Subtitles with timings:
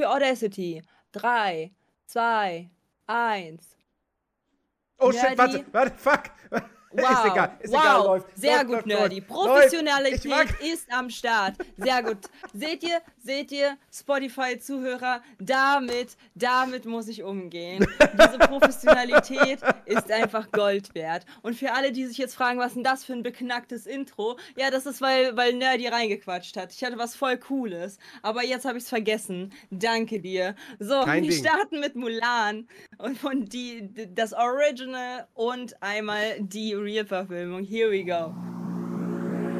[0.00, 0.82] für Audacity.
[1.12, 1.70] 3,
[2.06, 2.70] 2,
[3.06, 3.76] 1.
[4.98, 6.30] Oh shit, warte, warte, fuck.
[6.92, 7.80] Wow, ist egal, ist wow.
[7.80, 8.26] egal, läuft.
[8.36, 9.20] Sehr läuft, gut, läuft, Nerdy.
[9.20, 11.54] Professionalität ist am Start.
[11.76, 12.18] Sehr gut.
[12.52, 17.86] seht ihr, seht ihr, Spotify-Zuhörer, damit, damit muss ich umgehen.
[18.12, 21.26] Diese Professionalität ist einfach Gold wert.
[21.42, 24.36] Und für alle, die sich jetzt fragen, was denn das für ein beknacktes Intro?
[24.56, 26.72] Ja, das ist, weil, weil Nerdy reingequatscht hat.
[26.72, 29.52] Ich hatte was voll Cooles, aber jetzt habe ich es vergessen.
[29.70, 30.56] Danke dir.
[30.80, 31.44] So, Kein wir Ding.
[31.44, 32.66] starten mit Mulan
[32.98, 37.64] und von die, das Original und einmal die Real-Verfilmung.
[37.64, 38.34] Here we go.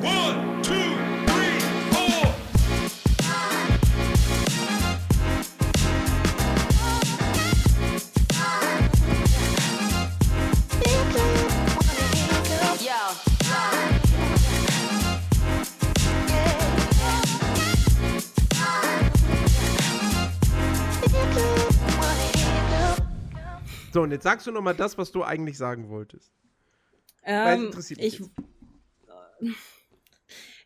[0.03, 0.73] One, two,
[1.27, 1.61] three,
[1.91, 2.35] four.
[23.93, 26.40] So, und jetzt sagst du nochmal das, was du eigentlich sagen wolltest.
[27.23, 28.31] Ähm, interessiert mich ich,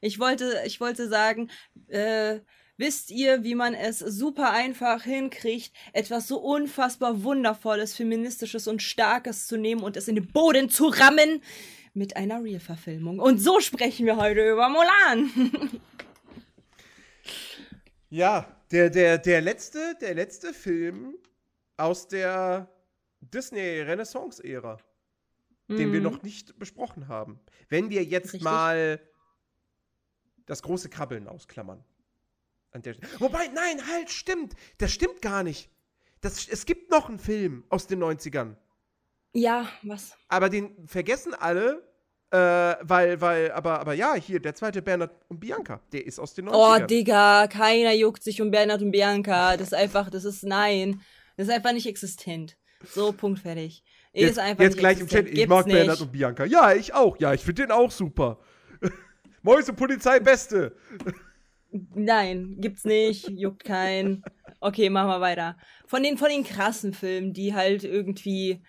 [0.00, 1.50] ich, wollte, ich wollte sagen,
[1.88, 2.40] äh,
[2.76, 9.46] wisst ihr, wie man es super einfach hinkriegt, etwas so unfassbar wundervolles, feministisches und starkes
[9.46, 11.42] zu nehmen und es in den Boden zu rammen
[11.92, 13.20] mit einer Real-Verfilmung.
[13.20, 15.70] Und so sprechen wir heute über Mulan.
[18.10, 21.14] ja, der, der, der letzte, der letzte Film
[21.76, 22.68] aus der
[23.20, 24.78] Disney-Renaissance-Ära
[25.68, 26.04] den wir mhm.
[26.04, 27.40] noch nicht besprochen haben.
[27.68, 28.42] Wenn wir jetzt Richtig.
[28.42, 29.00] mal
[30.46, 31.84] das große Krabbeln ausklammern.
[33.18, 34.54] Wobei, nein, halt, stimmt.
[34.78, 35.70] Das stimmt gar nicht.
[36.20, 38.56] Das, es gibt noch einen Film aus den 90ern.
[39.32, 40.16] Ja, was?
[40.28, 41.86] Aber den vergessen alle,
[42.30, 46.34] äh, weil, weil, aber, aber ja, hier, der zweite Bernhard und Bianca, der ist aus
[46.34, 46.82] den 90ern.
[46.82, 49.56] Oh, Digga, keiner juckt sich um Bernhard und Bianca.
[49.56, 51.00] Das ist einfach, das ist, nein.
[51.36, 52.56] Das ist einfach nicht existent.
[52.84, 53.84] So, Punkt, fertig.
[54.14, 55.74] Jetzt, ist einfach jetzt gleich im Chat, ich mag nicht.
[55.74, 56.44] Bernhard und Bianca.
[56.44, 57.18] Ja, ich auch.
[57.18, 58.38] Ja, ich finde den auch super.
[59.42, 60.76] Mäuse Polizei Beste.
[61.72, 63.28] Nein, gibt's nicht.
[63.30, 64.22] Juckt keinen.
[64.60, 65.56] Okay, machen wir weiter.
[65.86, 68.62] Von den, von den krassen Filmen, die halt irgendwie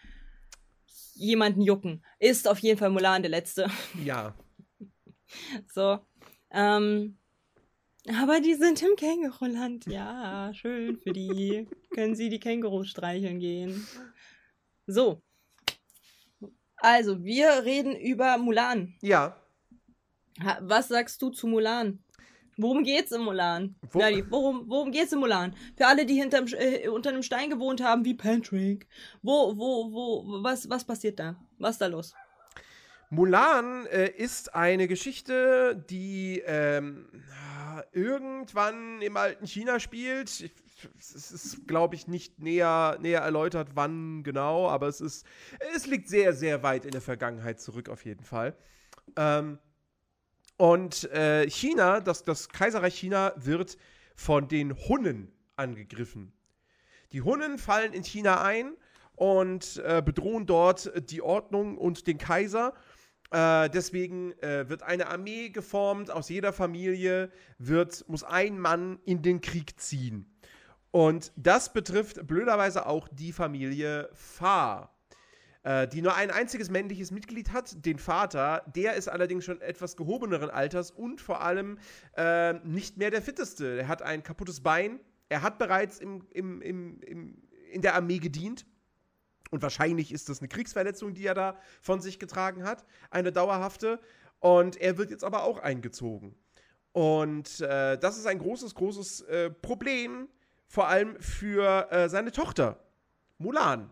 [1.14, 3.70] jemanden jucken, ist auf jeden Fall Mulan der letzte.
[4.04, 4.36] Ja.
[5.74, 6.00] So.
[6.52, 7.18] Ähm,
[8.08, 9.86] aber die sind im Känguruland.
[9.88, 11.68] Ja, schön für die.
[11.94, 13.88] Können sie die Kängurus streicheln gehen.
[14.88, 15.22] So.
[16.78, 18.96] Also, wir reden über Mulan.
[19.02, 19.36] Ja.
[20.62, 22.00] Was sagst du zu Mulan?
[22.58, 23.76] Worum geht's in Mulan?
[23.92, 24.00] Wo?
[24.00, 25.56] Nadi, worum, worum geht's in Mulan?
[25.76, 28.88] Für alle, die hinterm, äh, unter einem Stein gewohnt haben, wie Patrick.
[29.22, 31.36] Wo, wo, wo, was, was passiert da?
[31.58, 32.14] Was ist da los?
[33.10, 37.08] Mulan äh, ist eine Geschichte, die ähm,
[37.92, 40.42] irgendwann im alten China spielt.
[40.42, 40.54] Ich
[40.98, 45.26] es ist, glaube ich, nicht näher, näher erläutert, wann genau, aber es ist,
[45.74, 48.56] es liegt sehr, sehr weit in der Vergangenheit zurück, auf jeden Fall.
[49.16, 49.60] Ähm,
[50.58, 53.78] und äh, China, das, das Kaiserreich China, wird
[54.16, 56.34] von den Hunnen angegriffen.
[57.12, 58.76] Die Hunnen fallen in China ein
[59.16, 62.74] und äh, bedrohen dort die Ordnung und den Kaiser.
[63.32, 66.12] Äh, deswegen äh, wird eine Armee geformt.
[66.12, 70.26] Aus jeder Familie wird, muss ein Mann in den Krieg ziehen.
[70.96, 74.96] Und das betrifft blöderweise auch die Familie Fa,
[75.64, 78.64] äh, die nur ein einziges männliches Mitglied hat, den Vater.
[78.74, 81.80] Der ist allerdings schon etwas gehobeneren Alters und vor allem
[82.16, 83.80] äh, nicht mehr der fitteste.
[83.80, 85.02] Er hat ein kaputtes Bein.
[85.28, 88.66] Er hat bereits im, im, im, im, in der Armee gedient.
[89.52, 92.86] Und wahrscheinlich ist das eine Kriegsverletzung, die er da von sich getragen hat.
[93.10, 94.00] Eine dauerhafte.
[94.40, 96.38] Und er wird jetzt aber auch eingezogen.
[96.94, 100.30] Und äh, das ist ein großes, großes äh, Problem
[100.68, 102.80] vor allem für äh, seine Tochter,
[103.38, 103.90] Mulan.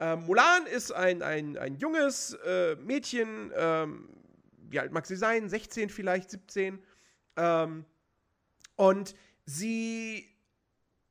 [0.00, 4.08] Ähm, Mulan ist ein, ein, ein junges äh, Mädchen, ähm,
[4.70, 5.48] wie alt mag sie sein?
[5.48, 6.78] 16 vielleicht, 17.
[7.36, 7.84] Ähm,
[8.76, 9.14] und
[9.44, 10.28] sie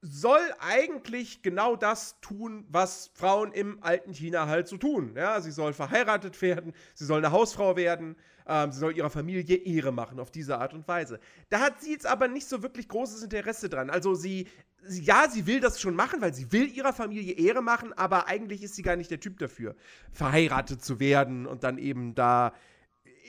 [0.02, 5.14] soll eigentlich genau das tun, was Frauen im alten China halt so tun.
[5.16, 8.16] Ja, sie soll verheiratet werden, sie soll eine Hausfrau werden,
[8.48, 11.20] ähm, sie soll ihrer Familie Ehre machen auf diese Art und Weise.
[11.50, 13.90] Da hat sie jetzt aber nicht so wirklich großes Interesse dran.
[13.90, 14.48] Also sie
[14.90, 18.64] ja, sie will das schon machen, weil sie will ihrer Familie Ehre machen, aber eigentlich
[18.64, 19.76] ist sie gar nicht der Typ dafür,
[20.12, 22.54] verheiratet zu werden und dann eben da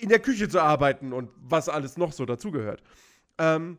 [0.00, 2.83] in der Küche zu arbeiten und was alles noch so dazugehört.
[3.39, 3.79] Ähm,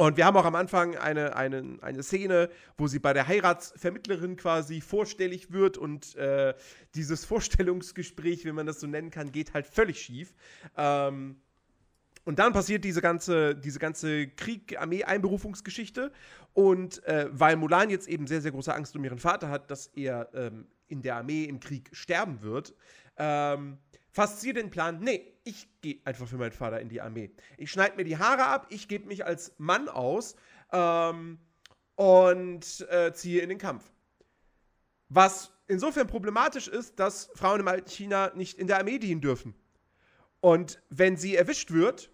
[0.00, 4.36] und wir haben auch am Anfang eine, eine, eine Szene, wo sie bei der Heiratsvermittlerin
[4.36, 6.54] quasi vorstellig wird und äh,
[6.94, 10.34] dieses Vorstellungsgespräch, wenn man das so nennen kann, geht halt völlig schief.
[10.76, 11.40] Ähm,
[12.28, 16.12] und dann passiert diese ganze, diese ganze Krieg-Armee-Einberufungsgeschichte.
[16.52, 19.86] Und äh, weil Mulan jetzt eben sehr, sehr große Angst um ihren Vater hat, dass
[19.86, 22.74] er ähm, in der Armee im Krieg sterben wird,
[23.16, 23.78] ähm,
[24.10, 27.30] fasst sie den Plan, nee, ich gehe einfach für meinen Vater in die Armee.
[27.56, 30.36] Ich schneide mir die Haare ab, ich gebe mich als Mann aus
[30.70, 31.38] ähm,
[31.94, 33.90] und äh, ziehe in den Kampf.
[35.08, 39.54] Was insofern problematisch ist, dass Frauen im alten China nicht in der Armee dienen dürfen.
[40.40, 42.10] Und wenn sie erwischt wird,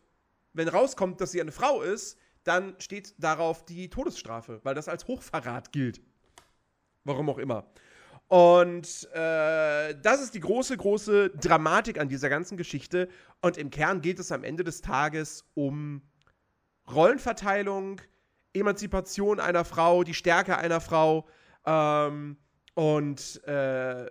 [0.54, 5.06] wenn rauskommt, dass sie eine Frau ist, dann steht darauf die Todesstrafe, weil das als
[5.06, 6.00] Hochverrat gilt.
[7.04, 7.66] Warum auch immer.
[8.28, 13.08] Und äh, das ist die große, große Dramatik an dieser ganzen Geschichte.
[13.42, 16.02] Und im Kern geht es am Ende des Tages um
[16.90, 18.00] Rollenverteilung,
[18.54, 21.28] Emanzipation einer Frau, die Stärke einer Frau.
[21.66, 22.38] Ähm,
[22.74, 24.06] und äh,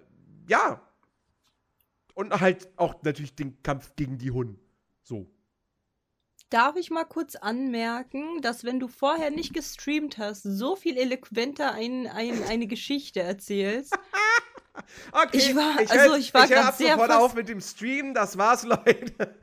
[0.47, 0.81] ja.
[2.13, 4.62] Und halt auch natürlich den Kampf gegen die Hunden.
[6.53, 11.71] Darf ich mal kurz anmerken, dass wenn du vorher nicht gestreamt hast, so viel eloquenter
[11.71, 13.97] ein, ein, eine Geschichte erzählst?
[15.11, 18.37] Okay, ich war, ich also ich war gerade sehr sofort auf mit dem Stream, das
[18.37, 19.35] war's, Leute.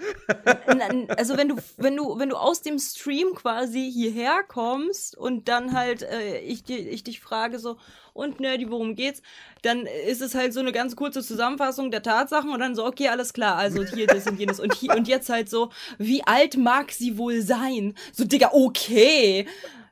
[1.17, 5.73] also wenn du, wenn du, wenn du aus dem Stream quasi hierher kommst und dann
[5.73, 7.77] halt äh, ich, ich dich frage so,
[8.13, 9.23] und Nerdy, worum geht's?
[9.63, 13.09] Dann ist es halt so eine ganz kurze Zusammenfassung der Tatsachen und dann so, okay,
[13.09, 16.57] alles klar, also hier, das und jenes und hier und jetzt halt so, wie alt
[16.57, 17.95] mag sie wohl sein?
[18.13, 19.47] So, Digga, okay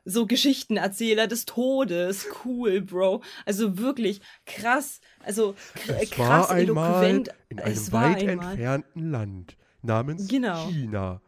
[0.09, 2.27] so Geschichtenerzähler des Todes.
[2.43, 3.21] Cool, Bro.
[3.45, 5.01] Also wirklich krass.
[5.23, 5.55] Also
[5.87, 7.29] es krass war eloquent.
[7.49, 10.67] In einem es weit entfernten Land namens genau.
[10.67, 11.21] China.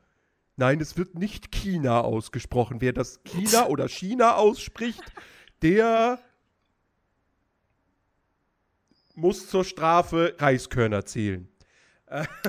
[0.57, 2.81] Nein, es wird nicht China ausgesprochen.
[2.81, 5.03] Wer das China oder China ausspricht,
[5.61, 6.19] der
[9.15, 11.50] muss zur Strafe Reiskörner zählen.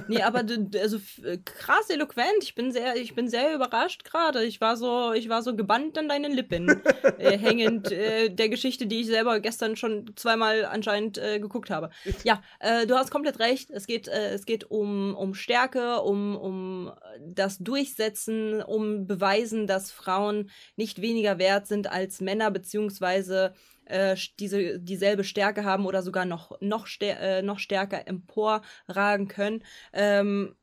[0.09, 0.44] Nee, aber
[0.81, 2.43] also äh, krass eloquent.
[2.43, 4.44] Ich bin sehr, ich bin sehr überrascht gerade.
[4.44, 6.82] Ich war so, ich war so gebannt an deinen Lippen
[7.19, 11.91] äh, hängend äh, der Geschichte, die ich selber gestern schon zweimal anscheinend äh, geguckt habe.
[12.25, 13.70] Ja, äh, du hast komplett recht.
[13.70, 19.93] Es geht, äh, es geht um, um Stärke, um, um das Durchsetzen, um Beweisen, dass
[19.93, 23.55] Frauen nicht weniger wert sind als Männer, beziehungsweise
[23.87, 29.64] äh, diese, dieselbe Stärke haben oder sogar noch, noch, stär äh, noch stärker emporragen können.
[29.93, 30.56] Ähm,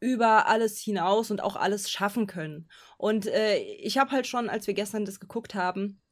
[0.00, 2.68] über alles hinaus und auch alles schaffen können.
[2.98, 6.02] Und äh, ich habe halt schon, als wir gestern das geguckt haben,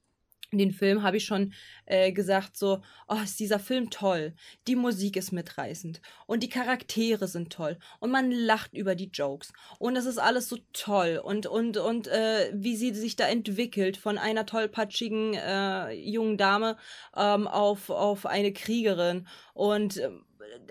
[0.59, 1.53] den Film habe ich schon
[1.87, 4.35] äh, gesagt, so, oh, ist dieser Film toll.
[4.67, 6.01] Die Musik ist mitreißend.
[6.27, 7.79] Und die Charaktere sind toll.
[8.01, 9.53] Und man lacht über die Jokes.
[9.79, 11.21] Und das ist alles so toll.
[11.23, 16.77] Und und und äh, wie sie sich da entwickelt von einer tollpatschigen äh, jungen Dame
[17.17, 19.27] ähm, auf auf eine Kriegerin.
[19.55, 20.11] Und äh,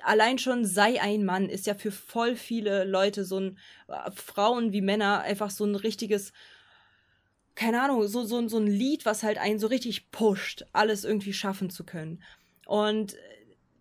[0.04, 3.58] allein schon sei ein Mann ist ja für voll viele Leute so ein
[3.88, 6.34] äh, Frauen wie Männer einfach so ein richtiges
[7.62, 11.32] keine Ahnung, so, so, so ein Lied, was halt einen so richtig pusht, alles irgendwie
[11.32, 12.24] schaffen zu können.
[12.66, 13.14] Und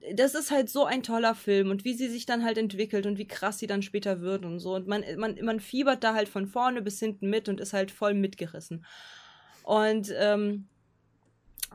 [0.01, 3.07] äh, das ist halt so ein toller Film und wie sie sich dann halt entwickelt
[3.07, 4.75] und wie krass sie dann später wird und so.
[4.75, 7.91] Und man, man, man fiebert da halt von vorne bis hinten mit und ist halt
[7.91, 8.85] voll mitgerissen.
[9.63, 10.69] Und ähm,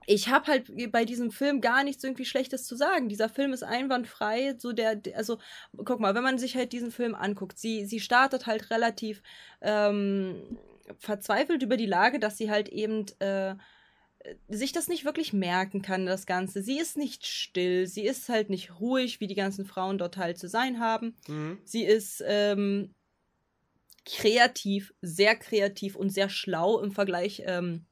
[0.05, 3.09] ich habe halt bei diesem Film gar nichts irgendwie Schlechtes zu sagen.
[3.09, 4.55] Dieser Film ist einwandfrei.
[4.59, 5.39] So der, also
[5.75, 9.23] guck mal, wenn man sich halt diesen Film anguckt, sie, sie startet halt relativ
[9.61, 10.59] ähm,
[10.97, 13.55] verzweifelt über die Lage, dass sie halt eben äh,
[14.47, 16.63] sich das nicht wirklich merken kann, das Ganze.
[16.63, 20.37] Sie ist nicht still, sie ist halt nicht ruhig, wie die ganzen Frauen dort halt
[20.37, 21.15] zu sein haben.
[21.27, 21.59] Mhm.
[21.63, 22.93] Sie ist ähm,
[24.05, 27.85] kreativ, sehr kreativ und sehr schlau im Vergleich ähm,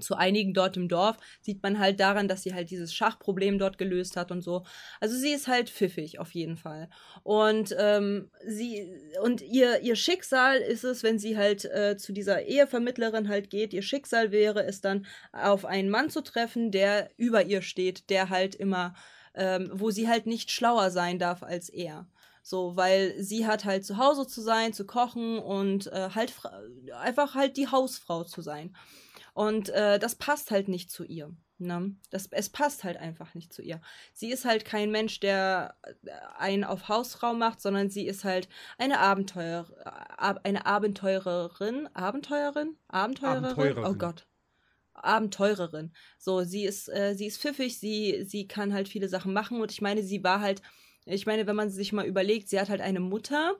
[0.00, 3.78] zu einigen dort im Dorf sieht man halt daran, dass sie halt dieses Schachproblem dort
[3.78, 4.64] gelöst hat und so.
[5.00, 6.88] Also sie ist halt pfiffig auf jeden Fall.
[7.22, 8.88] Und ähm, sie
[9.22, 13.72] und ihr ihr Schicksal ist es, wenn sie halt äh, zu dieser Ehevermittlerin halt geht.
[13.72, 18.30] Ihr Schicksal wäre es dann, auf einen Mann zu treffen, der über ihr steht, der
[18.30, 18.94] halt immer,
[19.34, 22.06] ähm, wo sie halt nicht schlauer sein darf als er.
[22.42, 26.32] So, weil sie hat halt zu Hause zu sein, zu kochen und äh, halt
[26.98, 28.74] einfach halt die Hausfrau zu sein.
[29.38, 31.32] Und äh, das passt halt nicht zu ihr.
[31.58, 31.94] Ne?
[32.10, 33.80] Das, es passt halt einfach nicht zu ihr.
[34.12, 38.48] Sie ist halt kein Mensch, der äh, einen auf Hausfrau macht, sondern sie ist halt
[38.78, 39.68] eine Abenteuer,
[40.18, 43.44] äh, eine Abenteurerin, Abenteuerin, Abenteurerin.
[43.44, 43.84] Abenteurerin.
[43.84, 44.26] Oh Gott.
[44.94, 45.92] Abenteurerin.
[46.18, 49.70] So, sie ist, äh, sie ist pfiffig, sie, sie kann halt viele Sachen machen und
[49.70, 50.62] ich meine, sie war halt,
[51.04, 53.54] ich meine, wenn man sich mal überlegt, sie hat halt eine Mutter,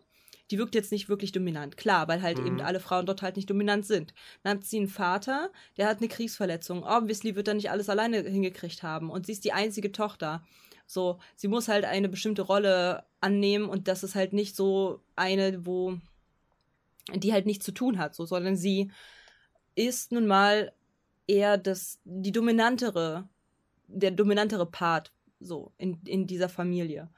[0.51, 1.77] die wirkt jetzt nicht wirklich dominant.
[1.77, 2.47] Klar, weil halt mhm.
[2.47, 4.15] eben alle Frauen dort halt nicht dominant sind.
[4.43, 6.85] Dann hat sie einen Vater, der hat eine Kriegsverletzung.
[6.85, 9.11] Obviously wird er nicht alles alleine hingekriegt haben.
[9.11, 10.43] Und sie ist die einzige Tochter.
[10.87, 15.67] So, sie muss halt eine bestimmte Rolle annehmen und das ist halt nicht so eine,
[15.67, 15.99] wo
[17.15, 18.91] die halt nichts zu tun hat, so, sondern sie
[19.75, 20.73] ist nun mal
[21.27, 23.29] eher das, die dominantere,
[23.87, 27.11] der dominantere Part, so, in, in dieser Familie.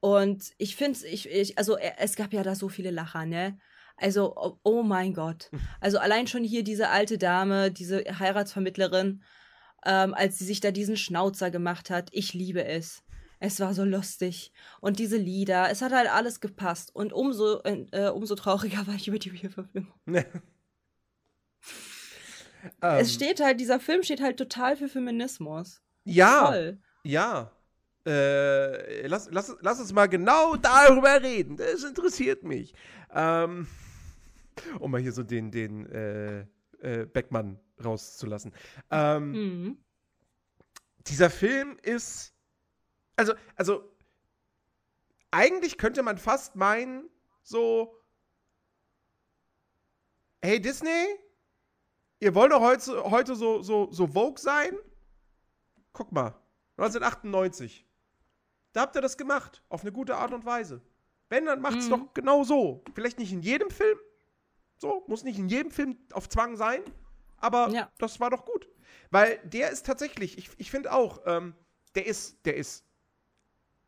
[0.00, 3.58] Und ich finde ich, ich, also äh, es gab ja da so viele Lacher, ne?
[3.96, 5.50] Also, oh, oh, mein Gott.
[5.80, 9.22] Also allein schon hier diese alte Dame, diese Heiratsvermittlerin,
[9.86, 12.10] ähm, als sie sich da diesen Schnauzer gemacht hat.
[12.12, 13.02] Ich liebe es.
[13.38, 14.52] Es war so lustig.
[14.80, 16.94] Und diese Lieder, es hat halt alles gepasst.
[16.94, 19.92] Und umso, äh, umso trauriger war ich über die Verfilmung.
[20.06, 20.24] es
[22.82, 23.06] ähm.
[23.06, 25.82] steht halt, dieser Film steht halt total für Feminismus.
[26.04, 26.46] Ja.
[26.46, 26.78] Voll.
[27.02, 27.52] Ja.
[28.06, 31.56] Äh, lass, lass, lass uns mal genau darüber reden.
[31.56, 32.72] Das interessiert mich.
[33.12, 33.66] Ähm,
[34.78, 36.46] um mal hier so den, den äh,
[36.80, 38.52] äh, Beckmann rauszulassen.
[38.90, 39.78] Ähm, mhm.
[41.06, 42.32] Dieser Film ist.
[43.16, 43.90] Also, also,
[45.30, 47.08] eigentlich könnte man fast meinen,
[47.42, 47.92] so.
[50.42, 51.06] Hey Disney,
[52.20, 54.76] ihr wollt doch heute, heute so, so, so Vogue sein?
[55.92, 56.38] Guck mal,
[56.76, 57.86] 1998.
[58.76, 60.82] Da habt ihr das gemacht, auf eine gute Art und Weise.
[61.30, 61.90] Wenn, dann macht's mhm.
[61.90, 62.84] doch genau so.
[62.94, 63.96] Vielleicht nicht in jedem Film.
[64.76, 66.82] So, muss nicht in jedem Film auf Zwang sein.
[67.38, 67.90] Aber ja.
[67.96, 68.68] das war doch gut.
[69.10, 71.54] Weil der ist tatsächlich, ich, ich finde auch, ähm,
[71.94, 72.84] der ist, der ist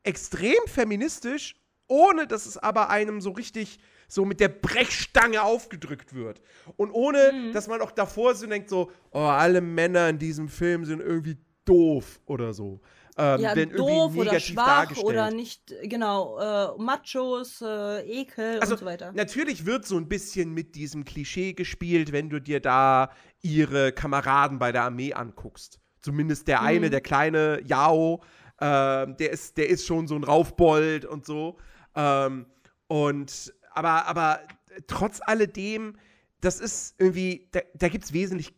[0.05, 6.41] extrem feministisch, ohne dass es aber einem so richtig so mit der Brechstange aufgedrückt wird.
[6.79, 7.53] Und ohne, mhm.
[7.53, 11.37] dass man auch davor so denkt, so, oh, alle Männer in diesem Film sind irgendwie
[11.67, 12.81] doof oder so
[13.19, 15.07] ähm, ja, werden doof irgendwie negativ oder schwach dargestellt.
[15.07, 19.13] oder nicht, genau, äh, Machos, äh, Ekel also, und so weiter.
[19.13, 23.11] Natürlich wird so ein bisschen mit diesem Klischee gespielt, wenn du dir da
[23.43, 25.81] ihre Kameraden bei der Armee anguckst.
[26.01, 26.91] Zumindest der eine, mhm.
[26.93, 28.23] der kleine Yao,
[28.61, 31.59] äh, der, ist, der ist schon so ein Raufbold und so.
[31.97, 32.47] Ähm,
[32.87, 34.41] und aber, aber
[34.87, 35.97] trotz alledem,
[36.41, 38.55] das ist irgendwie, da, da gibt es wesentlich,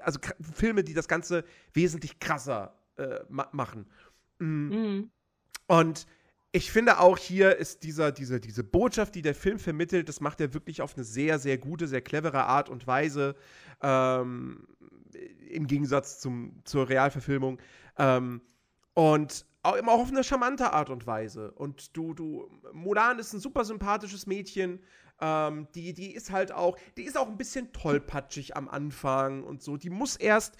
[0.00, 0.18] also
[0.52, 3.86] Filme, die das Ganze wesentlich krasser äh, ma machen.
[4.38, 4.68] Mhm.
[4.68, 5.10] Mhm.
[5.66, 6.06] Und
[6.52, 10.40] ich finde auch hier ist dieser, diese, diese Botschaft, die der Film vermittelt, das macht
[10.40, 13.34] er wirklich auf eine sehr, sehr gute, sehr clevere Art und Weise.
[13.80, 14.66] Ähm,
[15.48, 17.58] Im Gegensatz zum, zur Realverfilmung.
[17.96, 18.42] Ähm,
[18.92, 21.52] und auch immer auf eine charmante Art und Weise.
[21.52, 24.80] Und du, du, Mulan ist ein super sympathisches Mädchen.
[25.20, 29.62] Ähm, die, die ist halt auch, die ist auch ein bisschen tollpatschig am Anfang und
[29.62, 29.76] so.
[29.76, 30.56] Die muss erst,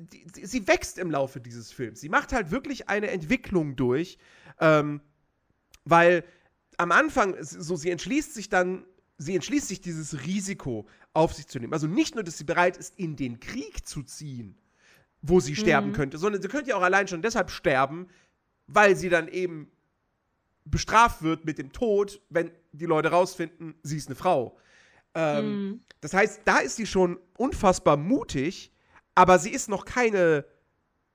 [0.00, 2.00] die, sie wächst im Laufe dieses Films.
[2.00, 4.18] Sie macht halt wirklich eine Entwicklung durch,
[4.60, 5.00] ähm,
[5.84, 6.24] weil
[6.76, 8.84] am Anfang, so sie entschließt sich dann,
[9.18, 11.72] sie entschließt sich dieses Risiko auf sich zu nehmen.
[11.72, 14.58] Also nicht nur, dass sie bereit ist, in den Krieg zu ziehen,
[15.22, 15.56] wo sie mhm.
[15.56, 18.08] sterben könnte, sondern sie könnte ja auch allein schon deshalb sterben,
[18.66, 19.70] weil sie dann eben
[20.64, 24.58] bestraft wird mit dem Tod, wenn die Leute rausfinden, sie ist eine Frau.
[25.14, 25.80] Ähm, mhm.
[26.00, 28.72] Das heißt, da ist sie schon unfassbar mutig
[29.16, 30.44] aber sie ist noch keine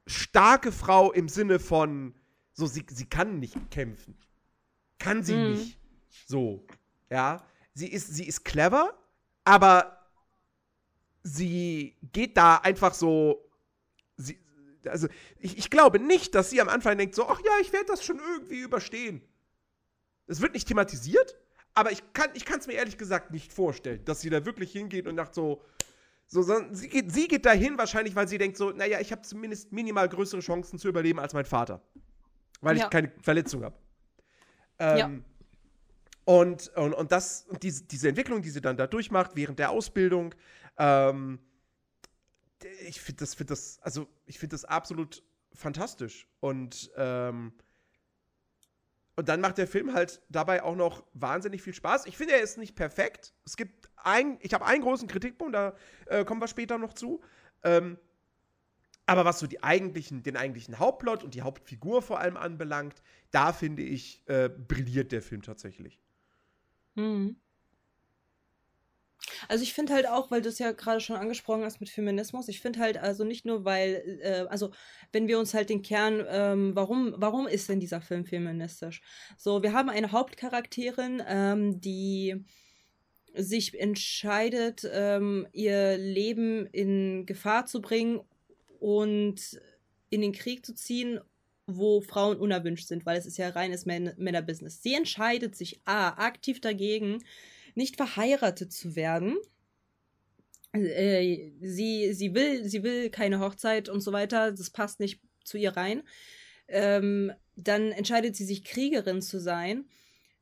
[0.08, 2.15] starke Frau im Sinne von,
[2.51, 4.17] so, sie, sie kann nicht kämpfen.
[5.00, 5.51] Kann sie mhm.
[5.51, 5.79] nicht.
[6.25, 6.65] So,
[7.10, 7.46] ja.
[7.74, 8.98] Sie ist, sie ist clever,
[9.46, 10.05] aber
[11.24, 13.48] sie geht da einfach so.
[14.17, 14.38] Sie,
[14.86, 15.08] also,
[15.39, 18.03] ich, ich glaube nicht, dass sie am Anfang denkt, so, ach ja, ich werde das
[18.03, 19.22] schon irgendwie überstehen.
[20.25, 21.38] Es wird nicht thematisiert,
[21.75, 25.17] aber ich kann es mir ehrlich gesagt nicht vorstellen, dass sie da wirklich hingeht und
[25.17, 25.63] sagt so,
[26.31, 29.73] so, sie, geht, sie geht dahin wahrscheinlich, weil sie denkt so, naja, ich habe zumindest
[29.73, 31.81] minimal größere Chancen zu überleben als mein Vater.
[32.61, 32.85] Weil ja.
[32.85, 33.77] ich keine Verletzung habe.
[34.79, 35.11] Ähm, ja.
[36.23, 39.71] Und, und, und das, und diese, diese Entwicklung, die sie dann da durchmacht während der
[39.71, 40.33] Ausbildung,
[40.77, 41.39] ähm,
[42.88, 45.23] ich finde das, find das, also ich finde das absolut
[45.53, 46.29] fantastisch.
[46.39, 47.51] Und, ähm,
[49.17, 52.05] und dann macht der Film halt dabei auch noch wahnsinnig viel Spaß.
[52.05, 53.33] Ich finde, er ist nicht perfekt.
[53.43, 55.75] Es gibt ein, ich habe einen großen Kritikpunkt, da
[56.08, 57.22] äh, kommen wir später noch zu.
[57.63, 57.98] Ähm,
[59.05, 63.51] aber was so die eigentlichen, den eigentlichen Hauptplot und die Hauptfigur vor allem anbelangt, da
[63.51, 66.00] finde ich, äh, brilliert der Film tatsächlich.
[66.96, 67.36] Mhm.
[69.48, 72.48] Also ich finde halt auch, weil du es ja gerade schon angesprochen hast mit Feminismus,
[72.48, 74.72] ich finde halt also nicht nur, weil, äh, also
[75.12, 79.01] wenn wir uns halt den Kern, ähm, warum, warum ist denn dieser Film feministisch?
[79.38, 82.46] So, wir haben eine Hauptcharakterin, ähm, die
[83.33, 88.21] sich entscheidet, ähm, ihr Leben in Gefahr zu bringen
[88.79, 89.59] und
[90.09, 91.19] in den Krieg zu ziehen,
[91.67, 94.81] wo Frauen unerwünscht sind, weil es ist ja reines Männerbusiness.
[94.81, 97.23] Sie entscheidet sich A, aktiv dagegen,
[97.75, 99.38] nicht verheiratet zu werden.
[100.73, 105.57] Äh, sie, sie, will, sie will keine Hochzeit und so weiter, das passt nicht zu
[105.57, 106.03] ihr rein.
[106.67, 109.85] Ähm, dann entscheidet sie sich, Kriegerin zu sein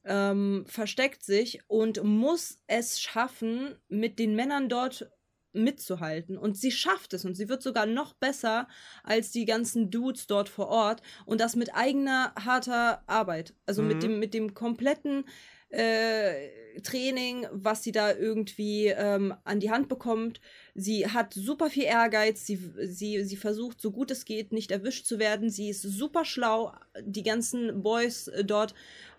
[0.05, 5.11] ähm, versteckt sich und muss es schaffen, mit den Männern dort
[5.51, 6.37] mitzuhalten.
[6.37, 8.67] Und sie schafft es und sie wird sogar noch besser
[9.03, 13.55] als die ganzen Dudes dort vor Ort und das mit eigener harter Arbeit.
[13.65, 13.87] Also mhm.
[13.87, 15.25] mit dem, mit dem kompletten
[15.69, 20.41] äh, Training, was sie da irgendwie ähm, an die Hand bekommt.
[20.73, 25.05] Sie hat super viel Ehrgeiz, sie, sie, sie versucht, so gut es geht, nicht erwischt
[25.05, 25.49] zu werden.
[25.49, 26.73] Sie ist super schlau.
[27.01, 28.73] Die ganzen Boys äh, dort,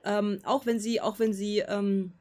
[0.04, 2.12] ähm, auch wenn sie, auch wenn sie, ähm,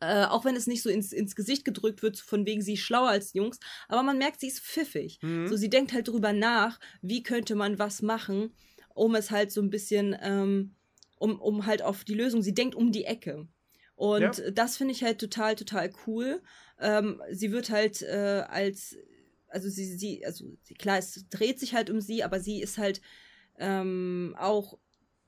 [0.00, 2.80] äh, auch wenn es nicht so ins, ins Gesicht gedrückt wird, von wegen sie ist
[2.80, 5.18] schlauer als Jungs, aber man merkt, sie ist pfiffig.
[5.22, 5.48] Mhm.
[5.48, 8.52] So, sie denkt halt drüber nach, wie könnte man was machen,
[8.94, 10.74] um es halt so ein bisschen, ähm,
[11.18, 13.48] um, um halt auf die Lösung, sie denkt um die Ecke.
[13.94, 14.50] Und ja.
[14.50, 16.42] das finde ich halt total, total cool.
[16.78, 18.96] Ähm, sie wird halt äh, als,
[19.48, 20.44] also sie, sie, also
[20.78, 23.00] klar, es dreht sich halt um sie, aber sie ist halt
[23.58, 24.78] ähm, auch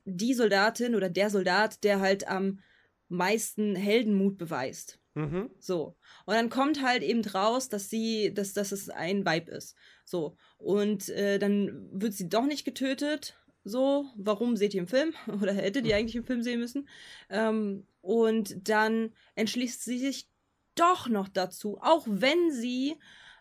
[0.09, 2.59] die Soldatin oder der Soldat, der halt am
[3.07, 4.99] meisten Heldenmut beweist.
[5.15, 5.49] Mhm.
[5.59, 5.97] So.
[6.25, 9.75] Und dann kommt halt eben raus, dass sie, dass, dass es ein Weib ist.
[10.05, 10.37] So.
[10.57, 13.37] Und äh, dann wird sie doch nicht getötet.
[13.63, 15.13] So, warum seht ihr im Film?
[15.41, 16.87] Oder hättet ihr eigentlich im Film sehen müssen?
[17.29, 20.29] Ähm, und dann entschließt sie sich
[20.75, 22.95] doch noch dazu, auch wenn sie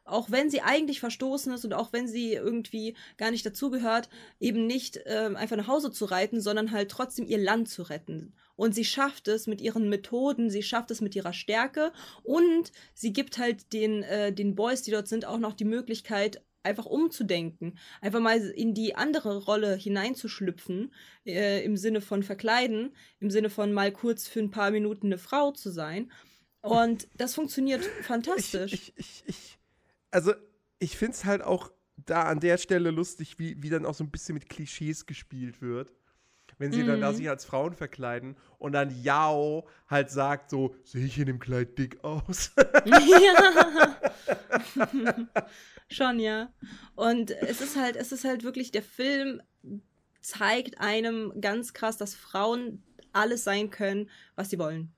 [0.09, 4.09] auch wenn sie eigentlich verstoßen ist und auch wenn sie irgendwie gar nicht dazugehört,
[4.41, 8.35] eben nicht ähm, einfach nach Hause zu reiten, sondern halt trotzdem ihr Land zu retten.
[8.57, 11.93] Und sie schafft es mit ihren Methoden, sie schafft es mit ihrer Stärke
[12.25, 16.43] und sie gibt halt den, äh, den Boys, die dort sind, auch noch die Möglichkeit,
[16.65, 20.93] einfach umzudenken, einfach mal in die andere Rolle hineinzuschlüpfen,
[21.25, 25.19] äh, im Sinne von verkleiden, im Sinne von mal kurz für ein paar Minuten eine
[25.19, 26.11] Frau zu sein.
[26.61, 28.73] Und das funktioniert fantastisch.
[28.73, 29.58] Ich, ich, ich,
[30.11, 30.33] also
[30.79, 34.05] ich finde es halt auch da an der Stelle lustig, wie, wie dann auch so
[34.05, 35.93] ein bisschen mit Klischees gespielt wird.
[36.59, 36.89] Wenn sie mhm.
[36.89, 37.17] dann da mhm.
[37.17, 41.79] sich als Frauen verkleiden und dann Yao halt sagt so, sehe ich in dem Kleid
[41.79, 42.53] dick aus?
[42.85, 43.97] Ja.
[45.91, 46.53] Schon, ja.
[46.95, 49.41] Und es ist halt, es ist halt wirklich, der Film
[50.21, 52.83] zeigt einem ganz krass, dass Frauen
[53.13, 54.93] alles sein können, was sie wollen.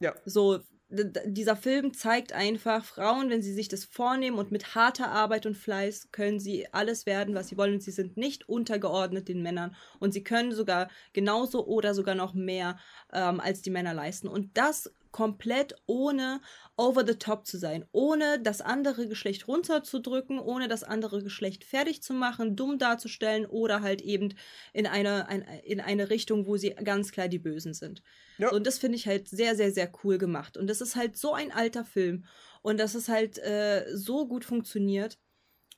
[0.00, 0.14] Ja.
[0.24, 0.60] So,
[0.92, 5.56] dieser Film zeigt einfach, Frauen, wenn sie sich das vornehmen und mit harter Arbeit und
[5.56, 7.74] Fleiß, können sie alles werden, was sie wollen.
[7.74, 9.74] Und sie sind nicht untergeordnet den Männern.
[10.00, 12.78] Und sie können sogar genauso oder sogar noch mehr
[13.12, 14.28] ähm, als die Männer leisten.
[14.28, 16.40] Und das komplett ohne
[16.76, 22.02] over the top zu sein, ohne das andere Geschlecht runterzudrücken, ohne das andere Geschlecht fertig
[22.02, 24.34] zu machen, dumm darzustellen oder halt eben
[24.72, 28.02] in eine, ein, in eine Richtung, wo sie ganz klar die Bösen sind.
[28.38, 28.50] Ja.
[28.50, 30.56] Und das finde ich halt sehr, sehr, sehr cool gemacht.
[30.56, 32.24] Und das ist halt so ein alter Film
[32.62, 35.18] und das ist halt äh, so gut funktioniert.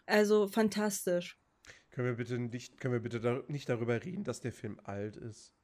[0.07, 1.39] Also fantastisch.
[1.91, 5.17] Können wir bitte nicht, können wir bitte da, nicht darüber reden, dass der Film alt
[5.17, 5.55] ist?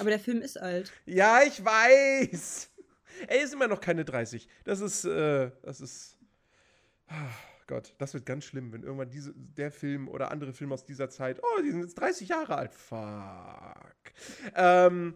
[0.00, 0.92] Aber der Film ist alt.
[1.04, 2.70] Ja, ich weiß.
[3.26, 4.48] Er ist immer noch keine 30.
[4.64, 6.18] Das ist, äh, das ist.
[7.08, 10.84] Oh Gott, das wird ganz schlimm, wenn irgendwann diese, der Film oder andere Filme aus
[10.84, 12.74] dieser Zeit, oh, die sind jetzt 30 Jahre alt.
[12.74, 14.12] Fuck.
[14.54, 15.14] Ähm,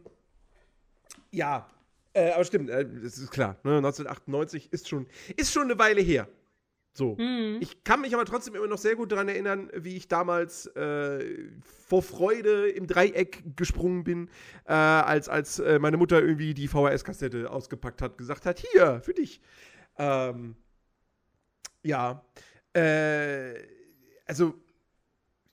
[1.31, 1.68] ja,
[2.12, 3.57] äh, aber stimmt, äh, ist klar.
[3.62, 3.76] Ne?
[3.76, 6.29] 1998 ist schon, ist schon eine Weile her.
[6.92, 7.16] So.
[7.16, 7.59] Mhm.
[7.61, 11.50] Ich kann mich aber trotzdem immer noch sehr gut daran erinnern, wie ich damals äh,
[11.62, 14.29] vor Freude im Dreieck gesprungen bin,
[14.64, 19.14] äh, als, als äh, meine Mutter irgendwie die VHS-Kassette ausgepackt hat, gesagt hat, hier, für
[19.14, 19.40] dich.
[19.98, 20.57] Ähm,
[21.83, 22.24] ja.
[22.72, 23.55] Äh,
[24.26, 24.55] also,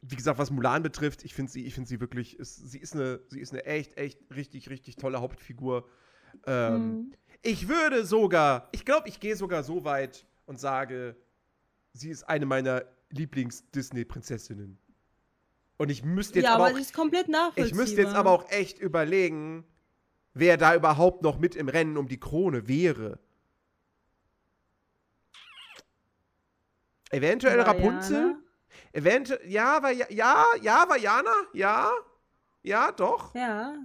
[0.01, 3.19] wie gesagt, was Mulan betrifft, ich finde sie, find sie wirklich, ist, sie, ist eine,
[3.27, 5.87] sie ist eine echt, echt richtig, richtig tolle Hauptfigur.
[6.45, 7.13] Ähm, mhm.
[7.43, 11.15] Ich würde sogar, ich glaube, ich gehe sogar so weit und sage,
[11.97, 14.77] sie ist eine meiner Lieblings-Disney-Prinzessinnen.
[15.77, 17.67] Und ich müsste jetzt ja, aber, aber auch, ist komplett nachvollziehbar.
[17.67, 19.65] Ich müsste jetzt aber auch echt überlegen,
[20.33, 23.19] wer da überhaupt noch mit im Rennen um die Krone wäre.
[27.11, 27.71] Eventuell Vajana?
[27.71, 28.35] Rapunzel?
[28.91, 31.33] Eventuell, ja, war, ja, ja, Vajana?
[31.53, 31.91] Ja,
[32.63, 33.33] ja, doch.
[33.33, 33.75] Ja.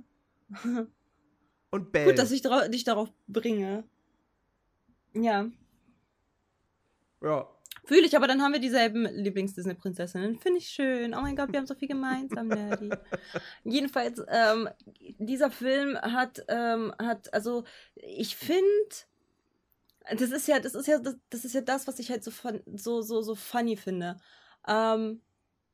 [1.70, 2.10] Und Belle.
[2.10, 3.84] Gut, dass ich dich darauf bringe.
[5.14, 5.46] Ja.
[7.22, 7.48] Ja.
[7.92, 10.38] Fühle ich, aber dann haben wir dieselben Lieblings-Disney-Prinzessinnen.
[10.38, 11.12] Finde ich schön.
[11.14, 12.88] Oh mein Gott, wir haben so viel gemeinsam, Nerdy.
[13.64, 14.70] Jedenfalls, ähm,
[15.18, 18.64] dieser Film hat, ähm, hat, also, ich finde,
[20.10, 22.32] das ist ja, das ist ja, das, ist ja das, was ich halt so,
[22.74, 24.16] so, so, so funny finde.
[24.66, 25.20] Ähm,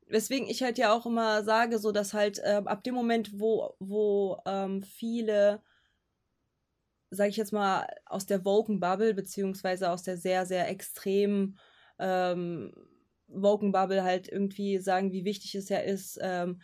[0.09, 3.77] weswegen ich halt ja auch immer sage, so dass halt ähm, ab dem Moment, wo,
[3.79, 5.63] wo ähm, viele
[7.11, 11.57] sage ich jetzt mal, aus der Woken Bubble, beziehungsweise aus der sehr, sehr extremen
[11.99, 12.73] ähm,
[13.29, 16.61] Woken Bubble halt irgendwie sagen, wie wichtig es ja ist, ähm,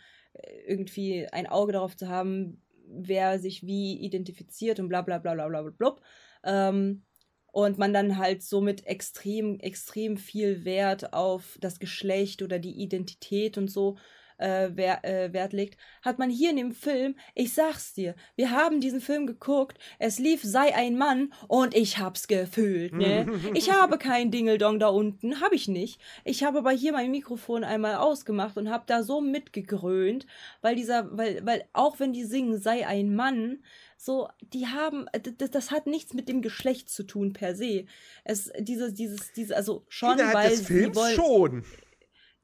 [0.67, 5.47] irgendwie ein Auge darauf zu haben, wer sich wie identifiziert und bla bla bla bla
[5.47, 5.95] bla bla.
[6.43, 7.03] Ähm,
[7.51, 13.57] und man dann halt somit extrem, extrem viel Wert auf das Geschlecht oder die Identität
[13.57, 13.97] und so
[14.37, 18.51] äh, wer, äh, Wert legt, hat man hier in dem Film, ich sag's dir, wir
[18.51, 23.27] haben diesen Film geguckt, es lief Sei ein Mann und ich hab's gefühlt, ne?
[23.53, 25.99] ich habe kein Dingeldong da unten, hab ich nicht.
[26.23, 30.25] Ich habe aber hier mein Mikrofon einmal ausgemacht und hab da so mitgegrönt,
[30.61, 33.59] weil dieser, weil, weil auch wenn die singen Sei ein Mann,
[33.97, 37.85] so, die haben, das, das, hat nichts mit dem Geschlecht zu tun per se.
[38.23, 41.65] Es, dieses, dieses, diese, also schon, Innerhalb weil des Films wollen, schon.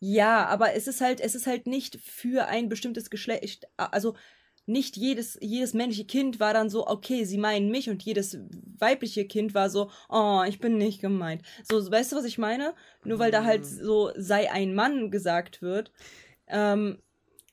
[0.03, 4.15] Ja, aber es ist halt, es ist halt nicht für ein bestimmtes Geschlecht, also
[4.65, 8.39] nicht jedes, jedes männliche Kind war dann so, okay, sie meinen mich und jedes
[8.79, 11.43] weibliche Kind war so, oh, ich bin nicht gemeint.
[11.69, 12.73] So, weißt du, was ich meine?
[13.03, 13.83] Nur weil da halt hm.
[13.83, 15.91] so sei ein Mann gesagt wird.
[16.47, 16.97] Ähm,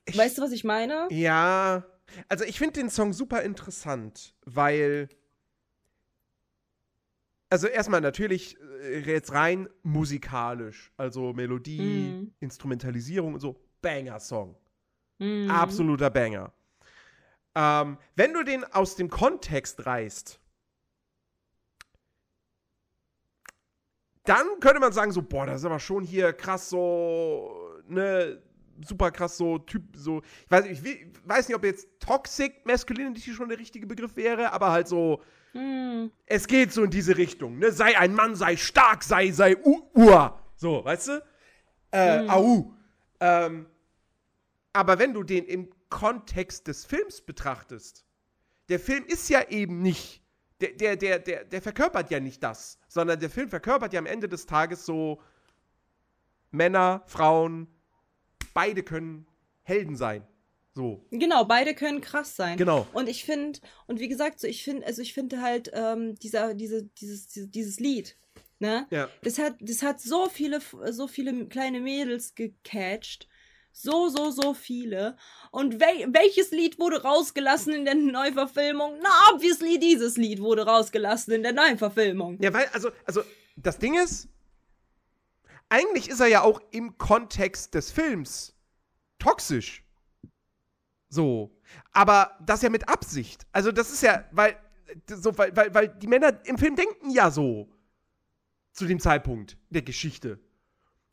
[0.07, 1.07] ich, weißt du, was ich meine?
[1.11, 1.85] Ja.
[2.31, 5.11] Also ich finde den Song super interessant, weil
[7.51, 12.35] also erstmal natürlich äh, jetzt rein musikalisch, also Melodie, mm.
[12.41, 14.57] Instrumentalisierung und so, Banger-Song.
[15.19, 15.51] Mm.
[15.51, 16.53] Absoluter Banger.
[17.55, 20.41] Ähm, wenn du den aus dem Kontext reißt,
[24.25, 28.43] dann könnte man sagen, so, boah, das ist aber schon hier krass so, ne,
[28.87, 33.49] super krass so Typ, so, ich weiß, ich weiß nicht, ob jetzt Toxic Masculinity schon
[33.49, 36.11] der richtige Begriff wäre, aber halt so, hm.
[36.27, 37.73] Es geht so in diese Richtung, ne?
[37.73, 40.39] Sei ein Mann, sei stark, sei, sei Ur.
[40.57, 41.25] So, weißt du?
[41.91, 42.31] Äh, hm.
[42.31, 42.75] au.
[43.21, 43.67] Ähm,
[44.73, 48.05] aber wenn du den im Kontext des Films betrachtest,
[48.69, 50.23] der Film ist ja eben nicht,
[50.61, 54.07] der, der, der, der, der verkörpert ja nicht das, sondern der Film verkörpert ja am
[54.07, 55.21] Ende des Tages so
[56.51, 57.69] Männer, Frauen,
[58.55, 59.27] beide können
[59.63, 60.27] Helden sein.
[60.79, 61.05] So.
[61.11, 62.57] Genau, beide können krass sein.
[62.57, 62.87] Genau.
[62.93, 66.55] Und ich finde, und wie gesagt, so ich finde, also ich finde halt ähm, dieser,
[66.55, 68.17] diese, dieses, dieses Lied,
[68.61, 68.87] ne?
[68.91, 69.09] Ja.
[69.25, 70.61] Das hat, das hat so viele,
[70.91, 73.27] so viele kleine Mädels gecatcht.
[73.73, 75.17] So, so, so viele.
[75.51, 79.01] Und wel welches Lied wurde rausgelassen in der Neuverfilmung?
[79.03, 82.39] Na, obviously dieses Lied wurde rausgelassen in der Neuverfilmung.
[82.41, 83.23] Ja, weil, also, also,
[83.57, 84.29] das Ding ist,
[85.71, 88.55] eigentlich ist er ja auch im Kontext des Films
[89.19, 89.83] toxisch.
[91.09, 91.57] So.
[91.93, 93.47] Aber das ja mit Absicht.
[93.53, 94.57] Also, das ist ja, weil,
[95.07, 97.69] so, weil, weil, weil die Männer im Film denken ja so.
[98.73, 100.39] Zu dem Zeitpunkt der Geschichte.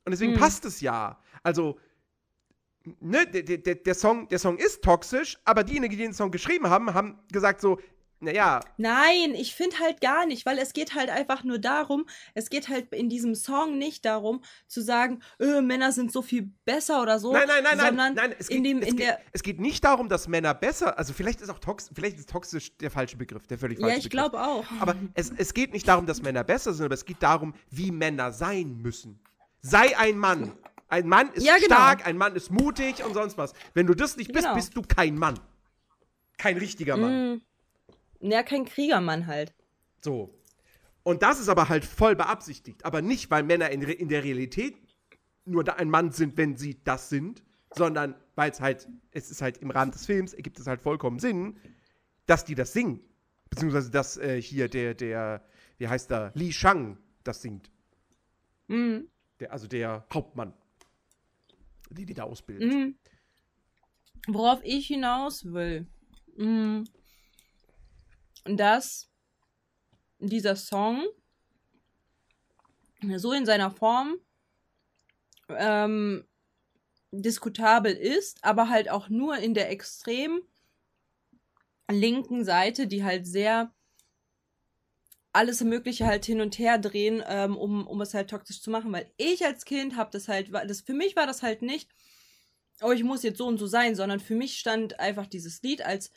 [0.03, 0.37] Und deswegen mhm.
[0.37, 1.19] passt es ja.
[1.41, 1.79] Also,
[2.99, 6.69] ne, der, der, der, Song, der Song ist toxisch, aber diejenigen, die den Song geschrieben
[6.69, 7.79] haben, haben gesagt so,
[8.25, 8.59] naja.
[8.77, 12.69] Nein, ich finde halt gar nicht, weil es geht halt einfach nur darum, es geht
[12.69, 17.19] halt in diesem Song nicht darum, zu sagen, öh, Männer sind so viel besser oder
[17.19, 17.33] so.
[17.33, 18.35] Nein, nein, nein, sondern nein, nein.
[18.37, 20.97] Es geht, in dem, es, in geht, der es geht nicht darum, dass Männer besser,
[20.97, 23.99] also vielleicht ist auch toxisch, vielleicht ist toxisch der falsche Begriff, der völlig falsche Ja,
[23.99, 24.65] ich glaube auch.
[24.79, 27.91] Aber es, es geht nicht darum, dass Männer besser sind, aber es geht darum, wie
[27.91, 29.19] Männer sein müssen.
[29.61, 30.53] Sei ein Mann.
[30.87, 31.75] Ein Mann ist ja, genau.
[31.75, 33.53] stark, ein Mann ist mutig und sonst was.
[33.73, 34.55] Wenn du das nicht bist, genau.
[34.55, 35.39] bist du kein Mann.
[36.37, 37.35] Kein richtiger Mann.
[37.35, 37.41] Mm.
[38.19, 39.53] Ja, kein Kriegermann halt.
[40.03, 40.33] So.
[41.03, 42.83] Und das ist aber halt voll beabsichtigt.
[42.85, 44.75] Aber nicht, weil Männer in, in der Realität
[45.45, 47.43] nur ein Mann sind, wenn sie das sind,
[47.75, 51.19] sondern weil es halt, es ist halt im Rahmen des Films, ergibt es halt vollkommen
[51.19, 51.57] Sinn,
[52.25, 53.01] dass die das singen.
[53.49, 55.45] Beziehungsweise, dass äh, hier der, der,
[55.77, 57.69] wie heißt der, Li Shang das singt.
[58.67, 59.07] Mhm.
[59.39, 60.53] Der, also der Hauptmann,
[61.91, 62.73] die die da ausbildet.
[62.73, 62.95] Mhm.
[64.27, 65.85] Worauf ich hinaus will.
[66.35, 66.85] Mhm
[68.45, 69.09] dass
[70.19, 71.03] dieser Song
[73.17, 74.15] so in seiner Form
[75.49, 76.25] ähm,
[77.11, 80.41] diskutabel ist, aber halt auch nur in der extrem
[81.89, 83.71] linken Seite, die halt sehr
[85.33, 88.93] alles Mögliche halt hin und her drehen, ähm, um, um es halt toxisch zu machen.
[88.93, 91.89] Weil ich als Kind habe das halt, das, für mich war das halt nicht,
[92.81, 95.85] oh, ich muss jetzt so und so sein, sondern für mich stand einfach dieses Lied
[95.85, 96.11] als,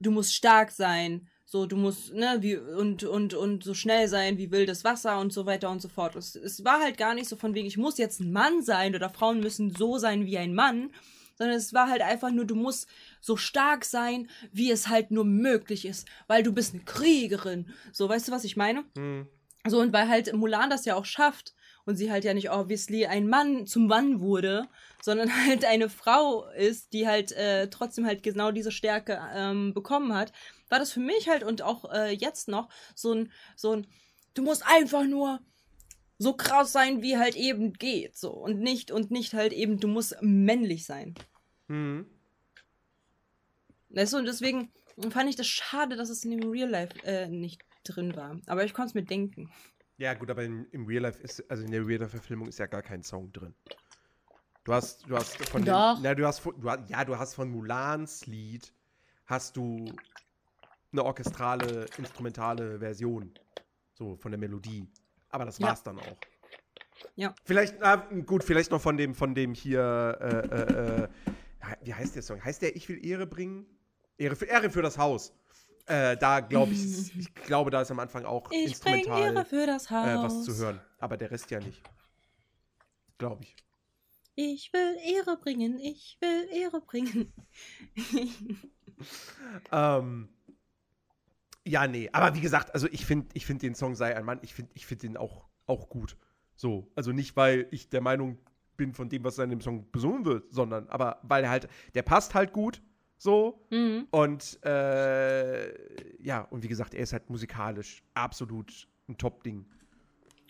[0.00, 4.38] du musst stark sein, so, du musst, ne, wie, und, und, und so schnell sein
[4.38, 6.14] wie wildes Wasser und so weiter und so fort.
[6.14, 8.94] Es, es war halt gar nicht so von wegen, ich muss jetzt ein Mann sein
[8.94, 10.92] oder Frauen müssen so sein wie ein Mann,
[11.34, 12.88] sondern es war halt einfach nur, du musst
[13.20, 17.66] so stark sein, wie es halt nur möglich ist, weil du bist eine Kriegerin.
[17.90, 18.84] So, weißt du, was ich meine?
[18.94, 19.26] Mhm.
[19.66, 21.52] So, und weil halt Mulan das ja auch schafft
[21.84, 24.68] und sie halt ja nicht obviously ein Mann zum Mann wurde,
[25.02, 30.14] sondern halt eine Frau ist, die halt äh, trotzdem halt genau diese Stärke ähm, bekommen
[30.14, 30.32] hat,
[30.70, 33.86] war das für mich halt und auch äh, jetzt noch so ein, so ein,
[34.34, 35.40] du musst einfach nur
[36.18, 39.88] so krass sein, wie halt eben geht, so und nicht und nicht halt eben, du
[39.88, 41.14] musst männlich sein.
[41.68, 42.06] Mhm.
[43.90, 44.70] Weißt du, und deswegen,
[45.10, 48.38] fand ich das schade, dass es in dem Real Life äh, nicht drin war.
[48.46, 49.50] Aber ich konnte es mir denken.
[49.96, 52.66] Ja, gut, aber in, im Real Life ist, also in der Real Life-Verfilmung ist ja
[52.66, 53.54] gar kein Song drin.
[54.64, 55.94] Du hast, du hast von Doch.
[55.94, 56.52] Den, na, du hast, du,
[56.88, 58.72] ja, du hast von Mulans Lied
[59.26, 59.84] hast du
[60.92, 63.32] eine orchestrale, instrumentale Version.
[63.94, 64.88] So, von der Melodie.
[65.30, 65.92] Aber das war's ja.
[65.92, 66.16] dann auch.
[67.16, 67.34] Ja.
[67.44, 71.08] Vielleicht, na, gut, vielleicht noch von dem, von dem hier, äh, äh, äh,
[71.82, 72.42] wie heißt der Song?
[72.42, 73.66] Heißt der Ich will Ehre bringen?
[74.18, 75.32] Ehre für, Ehre für das Haus.
[75.86, 79.36] Äh, da glaube ich, ich glaube, da ist am Anfang auch ich instrumental.
[79.36, 80.80] Äh, was zu hören.
[80.98, 81.82] Aber der Rest ja nicht.
[83.18, 83.56] Glaube ich.
[84.34, 87.32] Ich will Ehre bringen, ich will Ehre bringen.
[89.72, 90.28] ähm,
[91.66, 92.08] ja, nee.
[92.12, 94.70] Aber wie gesagt, also ich finde ich find den Song sei ein Mann, ich finde
[94.74, 96.16] ich find den auch, auch gut.
[96.54, 96.90] So.
[96.94, 98.38] Also nicht, weil ich der Meinung
[98.76, 102.02] bin von dem, was in dem Song besungen wird, sondern aber weil er halt, der
[102.02, 102.82] passt halt gut.
[103.18, 103.66] So.
[103.70, 104.06] Mhm.
[104.10, 109.66] Und äh, ja, und wie gesagt, er ist halt musikalisch absolut ein Top-Ding.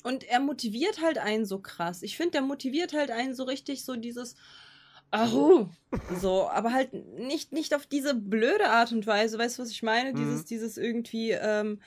[0.04, 2.02] Und er motiviert halt einen so krass.
[2.02, 4.36] Ich finde, der motiviert halt einen so richtig, so dieses,
[5.10, 5.68] Ahu.
[6.20, 9.82] So, aber halt nicht, nicht auf diese blöde Art und Weise, weißt du, was ich
[9.82, 10.12] meine?
[10.12, 10.16] Mhm.
[10.16, 11.80] Dieses, dieses irgendwie ähm,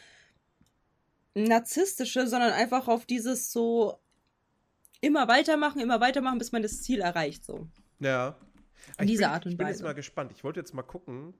[1.33, 3.99] narzisstische, sondern einfach auf dieses so
[5.01, 7.67] immer weitermachen, immer weitermachen, bis man das Ziel erreicht, so.
[7.99, 8.37] Ja.
[8.97, 9.53] In dieser Art und Weise.
[9.53, 10.31] Ich bin jetzt mal gespannt.
[10.35, 11.33] Ich wollte jetzt mal gucken,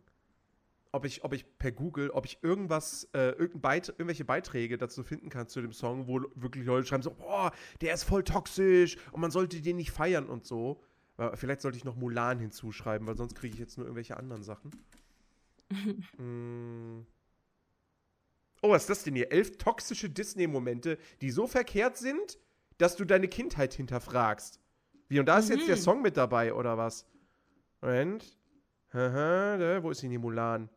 [0.94, 5.30] ob ich, ob ich per Google, ob ich irgendwas, äh, Beit irgendwelche Beiträge dazu finden
[5.30, 9.20] kann zu dem Song, wo wirklich Leute schreiben so, boah, der ist voll toxisch und
[9.20, 10.82] man sollte den nicht feiern und so.
[11.36, 14.72] Vielleicht sollte ich noch Mulan hinzuschreiben, weil sonst kriege ich jetzt nur irgendwelche anderen Sachen.
[16.18, 17.06] mm.
[18.62, 19.32] Oh, was ist das denn hier?
[19.32, 22.40] Elf toxische Disney-Momente, die so verkehrt sind,
[22.78, 24.60] dass du deine Kindheit hinterfragst.
[25.10, 25.58] Wie, und da ist mhm.
[25.58, 25.82] jetzt der mhm.
[25.82, 27.06] Song mit dabei, oder was?
[27.82, 28.38] Moment.
[28.92, 30.70] Aha, wo ist denn die Mulan?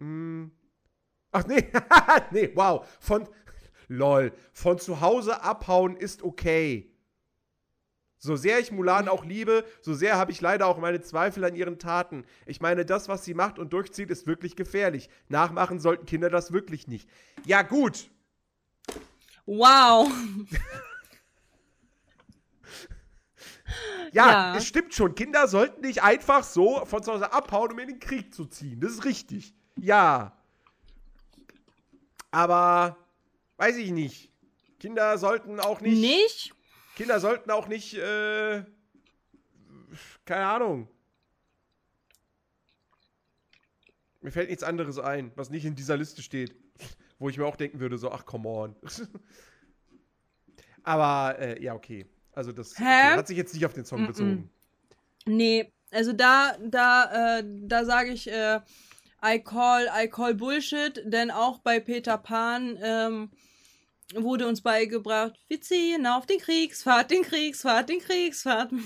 [0.00, 0.50] Hm.
[1.32, 1.70] Ach nee,
[2.32, 2.86] nee, wow.
[2.98, 3.28] Von,
[3.88, 6.89] lol, von zu Hause abhauen ist okay.
[8.22, 11.54] So sehr ich Mulan auch liebe, so sehr habe ich leider auch meine Zweifel an
[11.54, 12.26] ihren Taten.
[12.44, 15.08] Ich meine, das, was sie macht und durchzieht, ist wirklich gefährlich.
[15.30, 17.08] Nachmachen sollten Kinder das wirklich nicht.
[17.46, 18.10] Ja, gut.
[19.46, 20.12] Wow.
[24.12, 25.14] ja, ja, es stimmt schon.
[25.14, 28.80] Kinder sollten nicht einfach so von zu Hause abhauen, um in den Krieg zu ziehen.
[28.80, 29.54] Das ist richtig.
[29.76, 30.36] Ja.
[32.30, 32.98] Aber
[33.56, 34.30] weiß ich nicht.
[34.78, 35.98] Kinder sollten auch nicht.
[35.98, 36.54] Nicht?
[37.00, 38.62] Kinder sollten auch nicht, äh,
[40.26, 40.86] keine Ahnung.
[44.20, 46.54] Mir fällt nichts anderes ein, was nicht in dieser Liste steht.
[47.18, 48.76] Wo ich mir auch denken würde, so, ach, come on.
[50.82, 52.04] Aber, äh, ja, okay.
[52.32, 54.06] Also, das okay, hat sich jetzt nicht auf den Song mm -mm.
[54.06, 54.50] bezogen.
[55.24, 58.60] Nee, also da, da, äh, da sage ich, äh,
[59.24, 63.30] I call, I call Bullshit, denn auch bei Peter Pan, ähm,
[64.14, 68.72] wurde uns beigebracht, wir ziehen auf den Kriegsfahrt, den Kriegsfahrt, den Kriegsfahrt.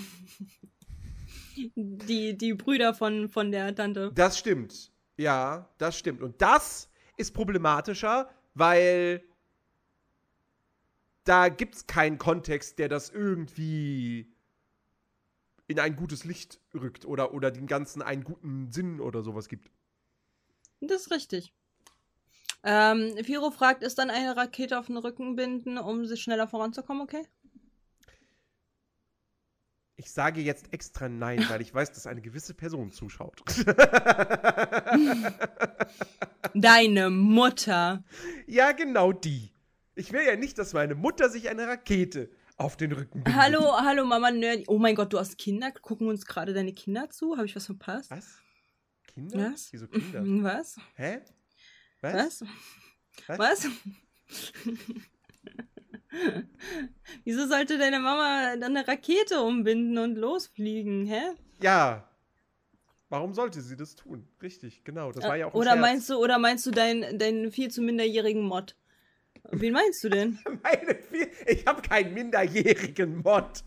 [1.57, 4.13] die, die Brüder von, von der Tante.
[4.15, 4.93] Das stimmt.
[5.17, 6.23] Ja, das stimmt.
[6.23, 9.23] Und das ist problematischer, weil
[11.25, 14.33] da gibt es keinen Kontext, der das irgendwie
[15.67, 19.71] in ein gutes Licht rückt oder, oder dem Ganzen einen guten Sinn oder sowas gibt.
[20.81, 21.55] Das ist richtig.
[22.67, 27.03] Ähm, Firo fragt, ist dann eine Rakete auf den Rücken binden, um sich schneller voranzukommen,
[27.03, 27.23] okay?
[29.97, 33.43] Ich sage jetzt extra nein, weil ich weiß, dass eine gewisse Person zuschaut.
[36.55, 38.03] Deine Mutter.
[38.47, 39.53] Ja, genau die.
[39.95, 43.43] Ich will ja nicht, dass meine Mutter sich eine Rakete auf den Rücken bindet.
[43.43, 44.65] Hallo, hallo Mama Nerdy.
[44.69, 45.71] Oh mein Gott, du hast Kinder?
[45.71, 47.37] Gucken uns gerade deine Kinder zu?
[47.37, 48.11] Habe ich was verpasst?
[48.11, 48.39] Was?
[49.07, 49.53] Kinder?
[49.53, 49.73] Was?
[49.73, 50.23] Wieso Kinder?
[50.43, 50.77] Was?
[50.97, 51.21] Hä?
[52.13, 52.45] Was?
[53.27, 53.39] Was?
[53.39, 53.69] Was?
[57.25, 61.23] Wieso sollte deine Mama dann eine Rakete umbinden und losfliegen, hä?
[61.63, 62.09] Ja.
[63.09, 64.27] Warum sollte sie das tun?
[64.43, 65.13] Richtig, genau.
[65.13, 67.83] Das war ja auch ein Oder meinst du, oder meinst du deinen, deinen viel zu
[67.83, 68.77] minderjährigen Mod?
[69.51, 70.39] Wen meinst du denn?
[70.63, 73.63] Meine viel, ich habe keinen minderjährigen Mod.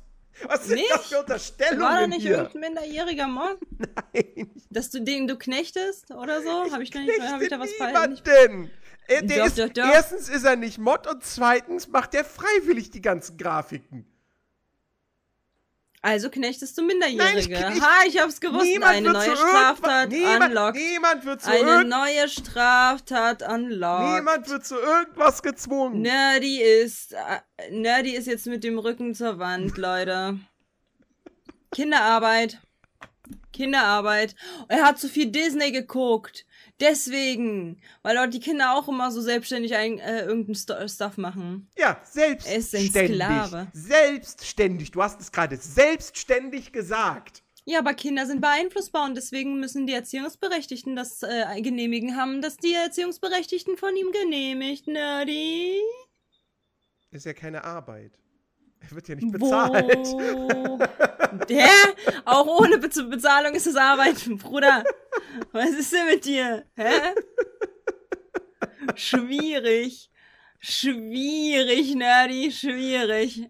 [0.45, 0.91] Was sind nicht?
[0.91, 1.81] das für Unterstellungen?
[1.81, 2.37] War da nicht hier?
[2.37, 3.57] irgendein minderjähriger Mod?
[4.13, 4.51] Nein.
[4.69, 6.71] Dass du den du knechtest oder so?
[6.71, 8.21] Habe ich, da nicht, hab ich da was falsch?
[8.21, 8.69] denn?
[9.07, 9.89] Er, der doch, ist, doch, doch.
[9.91, 14.05] Erstens ist er nicht Mod und zweitens macht er freiwillig die ganzen Grafiken.
[16.07, 17.59] Also knechtest du Minderjährige.
[17.59, 18.65] Nein, ich, ha, ich hab's gewusst.
[18.81, 20.81] Eine neue Straftat niemand, unlocked.
[20.81, 24.15] Niemand wird zu Eine neue Straftat unlocked.
[24.15, 26.03] Niemand wird zu irgendwas gezwungen.
[26.03, 30.39] Nerdy ist, äh, Nerdy ist jetzt mit dem Rücken zur Wand, Leute.
[31.73, 32.59] Kinderarbeit.
[33.51, 34.33] Kinderarbeit.
[34.69, 36.45] Er hat zu viel Disney geguckt.
[36.79, 37.81] Deswegen.
[38.03, 41.69] Weil dort die Kinder auch immer so selbstständig ein, äh, irgendeinen St Stuff machen.
[41.77, 42.45] Ja, selbstständig.
[42.45, 43.67] Er ist ein Sklave.
[43.73, 44.91] Selbstständig.
[44.91, 47.43] Du hast es gerade selbstständig gesagt.
[47.65, 52.55] Ja, aber Kinder sind beeinflussbar und deswegen müssen die Erziehungsberechtigten das äh, genehmigen haben, dass
[52.55, 55.81] die Erziehungsberechtigten von ihm genehmigt, Nerdy.
[57.11, 58.13] Ist ja keine Arbeit.
[58.79, 60.07] Er wird ja nicht bezahlt.
[60.07, 60.79] Wo?
[61.49, 61.67] Der?
[62.25, 64.83] Auch ohne Be Bezahlung ist es Arbeit, Bruder.
[65.51, 66.63] Was ist denn mit dir?
[66.75, 67.13] Hä?
[68.95, 70.09] Schwierig.
[70.59, 73.49] Schwierig, Nerdy, schwierig.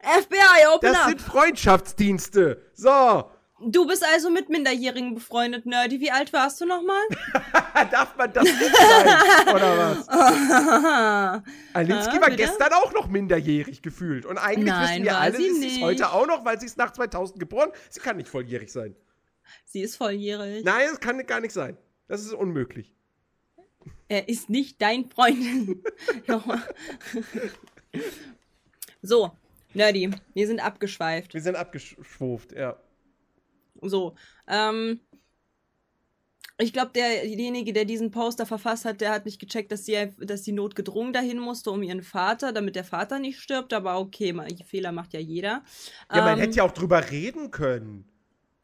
[0.00, 1.08] FBI, open Das up.
[1.08, 2.70] sind Freundschaftsdienste.
[2.74, 3.30] So.
[3.60, 6.00] Du bist also mit Minderjährigen befreundet, Nerdy.
[6.00, 7.02] Wie alt warst du nochmal?
[7.90, 10.08] Darf man das nicht sein, oder was?
[11.72, 12.36] Alinsky war bitte?
[12.36, 14.26] gestern auch noch minderjährig gefühlt.
[14.26, 16.76] Und eigentlich Nein, wissen wir alle, sie, sie ist heute auch noch, weil sie ist
[16.78, 17.70] nach 2000 geboren.
[17.90, 18.96] Sie kann nicht volljährig sein.
[19.64, 20.64] Sie ist volljährig.
[20.64, 21.76] Nein, das kann gar nicht sein.
[22.08, 22.92] Das ist unmöglich.
[24.08, 25.76] Er ist nicht dein Freund.
[29.02, 29.30] so,
[29.74, 31.34] Nerdy, wir sind abgeschweift.
[31.34, 32.76] Wir sind abgeschwuft, ja.
[33.88, 34.14] So,
[34.48, 35.00] ähm,
[36.56, 40.42] ich glaube, derjenige, der diesen Poster verfasst hat, der hat nicht gecheckt, dass die, dass
[40.42, 43.72] die Not gedrungen dahin musste um ihren Vater, damit der Vater nicht stirbt.
[43.72, 45.64] Aber okay, man, Fehler macht ja jeder.
[46.12, 48.08] Ja, ähm, man hätte ja auch drüber reden können.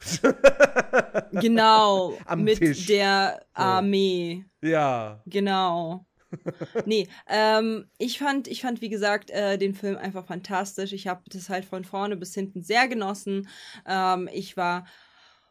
[1.32, 2.86] genau, mit Tisch.
[2.86, 4.44] der Armee.
[4.62, 5.20] Ja.
[5.26, 6.06] Genau.
[6.86, 10.92] nee, ähm, ich fand, ich fand, wie gesagt, äh, den Film einfach fantastisch.
[10.92, 13.48] Ich habe das halt von vorne bis hinten sehr genossen.
[13.84, 14.86] Ähm, ich war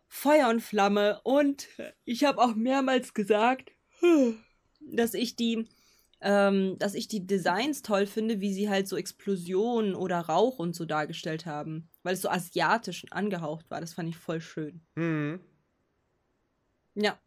[0.09, 1.67] Feuer und Flamme und
[2.03, 3.71] ich habe auch mehrmals gesagt,
[4.81, 5.67] dass ich die
[6.21, 10.75] ähm, dass ich die Designs toll finde, wie sie halt so Explosionen oder Rauch und
[10.75, 11.89] so dargestellt haben.
[12.03, 13.79] Weil es so asiatisch angehaucht war.
[13.79, 14.81] Das fand ich voll schön.
[14.95, 15.39] Mhm.
[16.95, 17.17] Ja.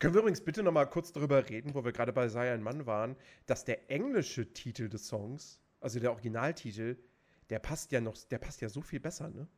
[0.00, 2.62] Können wir übrigens bitte noch mal kurz darüber reden, wo wir gerade bei Sei ein
[2.62, 3.16] Mann waren,
[3.46, 6.96] dass der englische Titel des Songs, also der Originaltitel,
[7.48, 9.48] der passt ja noch, der passt ja so viel besser, ne?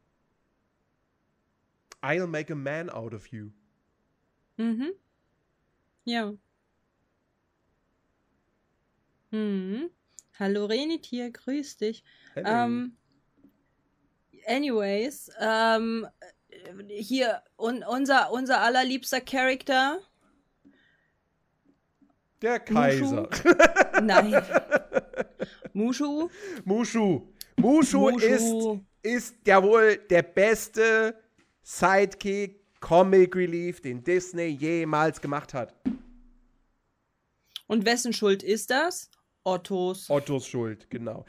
[2.04, 3.52] I'll make a man out of you.
[4.58, 4.90] Mhm.
[6.04, 6.34] Ja.
[9.30, 9.90] Mhm.
[10.38, 12.04] Hallo Renitier, grüß dich.
[12.36, 12.96] Ähm,
[14.46, 16.06] anyways, ähm,
[16.88, 19.98] hier un, unser, unser allerliebster Charakter.
[22.42, 23.28] Der Kaiser.
[23.30, 23.54] Mushu.
[24.02, 24.42] Nein.
[25.72, 26.28] Mushu.
[26.64, 27.32] Mushu.
[27.56, 28.82] Mushu, Mushu.
[29.02, 31.23] ist, ist ja wohl der beste
[31.64, 35.74] Sidekick, Comic Relief, den Disney jemals gemacht hat.
[37.66, 39.10] Und wessen Schuld ist das?
[39.44, 40.10] Ottos.
[40.10, 41.24] Ottos Schuld, genau.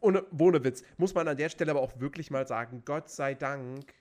[0.00, 0.84] Ohne, ohne Witz.
[0.96, 3.92] Muss man an der Stelle aber auch wirklich mal sagen, Gott sei Dank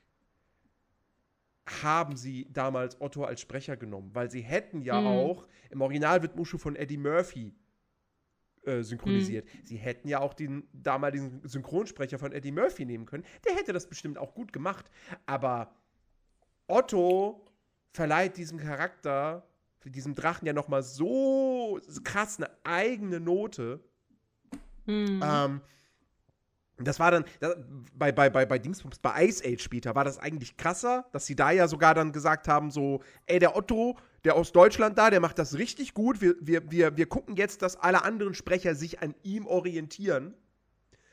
[1.82, 5.08] haben sie damals Otto als Sprecher genommen, weil sie hätten ja mhm.
[5.08, 7.56] auch, im Original wird Mushu von Eddie Murphy
[8.64, 9.46] äh, synchronisiert.
[9.46, 9.66] Mhm.
[9.66, 13.26] Sie hätten ja auch den damaligen Synchronsprecher von Eddie Murphy nehmen können.
[13.46, 14.90] Der hätte das bestimmt auch gut gemacht.
[15.26, 15.74] Aber
[16.68, 17.46] Otto
[17.92, 19.48] verleiht diesem Charakter,
[19.84, 23.84] diesem Drachen ja noch mal so krass eine eigene Note.
[24.86, 25.22] Mhm.
[25.24, 25.62] Ähm,
[26.78, 27.56] das war dann, das,
[27.94, 31.36] bei, bei, bei, bei Dingsbums, bei Ice Age später, war das eigentlich krasser, dass sie
[31.36, 35.20] da ja sogar dann gesagt haben: so, ey, der Otto, der aus Deutschland da, der
[35.20, 36.22] macht das richtig gut.
[36.22, 40.34] Wir, wir, wir, wir gucken jetzt, dass alle anderen Sprecher sich an ihm orientieren.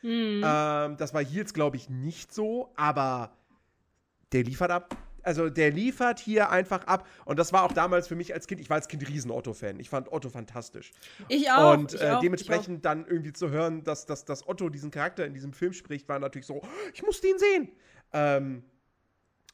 [0.02, 0.42] Mhm.
[0.44, 3.32] Ähm, das war hier jetzt, glaube ich, nicht so, aber
[4.32, 4.96] der liefert ab
[5.28, 7.06] also der liefert hier einfach ab.
[7.26, 9.78] Und das war auch damals für mich als Kind, ich war als Kind riesen Otto-Fan.
[9.78, 10.92] Ich fand Otto fantastisch.
[11.28, 11.74] Ich auch.
[11.74, 15.26] Und ich äh, auch, dementsprechend dann irgendwie zu hören, dass, dass, dass Otto diesen Charakter
[15.26, 16.62] in diesem Film spricht, war natürlich so,
[16.94, 17.68] ich musste ihn sehen.
[18.12, 18.64] Ähm,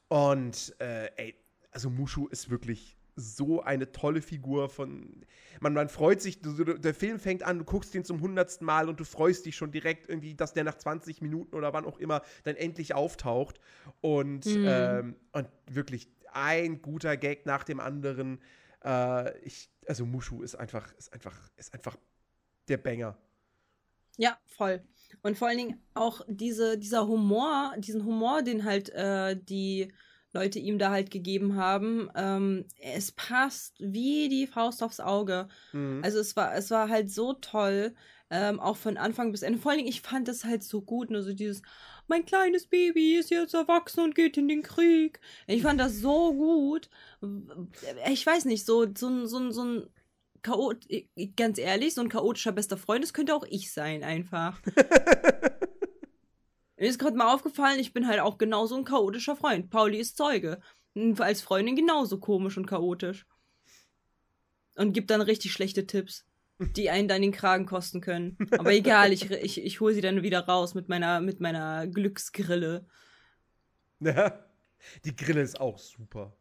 [0.07, 1.35] und äh, ey,
[1.71, 5.25] also Mushu ist wirklich so eine tolle Figur von.
[5.61, 8.89] Man, man freut sich, du, der Film fängt an, du guckst ihn zum hundertsten Mal
[8.89, 11.97] und du freust dich schon direkt irgendwie, dass der nach 20 Minuten oder wann auch
[11.97, 13.59] immer dann endlich auftaucht.
[14.01, 14.65] Und, mhm.
[14.67, 18.41] ähm, und wirklich ein guter Gag nach dem anderen.
[18.83, 21.97] Äh, ich, also Mushu ist einfach, ist einfach, ist einfach
[22.67, 23.17] der Banger.
[24.17, 24.83] Ja, voll.
[25.21, 29.91] Und vor allen Dingen auch diese, dieser Humor, diesen Humor, den halt äh, die
[30.35, 32.09] Leute ihm da halt gegeben haben.
[32.15, 35.47] Ähm, es passt wie die Faust aufs Auge.
[35.71, 36.01] Mhm.
[36.03, 37.95] Also es war, es war halt so toll,
[38.29, 39.59] ähm, auch von Anfang bis Ende.
[39.59, 41.61] Vor allen Dingen, ich fand das halt so gut, nur so dieses,
[42.07, 45.19] mein kleines Baby ist jetzt erwachsen und geht in den Krieg.
[45.47, 46.89] Ich fand das so gut.
[48.09, 49.87] Ich weiß nicht, so, so, so, so ein
[50.41, 50.85] Chaot,
[51.35, 54.61] ganz ehrlich, so ein chaotischer bester Freund, das könnte auch ich sein, einfach.
[56.77, 59.69] Mir ist gerade mal aufgefallen, ich bin halt auch genauso ein chaotischer Freund.
[59.69, 60.59] Pauli ist Zeuge.
[61.19, 63.25] als Freundin genauso komisch und chaotisch.
[64.75, 66.25] Und gibt dann richtig schlechte Tipps,
[66.59, 68.37] die einen dann den Kragen kosten können.
[68.51, 72.85] Aber egal, ich, ich, ich hole sie dann wieder raus mit meiner, mit meiner Glücksgrille.
[74.01, 74.45] Ja,
[75.05, 76.35] die Grille ist auch super.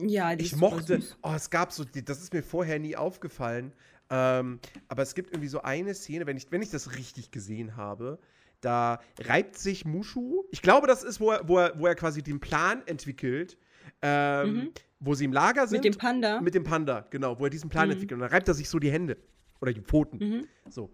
[0.00, 1.18] Ja, die ich ist mochte, süß.
[1.22, 3.72] oh, es gab so, das ist mir vorher nie aufgefallen.
[4.10, 7.76] Ähm, aber es gibt irgendwie so eine Szene, wenn ich, wenn ich das richtig gesehen
[7.76, 8.18] habe,
[8.64, 10.44] da reibt sich Mushu.
[10.50, 13.58] Ich glaube, das ist, wo er, wo er, wo er quasi den Plan entwickelt,
[14.02, 14.72] ähm, mhm.
[15.00, 15.84] wo sie im Lager sind.
[15.84, 16.40] Mit dem Panda.
[16.40, 17.92] Mit dem Panda, genau, wo er diesen Plan mhm.
[17.92, 18.18] entwickelt.
[18.18, 19.16] Und dann reibt er sich so die Hände.
[19.60, 20.18] Oder die Pfoten.
[20.18, 20.48] Mhm.
[20.70, 20.90] So.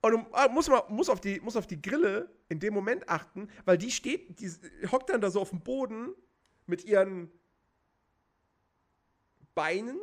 [0.00, 3.48] Und ah, muss man muss auf, die, muss auf die Grille in dem Moment achten,
[3.64, 4.50] weil die steht, die
[4.90, 6.14] hockt dann da so auf dem Boden
[6.66, 7.30] mit ihren
[9.54, 9.98] Beinen.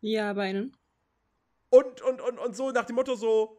[0.00, 0.76] Ja, Beinen.
[1.70, 3.58] Und, und, und, und so nach dem Motto so,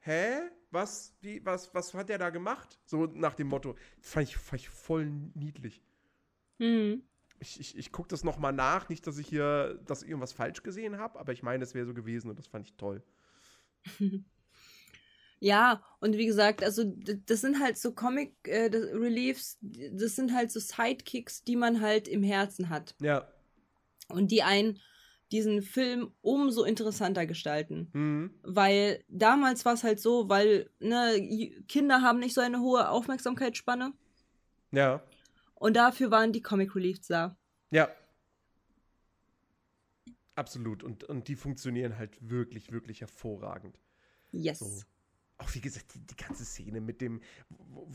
[0.00, 0.50] hä?
[0.70, 2.78] Was, wie, was, was hat der da gemacht?
[2.84, 3.76] So nach dem Motto.
[4.00, 5.82] Fand ich, fand ich voll niedlich.
[6.58, 7.02] Mhm.
[7.38, 8.88] Ich, ich, ich gucke das noch mal nach.
[8.88, 11.94] Nicht, dass ich hier das irgendwas falsch gesehen habe, aber ich meine, es wäre so
[11.94, 13.02] gewesen und das fand ich toll.
[15.38, 20.50] Ja, und wie gesagt, also das sind halt so Comic äh, Reliefs, das sind halt
[20.50, 22.94] so Sidekicks, die man halt im Herzen hat.
[23.00, 23.28] Ja.
[24.08, 24.80] Und die einen
[25.32, 27.88] diesen Film umso interessanter gestalten.
[27.92, 28.34] Mhm.
[28.42, 33.92] Weil damals war es halt so, weil ne, Kinder haben nicht so eine hohe Aufmerksamkeitsspanne.
[34.72, 35.02] Ja.
[35.54, 37.36] Und dafür waren die Comic Reliefs da.
[37.70, 37.88] Ja.
[40.34, 40.84] Absolut.
[40.84, 43.80] Und, und die funktionieren halt wirklich, wirklich hervorragend.
[44.32, 44.58] Yes.
[44.58, 44.82] So.
[45.38, 47.88] Auch wie gesagt, die, die, ganze Szene mit dem, wo,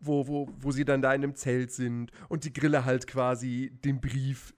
[0.00, 3.70] wo, wo, wo sie dann da in einem Zelt sind und die Grille halt quasi
[3.84, 4.54] den Brief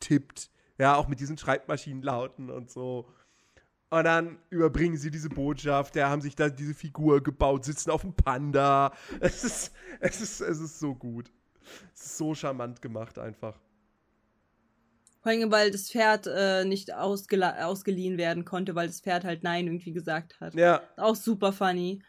[0.00, 3.08] tippt ja, auch mit diesen Schreibmaschinenlauten und so.
[3.90, 8.00] Und dann überbringen sie diese Botschaft, ja, haben sich da diese Figur gebaut, sitzen auf
[8.00, 8.92] dem Panda.
[9.20, 11.30] Es ist, es ist, es ist so gut.
[11.94, 13.58] Es ist so charmant gemacht einfach.
[15.22, 19.66] Vor allem, weil das Pferd äh, nicht ausgeliehen werden konnte, weil das Pferd halt Nein
[19.66, 20.54] irgendwie gesagt hat.
[20.54, 20.82] Ja.
[20.96, 22.02] Auch super funny.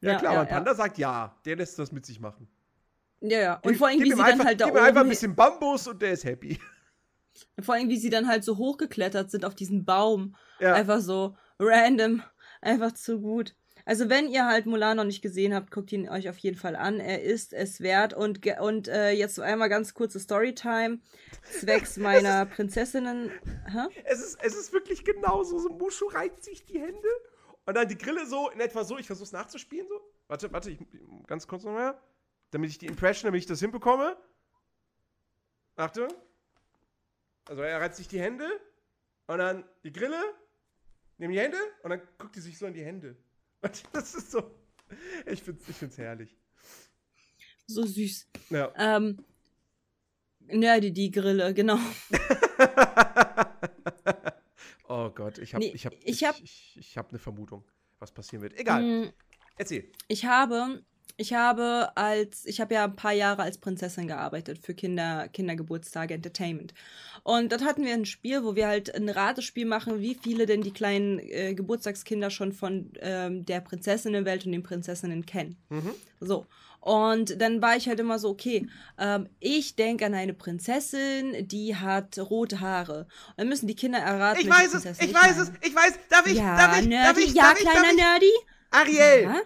[0.00, 0.76] Ja, ja klar, ja, mein Panda ja.
[0.76, 1.36] sagt ja.
[1.44, 2.48] Der lässt das mit sich machen.
[3.20, 3.60] Ja, ja.
[3.62, 4.84] Und vor allem, wie sie einfach, dann halt da gib oben...
[4.84, 6.58] einfach ein bisschen Bambus und der ist happy.
[7.60, 10.34] Vor allem, wie sie dann halt so hochgeklettert sind auf diesen Baum.
[10.60, 10.74] Ja.
[10.74, 12.22] Einfach so random.
[12.60, 13.54] Einfach zu gut.
[13.88, 16.76] Also wenn ihr halt Mulan noch nicht gesehen habt, guckt ihn euch auf jeden Fall
[16.76, 17.00] an.
[17.00, 18.12] Er ist es wert.
[18.12, 20.98] Und, und äh, jetzt einmal ganz kurze Storytime.
[21.42, 23.30] Zwecks meiner Prinzessinnen.
[23.64, 23.86] Hä?
[24.04, 25.58] Es, ist, es ist wirklich genauso.
[25.58, 27.08] So Mushu reizt sich die Hände.
[27.64, 28.98] Und dann die Grille so in etwa so.
[28.98, 30.00] Ich versuche es nachzuspielen so.
[30.26, 30.78] Warte, warte, ich,
[31.26, 31.98] ganz kurz nochmal.
[32.50, 34.18] Damit ich die Impression, damit ich das hinbekomme.
[35.76, 36.08] Achtung.
[37.48, 38.46] Also er reizt sich die Hände
[39.26, 40.22] und dann die Grille,
[41.16, 43.16] nimmt die Hände und dann guckt die sich so in die Hände.
[43.60, 44.54] Und das ist so.
[45.26, 46.36] Ich find's, ich find's herrlich.
[47.66, 48.28] So süß.
[48.50, 48.72] Ja.
[48.76, 49.24] Ähm,
[50.38, 51.76] Nerdy, die Grille, genau.
[54.88, 57.64] oh Gott, ich habe nee, ich hab, ich, ich, hab, ich, ich hab eine Vermutung,
[57.98, 58.56] was passieren wird.
[58.56, 58.82] Egal.
[58.82, 59.12] Mm,
[59.56, 59.90] Erzähl.
[60.06, 60.84] Ich habe
[61.16, 66.14] ich habe als, ich habe ja ein paar Jahre als Prinzessin gearbeitet für Kinder, Kindergeburtstage
[66.14, 66.74] Entertainment.
[67.24, 70.62] Und dort hatten wir ein Spiel, wo wir halt ein Ratespiel machen, wie viele denn
[70.62, 75.56] die kleinen äh, Geburtstagskinder schon von ähm, der Prinzessinnenwelt und den Prinzessinnen kennen.
[75.70, 75.94] Mhm.
[76.20, 76.46] So.
[76.80, 81.76] Und dann war ich halt immer so, okay, ähm, ich denke an eine Prinzessin, die
[81.76, 83.08] hat rote Haare.
[83.30, 84.40] Und dann müssen die Kinder erraten.
[84.40, 87.06] Ich weiß es, ich, ich weiß es, ich weiß, darf ich, ja, darf ich, Nerdy,
[87.08, 88.32] darf ich, ja, darf kleiner ich, Nerdy?
[88.70, 89.22] Ariel.
[89.24, 89.40] Ja?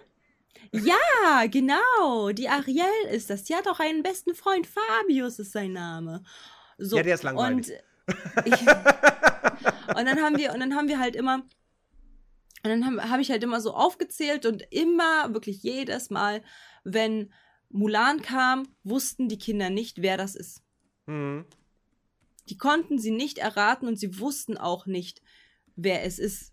[0.73, 2.31] Ja, genau.
[2.31, 3.43] Die Ariel ist das.
[3.43, 4.67] Die hat auch einen besten Freund.
[4.67, 6.23] Fabius ist sein Name.
[6.79, 7.69] So, ja, der ist langweilig.
[8.07, 8.59] Und, ich,
[9.95, 11.43] und dann haben wir, und dann haben wir halt immer,
[12.63, 16.41] und dann habe hab ich halt immer so aufgezählt und immer, wirklich jedes Mal,
[16.83, 17.31] wenn
[17.69, 20.61] Mulan kam, wussten die Kinder nicht, wer das ist.
[21.05, 21.45] Mhm.
[22.49, 25.21] Die konnten sie nicht erraten und sie wussten auch nicht,
[25.75, 26.52] wer es ist.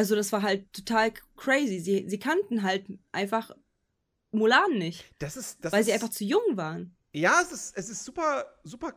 [0.00, 1.78] Also das war halt total crazy.
[1.78, 3.50] Sie, sie kannten halt einfach
[4.30, 5.04] Mulan nicht.
[5.18, 6.96] Das ist, das weil ist, sie einfach zu jung waren.
[7.12, 8.94] Ja, es ist, es ist super, super.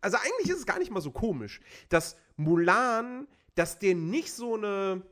[0.00, 4.56] Also eigentlich ist es gar nicht mal so komisch, dass Mulan, dass der nicht so
[4.56, 5.06] eine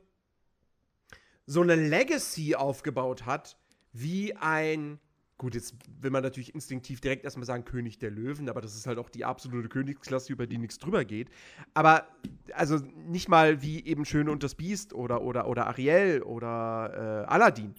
[1.45, 3.57] so eine Legacy aufgebaut hat
[3.93, 4.99] wie ein
[5.39, 8.85] Gut, jetzt will man natürlich instinktiv direkt erstmal sagen König der Löwen, aber das ist
[8.85, 11.29] halt auch die absolute Königsklasse, über die nichts drüber geht.
[11.73, 12.05] Aber
[12.51, 12.75] also
[13.07, 17.73] nicht mal wie eben Schöne und das Biest oder, oder, oder Ariel oder äh, Aladdin.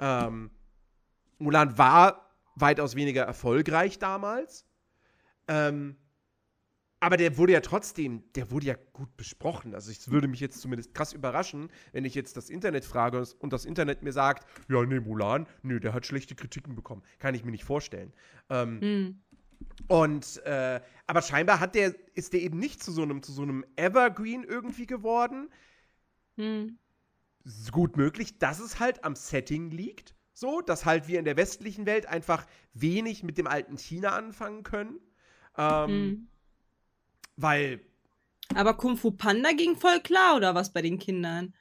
[0.00, 0.50] Ähm,
[1.38, 4.66] Mulan war weitaus weniger erfolgreich damals.
[5.46, 5.94] Ähm,
[7.04, 9.74] aber der wurde ja trotzdem, der wurde ja gut besprochen.
[9.74, 13.52] Also es würde mich jetzt zumindest krass überraschen, wenn ich jetzt das Internet frage und
[13.52, 17.02] das Internet mir sagt, ja, nee, Mulan, nee, der hat schlechte Kritiken bekommen.
[17.18, 18.14] Kann ich mir nicht vorstellen.
[18.48, 19.22] Ähm, hm.
[19.86, 23.42] Und, äh, aber scheinbar hat der, ist der eben nicht zu so einem, zu so
[23.42, 25.50] einem Evergreen irgendwie geworden.
[26.38, 26.78] Hm.
[27.70, 30.14] Gut möglich, dass es halt am Setting liegt.
[30.32, 34.62] So, dass halt wir in der westlichen Welt einfach wenig mit dem alten China anfangen
[34.62, 35.00] können.
[35.58, 36.28] Ähm, hm.
[37.36, 37.80] Weil.
[38.54, 41.54] Aber Kung Fu Panda ging voll klar, oder was bei den Kindern?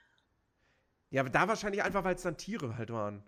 [1.09, 3.23] Ja, aber da wahrscheinlich einfach, weil es dann Tiere halt waren.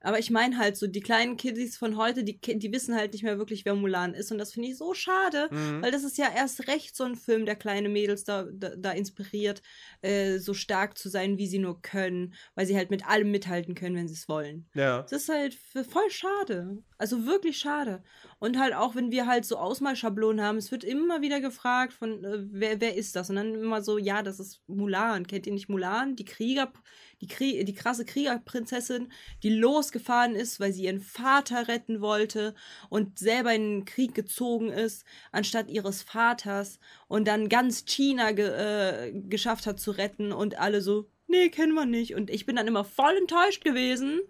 [0.00, 3.24] Aber ich meine halt so, die kleinen Kiddies von heute, die, die wissen halt nicht
[3.24, 4.30] mehr wirklich, wer Mulan ist.
[4.30, 5.82] Und das finde ich so schade, mhm.
[5.82, 8.92] weil das ist ja erst recht so ein Film, der kleine Mädels da, da, da
[8.92, 9.62] inspiriert,
[10.02, 13.74] äh, so stark zu sein, wie sie nur können, weil sie halt mit allem mithalten
[13.74, 14.68] können, wenn sie es wollen.
[14.74, 15.02] Ja.
[15.02, 16.78] Das ist halt voll schade.
[16.98, 18.02] Also wirklich schade.
[18.38, 22.24] Und halt auch, wenn wir halt so Ausmalschablonen haben, es wird immer wieder gefragt von,
[22.24, 23.30] äh, wer, wer ist das?
[23.30, 25.26] Und dann immer so, ja, das ist Mulan.
[25.26, 26.16] Kennt ihr nicht Mulan?
[26.16, 26.72] Die Krieger,
[27.20, 29.12] die, Krie die krasse Kriegerprinzessin,
[29.42, 32.54] die losgefahren ist, weil sie ihren Vater retten wollte
[32.88, 38.46] und selber in den Krieg gezogen ist, anstatt ihres Vaters und dann ganz China ge
[38.46, 42.14] äh, geschafft hat zu retten und alle so, nee, kennen wir nicht.
[42.14, 44.20] Und ich bin dann immer voll enttäuscht gewesen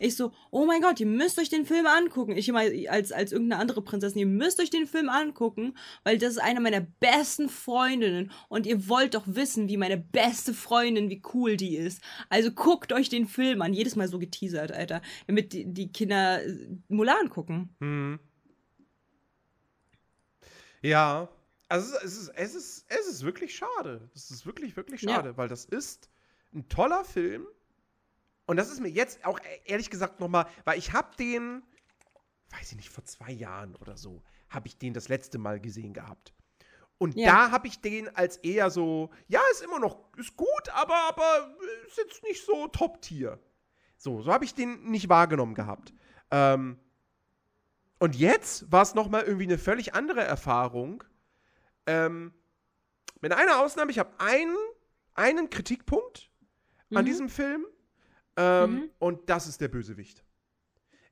[0.00, 2.36] ich so, oh mein Gott, ihr müsst euch den Film angucken.
[2.36, 6.32] Ich immer als, als irgendeine andere Prinzessin, ihr müsst euch den Film angucken, weil das
[6.32, 11.22] ist eine meiner besten Freundinnen und ihr wollt doch wissen, wie meine beste Freundin, wie
[11.34, 12.02] cool die ist.
[12.30, 13.74] Also guckt euch den Film an.
[13.74, 15.02] Jedes Mal so geteasert, Alter.
[15.26, 17.76] Damit die, die Kinder äh, Mulan gucken.
[17.80, 18.18] Hm.
[20.80, 21.28] Ja,
[21.68, 24.08] also es ist, es ist, es ist wirklich schade.
[24.14, 25.36] Es ist wirklich, wirklich schade, ja.
[25.36, 26.08] weil das ist
[26.54, 27.46] ein toller Film
[28.50, 31.62] und das ist mir jetzt auch e-, ehrlich gesagt nochmal, weil ich habe den,
[32.48, 35.94] weiß ich nicht, vor zwei Jahren oder so, habe ich den das letzte Mal gesehen
[35.94, 36.34] gehabt.
[36.98, 37.30] Und ja.
[37.30, 41.54] da habe ich den als eher so, ja, ist immer noch, ist gut, aber, aber
[41.86, 43.38] ist jetzt nicht so Top-Tier.
[43.96, 45.94] So, so habe ich den nicht wahrgenommen gehabt.
[46.32, 46.76] Ähm,
[48.00, 51.04] und jetzt war es nochmal irgendwie eine völlig andere Erfahrung.
[51.86, 52.34] Ähm,
[53.20, 54.56] mit einer Ausnahme, ich habe einen,
[55.14, 56.32] einen Kritikpunkt
[56.88, 56.96] mhm.
[56.96, 57.64] an diesem Film.
[58.36, 58.90] Ähm, mhm.
[58.98, 60.24] Und das ist der Bösewicht.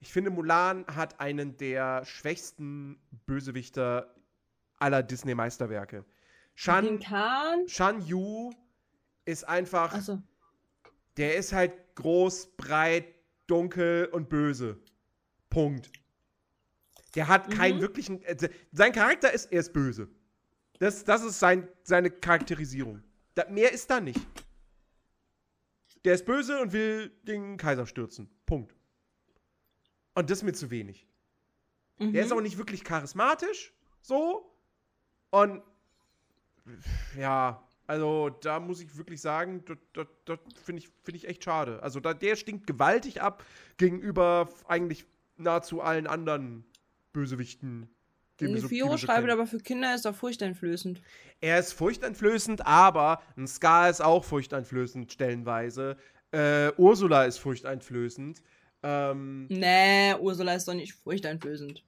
[0.01, 4.15] Ich finde, Mulan hat einen der schwächsten Bösewichter
[4.77, 6.05] aller Disney-Meisterwerke.
[6.55, 7.01] Shan,
[7.67, 8.51] Shan Yu
[9.25, 10.01] ist einfach.
[10.01, 10.23] So.
[11.17, 13.07] Der ist halt groß, breit,
[13.47, 14.81] dunkel und böse.
[15.51, 15.91] Punkt.
[17.15, 17.83] Der hat keinen mhm.
[17.83, 18.23] wirklichen.
[18.23, 18.37] Äh,
[18.73, 20.09] sein Charakter ist, er ist böse.
[20.79, 23.03] Das, das ist sein, seine Charakterisierung.
[23.35, 24.21] Da, mehr ist da nicht.
[26.05, 28.29] Der ist böse und will den Kaiser stürzen.
[28.47, 28.75] Punkt.
[30.15, 31.07] Und das ist mir zu wenig.
[31.99, 32.13] Mhm.
[32.13, 34.53] Der ist auch nicht wirklich charismatisch, so.
[35.31, 35.63] Und
[37.17, 41.83] ja, also da muss ich wirklich sagen, das, das, finde ich, find ich echt schade.
[41.83, 43.45] Also da, der stinkt gewaltig ab
[43.77, 46.65] gegenüber eigentlich nahezu allen anderen
[47.13, 47.89] Bösewichten
[48.39, 51.01] so, Fiore schreibt aber für Kinder ist er furchteinflößend.
[51.41, 55.97] Er ist furchteinflößend, aber ein Scar ist auch furchteinflößend stellenweise.
[56.31, 58.43] Äh, Ursula ist furchteinflößend.
[58.83, 61.83] Ähm, nee, Ursula ist doch nicht furchteinflößend.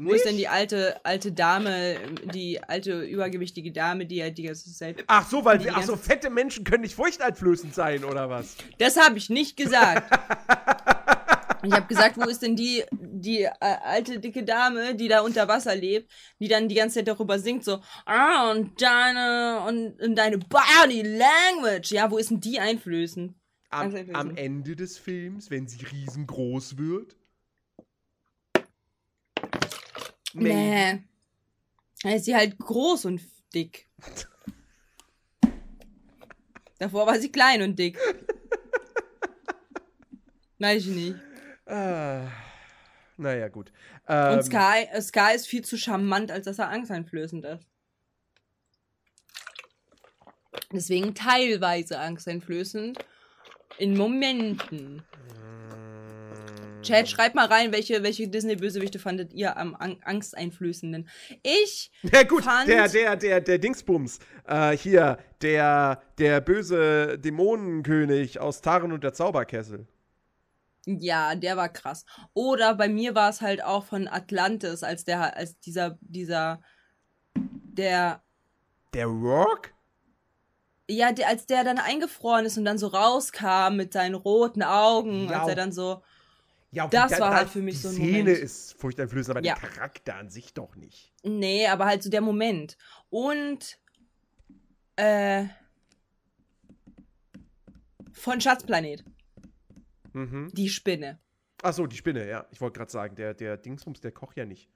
[0.00, 0.10] Nicht?
[0.10, 1.96] Wo ist denn die alte, alte Dame,
[2.32, 5.02] die alte übergewichtige Dame, die ja die ganze Zeit.
[5.08, 8.56] Ach so, weil wir, ach so, fette Menschen können nicht furchteinflößend sein, oder was?
[8.78, 10.08] Das habe ich nicht gesagt.
[11.68, 15.48] Ich habe gesagt, wo ist denn die, die äh, alte dicke Dame, die da unter
[15.48, 16.10] Wasser lebt,
[16.40, 21.02] die dann die ganze Zeit darüber singt, so, ah, und deine, und, und deine Body
[21.02, 21.92] Language.
[21.92, 23.34] Ja, wo ist denn die einflößend?
[23.68, 27.16] Am, am Ende des Films, wenn sie riesengroß wird?
[30.32, 31.02] Nee.
[32.02, 33.20] Dann ist sie halt groß und
[33.52, 33.88] dick.
[36.78, 37.98] Davor war sie klein und dick.
[40.58, 41.27] Weiß ich nicht.
[41.68, 42.30] Ah,
[43.18, 43.72] naja, gut.
[44.08, 47.68] Ähm, Und Sky, äh, Sky ist viel zu charmant, als dass er angsteinflößend ist.
[50.72, 52.98] Deswegen teilweise angsteinflößend.
[53.78, 55.02] In Momenten.
[56.82, 61.08] Chat, schreibt mal rein, welche, welche Disney-Bösewichte fandet ihr am an angsteinflößenden.
[61.42, 61.90] Ich.
[62.02, 64.20] Ja, gut, fand der, der, der, der Dingsbums.
[64.46, 69.86] Äh, hier, der, der böse Dämonenkönig aus Taren und der Zauberkessel.
[70.96, 72.06] Ja, der war krass.
[72.32, 76.62] Oder bei mir war es halt auch von Atlantis, als der, als dieser, dieser,
[77.36, 78.22] der.
[78.94, 79.74] Der Rock?
[80.88, 85.28] Ja, der, als der dann eingefroren ist und dann so rauskam mit seinen roten Augen,
[85.28, 86.02] ja, als er dann so.
[86.70, 88.28] Ja, das der, war halt für mich so ein Szene Moment.
[88.28, 89.56] Szene ist furchteinflößend, aber ja.
[89.56, 91.12] der Charakter an sich doch nicht.
[91.22, 92.78] Nee, aber halt so der Moment.
[93.10, 93.78] Und
[94.96, 95.44] äh,
[98.12, 99.04] von Schatzplanet.
[100.18, 100.50] Mhm.
[100.52, 101.20] Die Spinne.
[101.62, 102.46] Ach so, die Spinne, ja.
[102.50, 104.68] Ich wollte gerade sagen, der, der Dingsbums, der kocht ja nicht.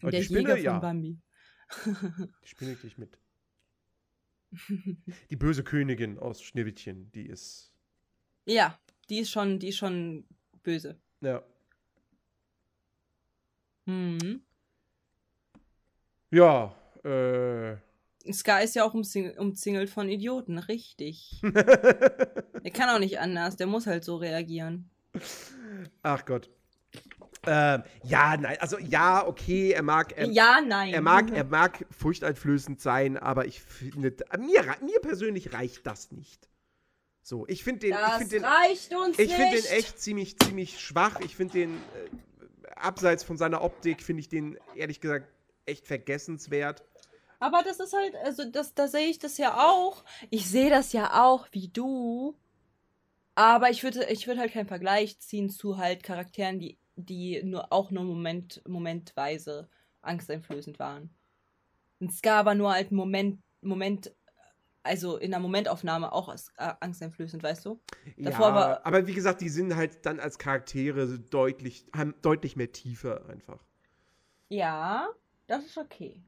[0.00, 0.78] Aber Der die Spinne, Jäger von ja.
[0.78, 1.18] Bambi.
[2.42, 3.18] Die Spinne krieg ich mit.
[5.30, 7.72] Die böse Königin aus Schneewittchen, die ist.
[8.46, 8.78] Ja,
[9.10, 10.26] die ist schon, die ist schon
[10.62, 10.98] böse.
[11.20, 11.42] Ja.
[13.86, 14.42] Mhm.
[16.30, 17.76] Ja, äh.
[18.32, 21.40] Sky ist ja auch umsing- umzingelt von Idioten, richtig.
[21.42, 24.88] Der kann auch nicht anders, der muss halt so reagieren.
[26.02, 26.48] Ach Gott.
[27.46, 30.16] Ähm, ja, nein, also ja, okay, er mag.
[30.16, 30.94] Er, ja, nein.
[30.94, 36.48] Er mag, er mag furchteinflößend sein, aber ich finde, mir, mir persönlich reicht das nicht.
[37.22, 40.38] So, ich finde den, ich das finde den, reicht uns ich finde den echt ziemlich,
[40.38, 41.20] ziemlich schwach.
[41.20, 45.28] Ich finde den, äh, abseits von seiner Optik, finde ich den, ehrlich gesagt,
[45.66, 46.82] echt vergessenswert.
[47.40, 50.04] Aber das ist halt, also das, da sehe ich das ja auch.
[50.30, 52.34] Ich sehe das ja auch wie du.
[53.34, 57.72] Aber ich würde, ich würde halt keinen Vergleich ziehen zu halt Charakteren, die, die nur
[57.72, 59.68] auch nur Moment, momentweise
[60.02, 61.10] angsteinflößend waren.
[62.00, 64.14] Und Scar war nur halt Moment, Moment,
[64.82, 67.80] also in der Momentaufnahme auch als, äh, angsteinflößend, weißt du?
[68.18, 72.56] Davor ja, war- aber wie gesagt, die sind halt dann als Charaktere deutlich, haben deutlich
[72.56, 73.64] mehr Tiefe einfach.
[74.48, 75.08] Ja,
[75.46, 76.22] das ist okay.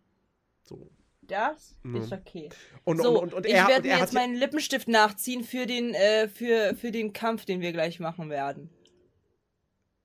[0.68, 0.90] So.
[1.22, 1.98] Das Ja.
[1.98, 2.48] ist okay.
[2.84, 5.66] Und, so, und, und ich er, und werde er mir jetzt meinen Lippenstift nachziehen für
[5.66, 8.70] den, äh, für, für den Kampf, den wir gleich machen werden.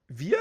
[0.08, 0.38] wir?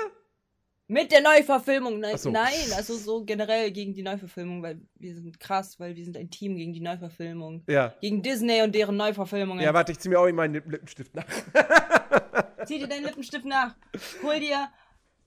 [0.87, 2.01] Mit der Neuverfilmung.
[2.01, 2.31] Nein, so.
[2.33, 6.31] nein, also so generell gegen die Neuverfilmung, weil wir sind krass, weil wir sind ein
[6.31, 7.63] Team gegen die Neuverfilmung.
[7.69, 7.95] Ja.
[8.01, 9.63] Gegen Disney und deren Neuverfilmungen.
[9.63, 11.25] Ja, warte, ich zieh mir auch in meinen Lippen- Lippenstift nach.
[12.67, 13.77] Zieh dir deinen Lippenstift nach.
[14.25, 14.69] Hol dir,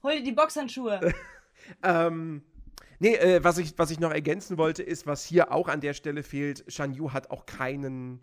[0.04, 1.00] hol dir die Boxhandschuhe.
[1.84, 2.44] ähm,
[3.00, 5.94] nee, äh, was, ich, was ich noch ergänzen wollte, ist, was hier auch an der
[5.94, 8.20] Stelle fehlt, Shan Yu hat auch keinen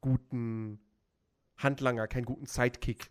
[0.00, 0.80] guten
[1.56, 3.10] Handlanger, keinen guten Sidekick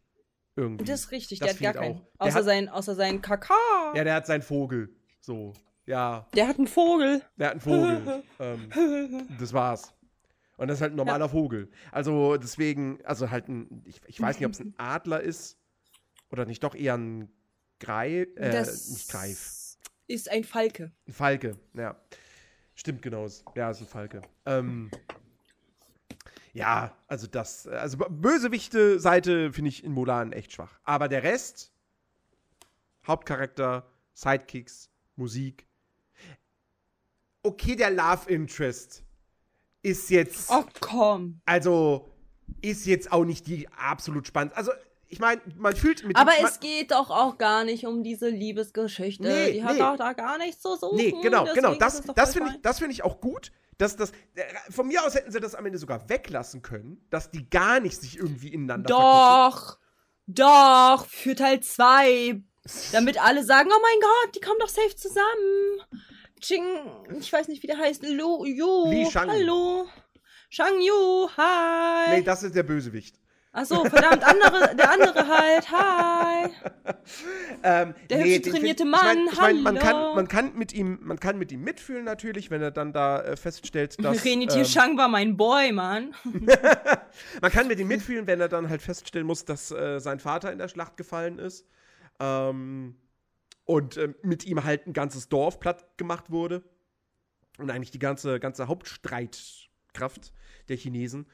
[0.55, 0.85] irgendwie.
[0.85, 1.95] Das ist richtig, Das der hat gar keinen.
[1.97, 2.05] auch.
[2.27, 3.53] Außer hat- sein, außer sein Kaka.
[3.95, 4.95] ja, der hat seinen Vogel.
[5.21, 5.53] So,
[5.85, 7.21] ja, Der hat einen Vogel.
[7.37, 8.23] der hat einen Vogel.
[8.39, 9.93] ähm, das war's.
[10.57, 11.69] Und das ist halt ein normaler Vogel.
[11.91, 15.57] Also deswegen, also halt ein, ich, ich weiß nicht, ob es ein Adler ist
[16.31, 17.31] oder nicht, doch eher ein
[17.79, 19.55] Greif, äh, das nicht Greif.
[20.09, 20.91] Ist ein Falke.
[21.07, 21.95] Ein Falke, ja.
[22.75, 23.27] Stimmt genau.
[23.55, 24.21] Ja, ist ein Falke.
[24.45, 24.89] Ähm,
[26.53, 30.79] ja, also das, also bösewichte Seite finde ich in Mulan echt schwach.
[30.83, 31.71] Aber der Rest,
[33.05, 35.67] Hauptcharakter, Sidekicks, Musik.
[37.43, 39.03] Okay, der Love Interest
[39.81, 41.41] ist jetzt, Oh komm.
[41.45, 42.09] also
[42.61, 44.55] ist jetzt auch nicht die absolut spannend.
[44.57, 44.71] Also
[45.09, 48.29] ich meine, man fühlt mit Aber man, es geht doch auch gar nicht um diese
[48.29, 49.23] Liebesgeschichte.
[49.23, 49.79] Nee, die hat nee.
[49.79, 50.97] doch da gar nichts zu suchen.
[50.97, 51.73] Nee, genau, genau.
[51.75, 53.51] Das, das finde ich, das find ich auch gut.
[53.79, 57.31] Dass das, äh, von mir aus hätten sie das am Ende sogar weglassen können, dass
[57.31, 59.79] die gar nicht sich irgendwie ineinander Doch.
[60.27, 61.05] Doch.
[61.07, 62.43] Für Teil 2.
[62.91, 65.81] Damit alle sagen, oh mein Gott, die kommen doch safe zusammen.
[66.39, 66.63] Ching,
[67.19, 68.03] ich weiß nicht, wie der heißt.
[68.03, 69.29] Li Shang.
[69.29, 69.87] Hallo.
[70.49, 72.17] Shang Yu, hi.
[72.17, 73.18] Nee, das ist der Bösewicht.
[73.51, 76.49] Achso, verdammt, andere, der andere halt, hi.
[77.63, 80.55] Ähm, Der nee, hübsche trainierte find- ich mein, Mann, ich mein, man, kann, man, kann
[80.55, 84.23] mit ihm, man kann mit ihm mitfühlen natürlich, wenn er dann da äh, feststellt, dass.
[84.23, 86.13] Renitier ähm, Shang war mein Boy, Mann.
[87.41, 90.51] man kann mit ihm mitfühlen, wenn er dann halt feststellen muss, dass äh, sein Vater
[90.51, 91.65] in der Schlacht gefallen ist.
[92.19, 92.97] Ähm,
[93.65, 96.63] und ähm, mit ihm halt ein ganzes Dorf platt gemacht wurde.
[97.57, 100.33] Und eigentlich die ganze, ganze Hauptstreitkraft
[100.69, 101.25] der Chinesen.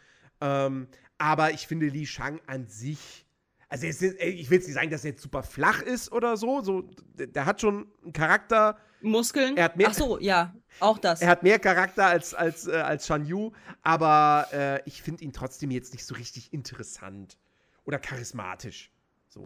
[0.42, 0.88] Ähm,
[1.18, 3.26] aber ich finde Li Shang an sich.
[3.68, 6.62] Also, ist, ich will jetzt nicht sagen, dass er jetzt super flach ist oder so.
[6.62, 6.82] so
[7.18, 8.78] der, der hat schon einen Charakter.
[9.02, 9.58] Muskeln.
[9.58, 11.22] Er hat mehr- Ach so, ja, auch das.
[11.22, 13.52] Er hat mehr Charakter als, als, äh, als Shan Yu,
[13.82, 17.38] aber äh, ich finde ihn trotzdem jetzt nicht so richtig interessant
[17.86, 18.92] oder charismatisch.
[19.28, 19.44] So.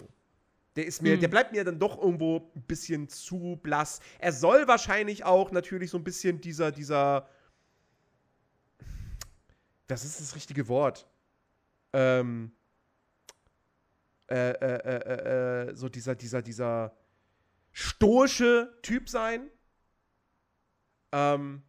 [0.75, 1.19] Der ist mir, Hm.
[1.21, 3.99] der bleibt mir dann doch irgendwo ein bisschen zu blass.
[4.19, 7.27] Er soll wahrscheinlich auch natürlich so ein bisschen dieser, dieser.
[9.87, 11.07] Das ist das richtige Wort.
[11.93, 12.51] Ähm.
[14.29, 16.95] Äh, äh, äh, äh, äh, so dieser, dieser, dieser
[17.71, 19.49] stoische Typ sein.
[21.11, 21.63] Ähm,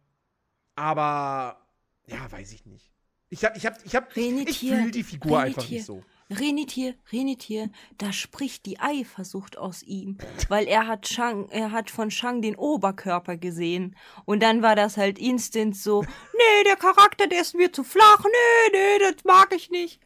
[0.75, 1.65] aber
[2.05, 2.91] ja, weiß ich nicht.
[3.29, 5.77] Ich hab, ich hab, ich hab, ich Renitier, fühle die Figur einfach Renitier.
[5.77, 6.03] nicht so.
[6.29, 10.17] Renitier, Renitier, da spricht die Eifersucht aus ihm,
[10.49, 13.95] weil er hat Shang, er hat von Shang den Oberkörper gesehen
[14.25, 16.01] und dann war das halt instant so,
[16.33, 19.99] nee, der Charakter, der ist mir zu flach, nee, nee, das mag ich nicht.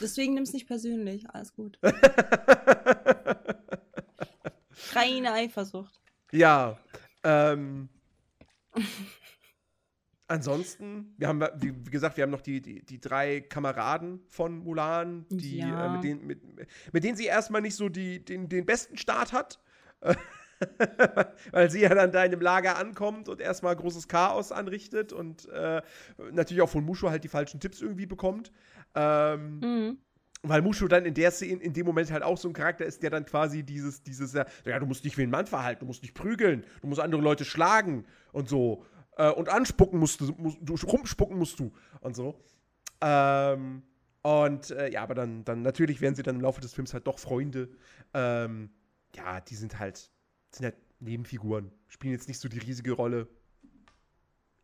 [0.00, 1.78] Deswegen nimm's nicht persönlich, alles gut.
[4.92, 6.00] Reine Eifersucht.
[6.32, 6.78] Ja.
[7.22, 7.88] Ähm,
[10.26, 14.58] ansonsten, wir haben, wie, wie gesagt, wir haben noch die, die, die drei Kameraden von
[14.58, 15.86] Mulan, die, Ja.
[15.86, 16.40] äh, mit, denen, mit,
[16.92, 19.60] mit denen sie erstmal nicht so die, den, den besten Start hat.
[21.50, 25.48] Weil sie ja dann da in dem Lager ankommt und erstmal großes Chaos anrichtet und
[25.48, 25.82] äh,
[26.30, 28.52] natürlich auch von Mushu halt die falschen Tipps irgendwie bekommt.
[28.94, 29.98] Ähm, mhm.
[30.42, 33.02] Weil Mushu dann in der Szene, in dem Moment halt auch so ein Charakter ist,
[33.02, 36.02] der dann quasi dieses, dieses, ja, du musst dich wie ein Mann verhalten, du musst
[36.02, 38.84] dich prügeln, du musst andere Leute schlagen und so.
[39.16, 42.38] Äh, und anspucken musst du, musst, du, rumspucken musst du und so.
[43.00, 43.82] Ähm,
[44.22, 47.06] und äh, ja, aber dann, dann natürlich werden sie dann im Laufe des Films halt
[47.06, 47.70] doch Freunde.
[48.12, 48.70] Ähm,
[49.14, 50.10] ja, die sind halt,
[50.50, 53.28] sind halt Nebenfiguren, spielen jetzt nicht so die riesige Rolle.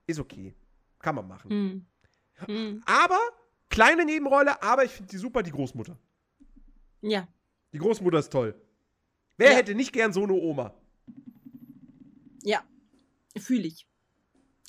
[0.06, 0.54] Ist okay.
[0.98, 1.50] Kann man machen.
[1.50, 1.86] Hm.
[2.46, 2.82] Hm.
[2.86, 3.18] Aber,
[3.80, 5.98] kleine Nebenrolle, aber ich finde die super, die Großmutter.
[7.00, 7.26] Ja.
[7.72, 8.54] Die Großmutter ist toll.
[9.38, 9.56] Wer ja.
[9.56, 10.74] hätte nicht gern so eine Oma?
[12.42, 12.62] Ja,
[13.38, 13.88] fühle ich.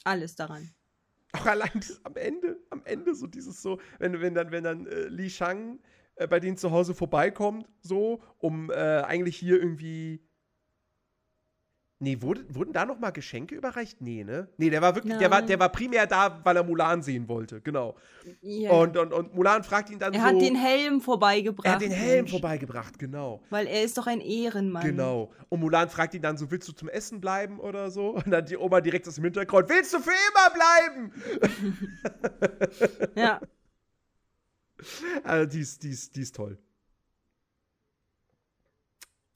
[0.05, 0.73] Alles daran.
[1.33, 4.87] Auch allein das, am Ende, am Ende so dieses so, wenn, wenn dann, wenn dann
[4.87, 5.79] äh, Li Shang
[6.15, 10.25] äh, bei denen zu Hause vorbeikommt, so, um äh, eigentlich hier irgendwie
[12.03, 14.01] Nee, wurde, wurden da noch mal Geschenke überreicht?
[14.01, 14.47] Nee, ne?
[14.57, 17.61] Nee, der war wirklich, der war, der war primär da, weil er Mulan sehen wollte,
[17.61, 17.95] genau.
[18.43, 18.73] Yeah.
[18.73, 20.25] Und, und, und Mulan fragt ihn dann er so.
[20.25, 21.67] Er hat den Helm vorbeigebracht.
[21.67, 22.31] Er hat den Helm Mensch.
[22.31, 23.39] vorbeigebracht, genau.
[23.51, 24.83] Weil er ist doch ein Ehrenmann.
[24.83, 25.31] Genau.
[25.49, 28.15] Und Mulan fragt ihn dann so, willst du zum Essen bleiben oder so?
[28.15, 31.13] Und dann die Oma direkt aus dem Hintergrund, willst du für immer bleiben?
[33.15, 33.39] ja.
[35.23, 36.57] Also, die ist, die ist, die ist toll.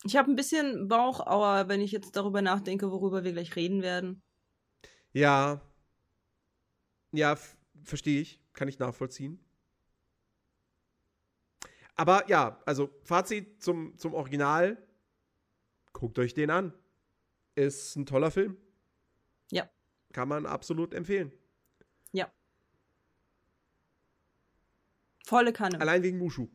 [0.05, 4.21] Ich habe ein bisschen Bauchauer, wenn ich jetzt darüber nachdenke, worüber wir gleich reden werden.
[5.13, 5.61] Ja.
[7.11, 7.35] Ja,
[7.83, 8.39] verstehe ich.
[8.53, 9.39] Kann ich nachvollziehen.
[11.95, 14.77] Aber ja, also Fazit zum, zum Original.
[15.91, 16.73] Guckt euch den an.
[17.55, 18.57] Ist ein toller Film.
[19.49, 19.67] Ja.
[20.13, 21.31] Kann man absolut empfehlen.
[22.11, 22.31] Ja.
[25.25, 25.81] Volle Kanne.
[25.81, 26.47] Allein wegen Mushu.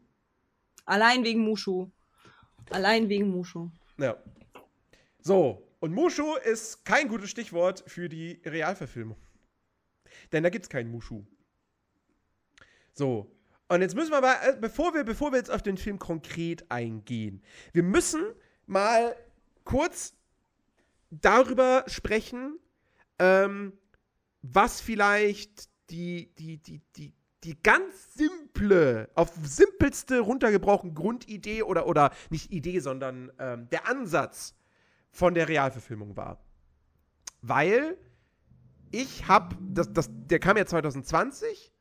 [0.84, 1.90] Allein wegen Mushu.
[2.70, 3.70] Allein wegen Mushu.
[3.98, 4.16] Ja.
[5.20, 9.16] So, und Mushu ist kein gutes Stichwort für die Realverfilmung.
[10.32, 11.24] Denn da gibt es keinen Mushu.
[12.92, 13.34] So.
[13.68, 16.70] Und jetzt müssen wir mal, äh, bevor wir, bevor wir jetzt auf den Film konkret
[16.70, 17.42] eingehen,
[17.72, 18.24] wir müssen
[18.66, 19.14] mal
[19.64, 20.14] kurz
[21.11, 22.58] darüber sprechen,
[23.18, 23.72] ähm,
[24.42, 27.14] was vielleicht die, die, die, die,
[27.45, 34.55] die ganz simple, auf simpelste runtergebrochen Grundidee oder, oder nicht Idee, sondern ähm, der Ansatz
[35.11, 36.45] von der Realverfilmung war.
[37.43, 37.97] Weil
[38.91, 41.72] ich hab, das, das, der kam ja 2020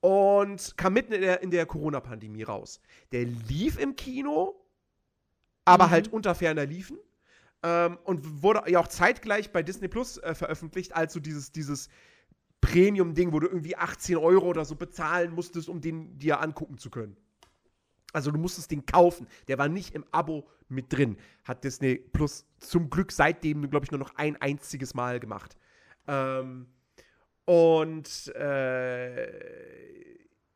[0.00, 2.80] und kam mitten in der, in der Corona-Pandemie raus.
[3.12, 4.60] Der lief im Kino,
[5.64, 5.90] aber mhm.
[5.90, 6.98] halt unter ferner Liefen.
[7.62, 11.88] Ähm, und wurde ja auch zeitgleich bei Disney Plus äh, veröffentlicht, als so dieses, dieses
[12.60, 16.90] Premium-Ding, wo du irgendwie 18 Euro oder so bezahlen musstest, um den dir angucken zu
[16.90, 17.16] können.
[18.12, 19.26] Also du musstest den kaufen.
[19.46, 21.16] Der war nicht im Abo mit drin.
[21.44, 25.56] Hat Disney Plus zum Glück seitdem, glaube ich, nur noch ein einziges Mal gemacht.
[26.06, 26.66] Ähm,
[27.44, 29.26] und äh,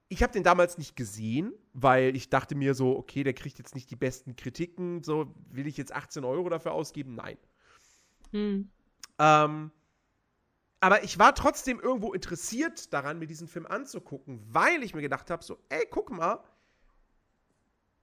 [0.09, 3.75] ich habe den damals nicht gesehen, weil ich dachte mir so, okay, der kriegt jetzt
[3.75, 5.03] nicht die besten Kritiken.
[5.05, 7.15] So, will ich jetzt 18 Euro dafür ausgeben?
[7.15, 7.37] Nein.
[8.33, 8.71] Hm.
[9.19, 9.71] Ähm,
[10.81, 15.31] aber ich war trotzdem irgendwo interessiert daran, mir diesen Film anzugucken, weil ich mir gedacht
[15.31, 16.43] habe, so, ey, guck mal,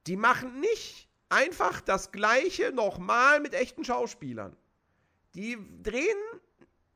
[0.05, 4.55] die machen nicht einfach das Gleiche nochmal mit echten Schauspielern.
[5.34, 6.17] Die drehen,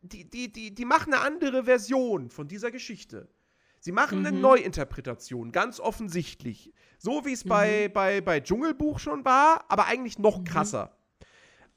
[0.01, 3.27] die, die, die, die machen eine andere Version von dieser Geschichte.
[3.79, 4.25] Sie machen mhm.
[4.27, 6.71] eine Neuinterpretation, ganz offensichtlich.
[6.99, 7.49] So wie es mhm.
[7.49, 10.43] bei, bei, bei Dschungelbuch schon war, aber eigentlich noch mhm.
[10.43, 10.95] krasser.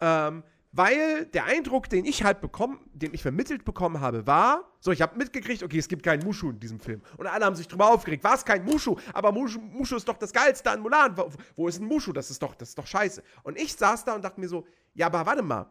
[0.01, 0.45] Ähm,
[0.77, 5.01] weil der Eindruck, den ich halt bekommen, den ich vermittelt bekommen habe, war, so, ich
[5.01, 7.01] habe mitgekriegt, okay, es gibt keinen Mushu in diesem Film.
[7.17, 10.17] Und alle haben sich drüber aufgeregt, war es kein Mushu, aber Mushu, Mushu ist doch
[10.17, 11.17] das Geilste an Mulan.
[11.17, 12.13] Wo, wo, ist ein Mushu?
[12.13, 13.23] Das ist, doch, das ist doch scheiße.
[13.45, 15.71] Und ich saß da und dachte mir so, ja, aber warte mal.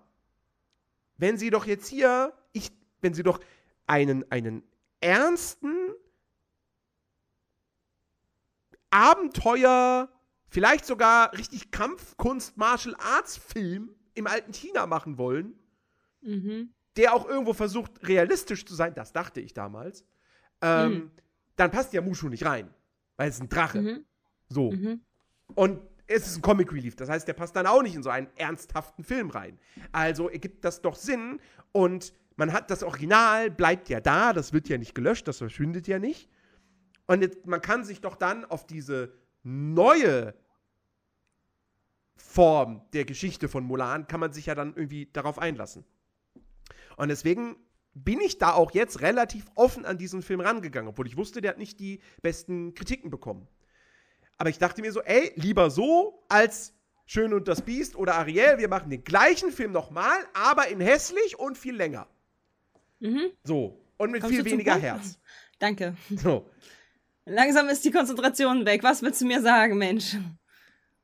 [1.18, 3.42] Wenn sie doch jetzt hier, ich, wenn sie doch
[3.86, 4.64] einen, einen
[5.02, 5.76] ernsten
[8.90, 10.08] Abenteuer,
[10.48, 15.54] vielleicht sogar richtig Kampfkunst, Martial Arts Film im alten China machen wollen,
[16.22, 16.74] mhm.
[16.98, 20.06] der auch irgendwo versucht, realistisch zu sein, das dachte ich damals,
[20.62, 21.12] ähm, mhm.
[21.56, 22.74] dann passt ja Mushu nicht rein.
[23.18, 23.82] Weil es ist ein Drache.
[23.82, 24.06] Mhm.
[24.50, 24.72] So.
[24.72, 25.02] Mhm.
[25.56, 26.96] Und es ist ein Comic Relief.
[26.96, 29.60] Das heißt, der passt dann auch nicht in so einen ernsthaften Film rein.
[29.92, 31.40] Also ergibt das doch Sinn.
[31.72, 35.88] Und man hat das Original, bleibt ja da, das wird ja nicht gelöscht, das verschwindet
[35.88, 36.30] ja nicht.
[37.06, 40.34] Und jetzt, man kann sich doch dann auf diese neue
[42.16, 45.86] Form der Geschichte von Mulan kann man sich ja dann irgendwie darauf einlassen.
[46.98, 47.56] Und deswegen
[47.94, 51.52] bin ich da auch jetzt relativ offen an diesen Film rangegangen, obwohl ich wusste, der
[51.52, 53.48] hat nicht die besten Kritiken bekommen.
[54.38, 56.74] Aber ich dachte mir so, ey, lieber so, als
[57.06, 61.38] Schön und das Biest oder Ariel, wir machen den gleichen Film nochmal, aber in hässlich
[61.38, 62.08] und viel länger.
[63.00, 63.32] Mhm.
[63.44, 63.86] So.
[63.98, 65.20] Und mit Kommst viel weniger Herz.
[65.60, 65.96] Danke.
[66.16, 66.50] So.
[67.26, 68.84] Langsam ist die Konzentration weg.
[68.84, 70.18] Was willst du mir sagen, Mensch?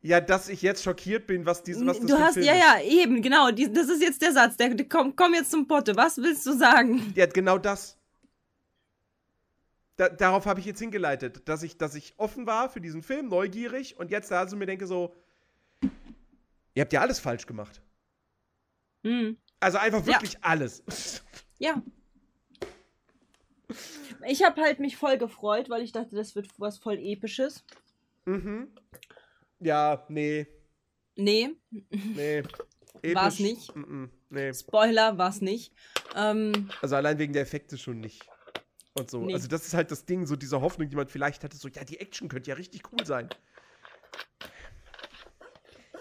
[0.01, 2.81] Ja, dass ich jetzt schockiert bin, was diese, was das Du hast, Film ja, ja,
[2.81, 3.51] eben, genau.
[3.51, 4.55] Die, das ist jetzt der Satz.
[4.55, 5.95] Der, der, komm, komm jetzt zum Potte.
[5.97, 7.13] Was willst du sagen?
[7.15, 7.97] Ja, genau das.
[9.97, 13.27] Da, darauf habe ich jetzt hingeleitet, dass ich, dass ich offen war für diesen Film,
[13.27, 15.13] neugierig und jetzt da also mir denke so,
[16.73, 17.81] ihr habt ja alles falsch gemacht.
[19.03, 19.35] Mhm.
[19.59, 20.39] Also einfach wirklich ja.
[20.41, 20.83] alles.
[21.61, 21.83] Ja.
[24.25, 27.65] Ich habe halt mich voll gefreut, weil ich dachte, das wird was voll episches.
[28.23, 28.69] Mhm.
[29.59, 30.47] Ja, nee.
[31.15, 31.49] Nee.
[31.69, 32.43] Nee.
[33.13, 33.75] War's nicht.
[33.75, 34.53] Mm -mm, nee.
[34.53, 35.73] Spoiler, war's nicht.
[36.15, 38.27] Ähm, also allein wegen der Effekte schon nicht.
[38.93, 39.21] Und so.
[39.21, 39.33] Nee.
[39.33, 41.83] Also das ist halt das Ding, so diese Hoffnung, die man vielleicht hatte, so, ja,
[41.83, 43.29] die Action könnte ja richtig cool sein.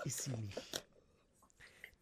[0.05, 0.85] Ist sie nicht.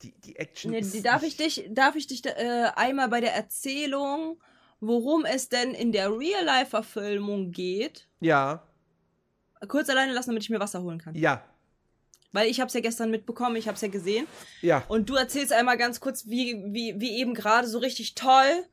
[0.03, 3.35] Die, die Action nee, ist darf ich dich, darf ich dich äh, einmal bei der
[3.35, 4.41] Erzählung,
[4.81, 8.09] worum es denn in der Real-Life-Verfilmung geht?
[8.21, 8.67] Ja
[9.69, 11.15] kurz alleine lassen, damit ich mir Wasser holen kann.
[11.15, 11.45] Ja.
[12.33, 14.27] Weil ich habe es ja gestern mitbekommen, ich habe es ja gesehen.
[14.61, 14.85] Ja.
[14.89, 18.65] Und du erzählst einmal ganz kurz, wie, wie, wie eben gerade so richtig toll,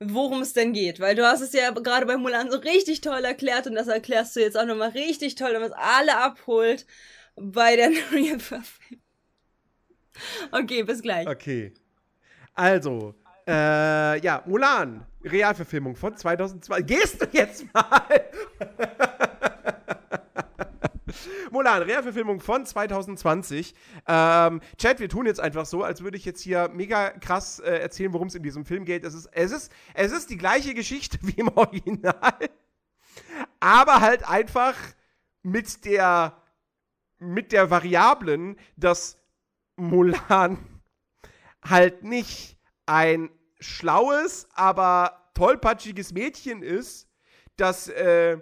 [0.00, 0.98] worum es denn geht.
[0.98, 4.34] Weil du hast es ja gerade bei Mulan so richtig toll erklärt und das erklärst
[4.34, 6.86] du jetzt auch nochmal richtig toll, damit es alle abholt
[7.36, 8.38] bei der Real
[10.50, 11.28] Okay, bis gleich.
[11.28, 11.74] Okay.
[12.54, 13.14] Also,
[13.46, 16.82] äh, ja, Mulan, Realverfilmung von 2002.
[16.82, 18.02] Gehst du jetzt mal?
[21.56, 23.74] Mulan, Realverfilmung von 2020.
[24.06, 27.78] Ähm, Chat, wir tun jetzt einfach so, als würde ich jetzt hier mega krass äh,
[27.78, 29.04] erzählen, worum es in diesem Film geht.
[29.04, 32.50] Es ist, es, ist, es ist die gleiche Geschichte wie im Original,
[33.58, 34.74] aber halt einfach
[35.42, 36.42] mit der,
[37.20, 39.16] mit der Variablen, dass
[39.76, 40.58] Mulan
[41.62, 43.30] halt nicht ein
[43.60, 47.08] schlaues, aber tollpatschiges Mädchen ist,
[47.56, 48.36] das äh,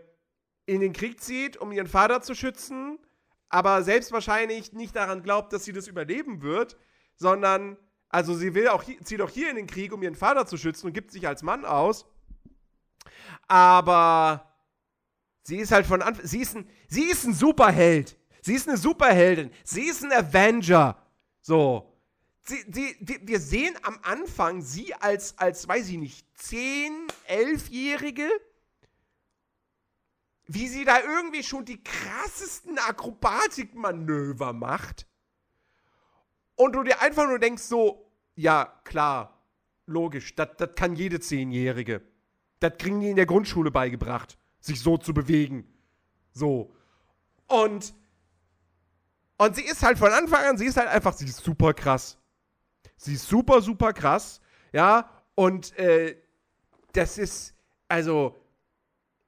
[0.66, 2.98] in den Krieg zieht, um ihren Vater zu schützen,
[3.54, 6.76] aber selbst wahrscheinlich nicht daran glaubt, dass sie das überleben wird,
[7.14, 7.78] sondern,
[8.08, 10.88] also sie will auch, zieht auch hier in den Krieg, um ihren Vater zu schützen
[10.88, 12.04] und gibt sich als Mann aus.
[13.46, 14.52] Aber
[15.44, 18.18] sie ist halt von Anfang, sie ist ein, sie ist ein Superheld.
[18.42, 19.52] Sie ist eine Superheldin.
[19.62, 21.00] Sie ist ein Avenger.
[21.40, 21.96] So.
[22.42, 28.28] Sie, sie, wir sehen am Anfang sie als, als, weiß ich nicht, 10, 11-Jährige
[30.46, 35.06] wie sie da irgendwie schon die krassesten Akrobatikmanöver macht.
[36.56, 39.42] Und du dir einfach nur denkst so, ja, klar,
[39.86, 42.02] logisch, das kann jede Zehnjährige.
[42.60, 45.66] Das kriegen die in der Grundschule beigebracht, sich so zu bewegen.
[46.32, 46.74] So.
[47.46, 47.94] Und,
[49.38, 52.18] und sie ist halt von Anfang an, sie ist halt einfach, sie ist super krass.
[52.96, 54.40] Sie ist super, super krass,
[54.72, 56.16] ja, und äh,
[56.92, 57.54] das ist,
[57.88, 58.43] also,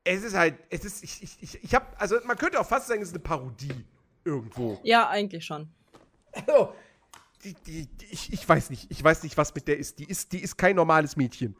[0.06, 2.86] es ist halt, es ist, ich, ich, ich, ich habe, also man könnte auch fast
[2.86, 3.84] sagen, es ist eine Parodie
[4.24, 4.78] irgendwo.
[4.84, 5.68] Ja, eigentlich schon.
[6.32, 6.74] Also,
[7.42, 9.98] die, die, die, ich, ich weiß nicht, ich weiß nicht, was mit der ist.
[9.98, 11.56] Die ist, die ist kein normales Mädchen.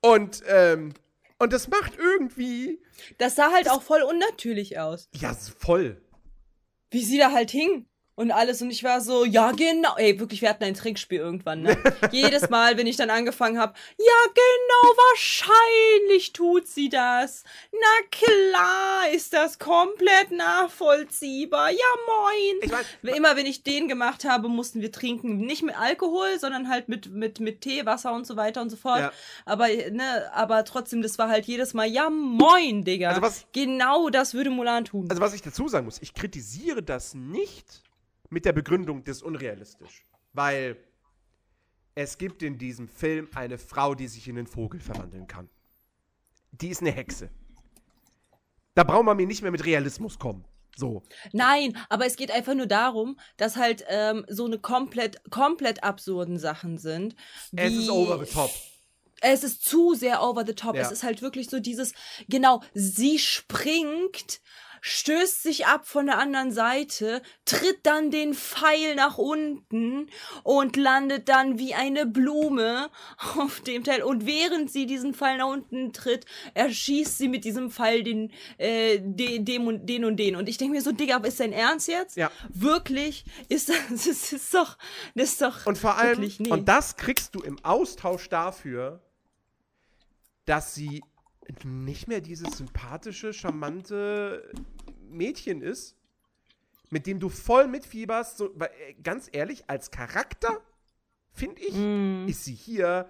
[0.00, 0.92] Und, ähm,
[1.38, 2.80] und das macht irgendwie.
[3.18, 5.08] Das sah halt das, auch voll unnatürlich aus.
[5.14, 6.00] Ja, voll.
[6.90, 7.86] Wie sie da halt hing
[8.22, 8.62] und alles.
[8.62, 9.94] Und ich war so, ja, genau.
[9.96, 11.76] Ey, wirklich, wir hatten ein Trinkspiel irgendwann, ne?
[12.10, 17.44] Jedes Mal, wenn ich dann angefangen habe, ja, genau, wahrscheinlich tut sie das.
[17.72, 21.70] Na klar, ist das komplett nachvollziehbar.
[21.70, 22.56] Ja, moin.
[22.62, 25.38] Ich mein, Immer wenn ich den gemacht habe, mussten wir trinken.
[25.38, 28.76] Nicht mit Alkohol, sondern halt mit, mit, mit Tee, Wasser und so weiter und so
[28.76, 29.00] fort.
[29.00, 29.12] Ja.
[29.44, 33.10] Aber, ne, aber trotzdem, das war halt jedes Mal, ja, moin, Digga.
[33.10, 35.08] Also was, genau das würde Mulan tun.
[35.10, 37.82] Also, was ich dazu sagen muss, ich kritisiere das nicht
[38.32, 40.04] mit der Begründung, das ist unrealistisch.
[40.32, 40.76] Weil
[41.94, 45.50] es gibt in diesem Film eine Frau, die sich in einen Vogel verwandeln kann.
[46.52, 47.30] Die ist eine Hexe.
[48.74, 50.44] Da braucht man mir nicht mehr mit Realismus kommen.
[50.74, 51.02] So.
[51.32, 56.38] Nein, aber es geht einfach nur darum, dass halt ähm, so eine komplett, komplett absurden
[56.38, 57.14] Sachen sind.
[57.54, 58.50] es ist over the top.
[59.20, 60.74] Es ist zu sehr over the top.
[60.74, 60.80] Ja.
[60.80, 61.92] Es ist halt wirklich so dieses,
[62.28, 64.40] genau, sie springt
[64.82, 70.08] stößt sich ab von der anderen Seite, tritt dann den Pfeil nach unten
[70.42, 72.90] und landet dann wie eine Blume
[73.38, 74.02] auf dem Teil.
[74.02, 78.98] Und während sie diesen Pfeil nach unten tritt, erschießt sie mit diesem Pfeil den, äh,
[79.00, 80.34] den, den und den und den.
[80.34, 82.16] Und ich denke mir so, Digga, ist dein Ernst jetzt?
[82.16, 82.30] Ja.
[82.48, 83.24] Wirklich?
[83.48, 84.76] Ist das, das ist doch,
[85.14, 85.64] das ist doch.
[85.64, 86.50] Und vor allem, wirklich, nee.
[86.50, 89.00] und das kriegst du im Austausch dafür,
[90.44, 91.02] dass sie
[91.64, 94.50] nicht mehr dieses sympathische, charmante
[95.12, 95.96] Mädchen ist,
[96.90, 98.38] mit dem du voll mitfieberst.
[98.38, 100.60] So, weil, äh, ganz ehrlich, als Charakter,
[101.32, 102.28] finde ich, mm.
[102.28, 103.08] ist sie hier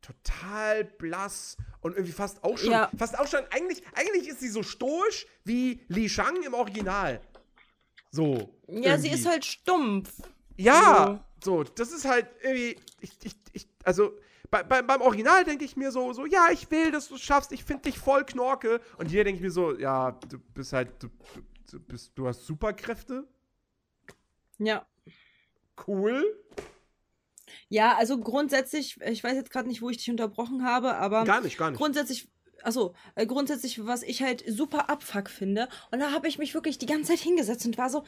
[0.00, 2.90] total blass und irgendwie fast auch schon, ja.
[2.96, 7.20] fast auch schon, eigentlich, eigentlich ist sie so stoisch wie Li Shang im Original.
[8.10, 8.34] So.
[8.66, 9.00] Ja, irgendwie.
[9.00, 10.12] sie ist halt stumpf.
[10.56, 14.12] Ja, so, so das ist halt irgendwie, ich, ich, ich also,
[14.52, 17.22] bei, bei, beim Original denke ich mir so, so, ja, ich will, dass du es
[17.22, 18.82] schaffst, ich finde dich voll Knorke.
[18.98, 21.08] Und hier denke ich mir so, ja, du bist halt, du,
[21.70, 23.26] du, bist, du hast Superkräfte.
[24.58, 24.86] Ja.
[25.86, 26.22] Cool.
[27.70, 31.24] Ja, also grundsätzlich, ich weiß jetzt gerade nicht, wo ich dich unterbrochen habe, aber.
[31.24, 31.78] Gar nicht, gar nicht.
[31.78, 32.30] Grundsätzlich
[32.62, 35.68] Achso, äh, grundsätzlich, was ich halt super abfuck finde.
[35.90, 38.04] Und da habe ich mich wirklich die ganze Zeit hingesetzt und war so.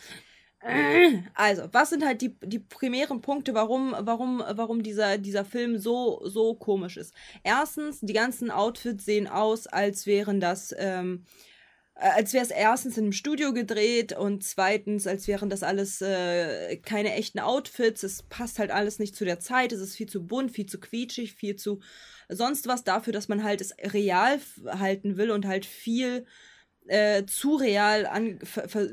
[1.34, 6.22] Also, was sind halt die, die primären Punkte, warum, warum, warum dieser, dieser Film so,
[6.24, 7.14] so komisch ist?
[7.42, 10.74] Erstens, die ganzen Outfits sehen aus, als wären das.
[10.78, 11.26] Ähm,
[11.96, 16.00] äh, als wäre es erstens in einem Studio gedreht und zweitens, als wären das alles
[16.00, 18.02] äh, keine echten Outfits.
[18.02, 19.72] Es passt halt alles nicht zu der Zeit.
[19.72, 21.80] Es ist viel zu bunt, viel zu quietschig, viel zu
[22.28, 26.26] sonst was dafür, dass man halt es real halten will und halt viel
[26.86, 28.38] äh, zu real an,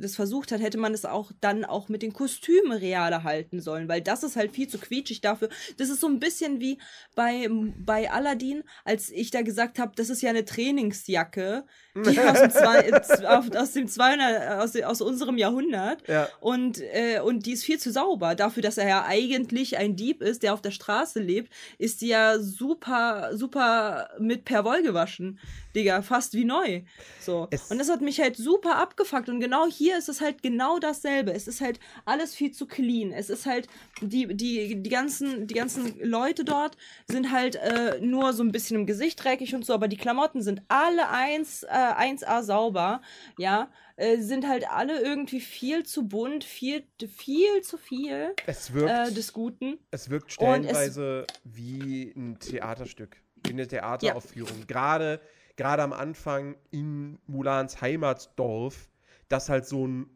[0.02, 3.90] das versucht hat, hätte man es auch dann auch mit den Kostümen realer halten sollen,
[3.90, 5.50] weil das ist halt viel zu quietschig dafür.
[5.78, 6.78] Das ist so ein bisschen wie
[7.16, 11.66] bei, bei Aladdin, als ich da gesagt habe, das ist ja eine Trainingsjacke,
[11.96, 16.30] die aus dem, zwei, aus dem 200, aus, aus unserem Jahrhundert ja.
[16.40, 18.36] und, äh, und die ist viel zu sauber.
[18.36, 22.08] Dafür, dass er ja eigentlich ein Dieb ist, der auf der Straße lebt, ist die
[22.08, 25.40] ja super, super mit Perwoll gewaschen.
[25.76, 26.82] Digga, fast wie neu.
[27.22, 27.48] So.
[27.50, 29.28] Es und das hat mich halt super abgefuckt.
[29.28, 31.34] Und genau hier ist es halt genau dasselbe.
[31.34, 33.12] Es ist halt alles viel zu clean.
[33.12, 33.68] Es ist halt,
[34.02, 36.78] die, die, die, ganzen, die ganzen Leute dort
[37.08, 40.44] sind halt äh, nur so ein bisschen im Gesicht dreckig und so, aber die Klamotten
[40.44, 43.02] sind alle eins, äh, 1A sauber.
[43.40, 43.72] Ja.
[43.96, 49.12] Äh, sind halt alle irgendwie viel zu bunt, viel, viel zu viel es wirkt, äh,
[49.12, 49.80] des Guten.
[49.90, 54.60] Es wirkt stellenweise es, wie ein Theaterstück, wie eine Theateraufführung.
[54.60, 54.66] Ja.
[54.66, 55.22] Gerade
[55.56, 58.90] gerade am Anfang in Mulans Heimatdorf,
[59.30, 60.10] das halt so ein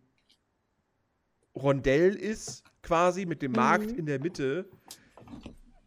[1.56, 3.58] Rondell ist, quasi mit dem mhm.
[3.58, 4.70] Markt in der Mitte.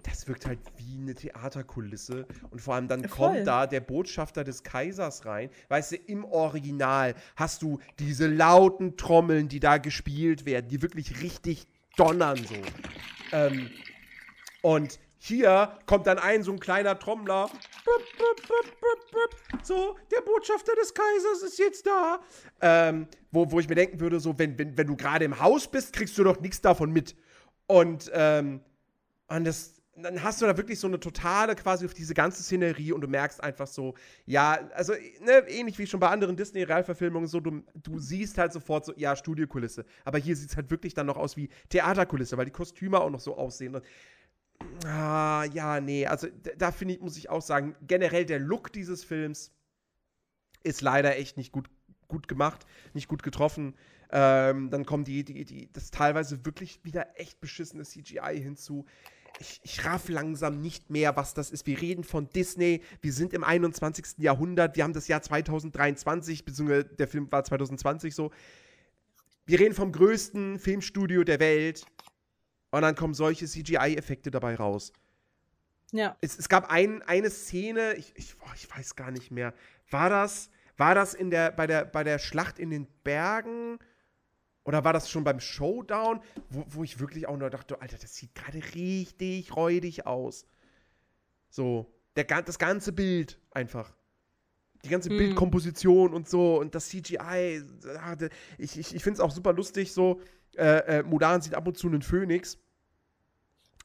[0.03, 2.27] Das wirkt halt wie eine Theaterkulisse.
[2.51, 3.35] Und vor allem dann Voll.
[3.35, 5.51] kommt da der Botschafter des Kaisers rein.
[5.69, 11.21] Weißt du, im Original hast du diese lauten Trommeln, die da gespielt werden, die wirklich
[11.21, 11.67] richtig
[11.97, 12.55] donnern so.
[13.33, 13.71] Ähm,
[14.63, 17.51] und hier kommt dann ein so ein kleiner Trommler.
[19.63, 22.21] So, der Botschafter des Kaisers ist jetzt da.
[22.61, 25.69] Ähm, wo, wo ich mir denken würde, so, wenn, wenn, wenn du gerade im Haus
[25.69, 27.17] bist, kriegst du doch nichts davon mit.
[27.67, 28.61] Und, ähm,
[29.27, 32.93] und das, dann hast du da wirklich so eine totale quasi auf diese ganze Szenerie
[32.93, 33.95] und du merkst einfach so,
[34.25, 38.85] ja, also ne, ähnlich wie schon bei anderen Disney-Realverfilmungen, so du, du siehst halt sofort
[38.85, 39.85] so, ja, Studiokulisse.
[40.05, 43.11] Aber hier sieht es halt wirklich dann noch aus wie Theaterkulisse, weil die Kostüme auch
[43.11, 43.75] noch so aussehen.
[43.75, 43.85] Und
[44.85, 49.05] Ah, ja, nee, also da finde ich, muss ich auch sagen, generell der Look dieses
[49.05, 49.53] Films
[50.63, 51.69] ist leider echt nicht gut,
[52.07, 53.75] gut gemacht, nicht gut getroffen.
[54.11, 58.87] Ähm, dann kommen die, die, die, das teilweise wirklich wieder echt beschissene CGI hinzu.
[59.41, 61.67] Ich, ich raff langsam nicht mehr, was das ist.
[61.67, 64.19] Wir reden von Disney, wir sind im 21.
[64.19, 68.31] Jahrhundert, wir haben das Jahr 2023, beziehungsweise der Film war 2020 so.
[69.45, 71.87] Wir reden vom größten Filmstudio der Welt
[72.71, 74.93] und dann kommen solche CGI-Effekte dabei raus.
[75.93, 76.17] Ja.
[76.21, 79.55] Es, es gab ein, eine Szene, ich, ich, oh, ich weiß gar nicht mehr.
[79.91, 83.79] War das, war das in der, bei, der, bei der Schlacht in den Bergen?
[84.65, 88.15] Oder war das schon beim Showdown, wo, wo ich wirklich auch nur dachte, Alter, das
[88.15, 90.45] sieht gerade richtig räudig aus.
[91.49, 93.95] So, der, das ganze Bild einfach.
[94.85, 95.17] Die ganze mm.
[95.17, 97.63] Bildkomposition und so und das CGI.
[98.59, 100.21] Ich, ich, ich finde es auch super lustig, so
[100.57, 102.59] äh, äh, Mulan sieht ab und zu einen Phönix,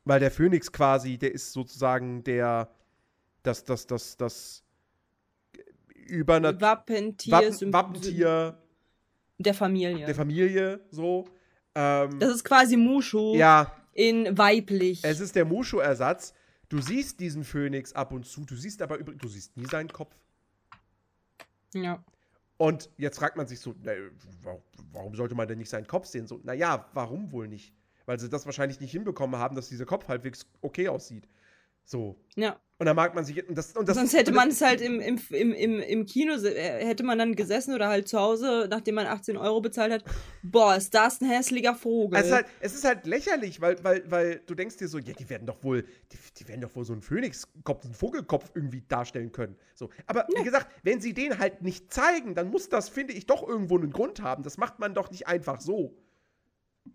[0.06, 2.70] weil der Phönix quasi, der ist sozusagen der,
[3.44, 4.64] das, das, das, das
[6.08, 8.58] über eine Wappentier, Wappen, Wappentier
[9.38, 10.06] der Familie.
[10.06, 11.26] Der Familie, so.
[11.76, 15.04] Ähm, das ist quasi Mushu ja, in weiblich.
[15.04, 16.34] Es ist der Mushu-Ersatz.
[16.70, 19.90] Du siehst diesen Phönix ab und zu, du siehst aber übrigens, du siehst nie seinen
[19.90, 20.16] Kopf.
[21.74, 22.04] Ja.
[22.64, 23.92] Und jetzt fragt man sich so, na,
[24.94, 26.28] warum sollte man denn nicht seinen Kopf sehen?
[26.28, 27.74] So, naja, warum wohl nicht?
[28.06, 31.28] Weil sie das wahrscheinlich nicht hinbekommen haben, dass dieser Kopf halbwegs okay aussieht.
[31.86, 32.16] So.
[32.36, 32.60] Ja.
[32.84, 33.48] Und dann mag man sich.
[33.48, 36.86] Und das, und das, Sonst hätte man es halt im, im, im, im Kino, äh,
[36.86, 40.04] hätte man dann gesessen oder halt zu Hause, nachdem man 18 Euro bezahlt hat.
[40.42, 42.20] Boah, ist das ein hässlicher Vogel.
[42.20, 45.14] Es ist halt, es ist halt lächerlich, weil, weil, weil du denkst dir so, ja,
[45.14, 48.84] die werden doch wohl, die, die werden doch wohl so einen Phönixkopf, einen Vogelkopf irgendwie
[48.88, 49.56] darstellen können.
[49.76, 49.90] So.
[50.08, 50.40] Aber ja.
[50.40, 53.78] wie gesagt, wenn sie den halt nicht zeigen, dann muss das, finde ich, doch irgendwo
[53.78, 54.44] einen Grund haben.
[54.44, 55.96] Das macht man doch nicht einfach so.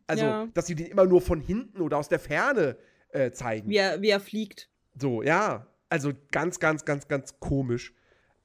[0.06, 0.48] Also, ja.
[0.52, 2.76] dass sie den immer nur von hinten oder aus der Ferne
[3.10, 3.70] äh, zeigen.
[3.70, 4.68] Wie er, wie er fliegt.
[5.00, 5.66] So, ja.
[5.90, 7.94] Also ganz, ganz, ganz, ganz komisch.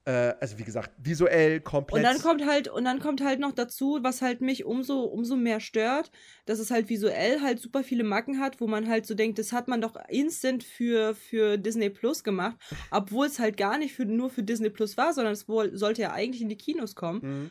[0.06, 1.98] Äh, also wie gesagt, visuell komplett.
[1.98, 5.34] Und dann kommt halt, und dann kommt halt noch dazu, was halt mich umso, umso
[5.36, 6.10] mehr stört,
[6.44, 9.52] dass es halt visuell halt super viele Macken hat, wo man halt so denkt, das
[9.52, 12.56] hat man doch instant für, für Disney Plus gemacht,
[12.90, 16.02] obwohl es halt gar nicht für, nur für Disney Plus war, sondern es wohl, sollte
[16.02, 17.20] ja eigentlich in die Kinos kommen.
[17.22, 17.50] Mhm.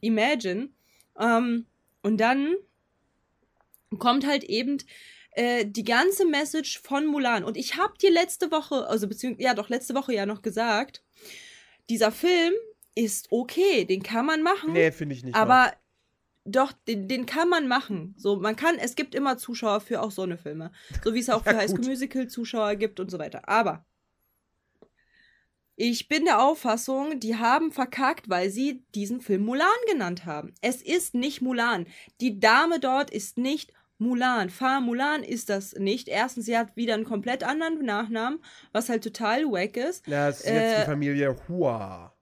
[0.00, 0.70] Imagine.
[1.18, 1.66] Ähm,
[2.02, 2.54] und dann
[3.98, 4.78] kommt halt eben
[5.34, 7.44] äh, die ganze Message von Mulan.
[7.44, 11.02] Und ich habe dir letzte Woche, also beziehungsweise, ja doch, letzte Woche ja noch gesagt,
[11.90, 12.54] dieser Film
[12.94, 14.72] ist okay, den kann man machen.
[14.72, 15.34] Nee, finde ich nicht.
[15.34, 15.76] Aber mal.
[16.44, 18.14] doch, den, den kann man machen.
[18.16, 20.70] So, man kann, es gibt immer Zuschauer für auch so eine Filme.
[21.02, 23.48] So wie es auch ja, für High School Musical Zuschauer gibt und so weiter.
[23.48, 23.84] Aber
[25.76, 30.54] ich bin der Auffassung, die haben verkackt, weil sie diesen Film Mulan genannt haben.
[30.60, 31.88] Es ist nicht Mulan.
[32.20, 33.72] Die Dame dort ist nicht
[34.04, 34.50] Mulan.
[34.50, 36.08] Fa Mulan ist das nicht.
[36.08, 38.40] Erstens, sie hat wieder einen komplett anderen Nachnamen,
[38.72, 40.06] was halt total wack ist.
[40.06, 42.14] Ja, es ist äh, jetzt die Familie Hua.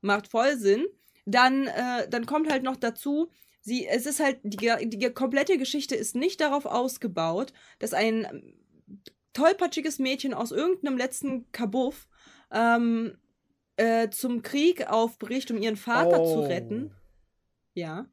[0.00, 0.86] Macht voll Sinn.
[1.24, 3.30] Dann, äh, dann kommt halt noch dazu,
[3.60, 8.56] sie, es ist halt, die, die komplette Geschichte ist nicht darauf ausgebaut, dass ein
[9.32, 12.08] tollpatschiges Mädchen aus irgendeinem letzten Kabuff
[12.50, 13.16] ähm,
[13.76, 16.34] äh, zum Krieg aufbricht, um ihren Vater oh.
[16.34, 16.92] zu retten.
[17.74, 18.06] Ja.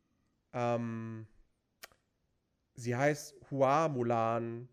[0.54, 1.28] Ähm,
[2.76, 4.70] sie heißt Hua Mulan,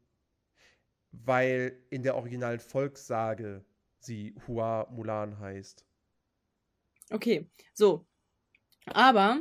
[1.12, 3.64] weil in der originalen Volkssage
[3.98, 5.84] sie Hua Mulan heißt.
[7.10, 8.06] Okay, so.
[8.86, 9.40] Aber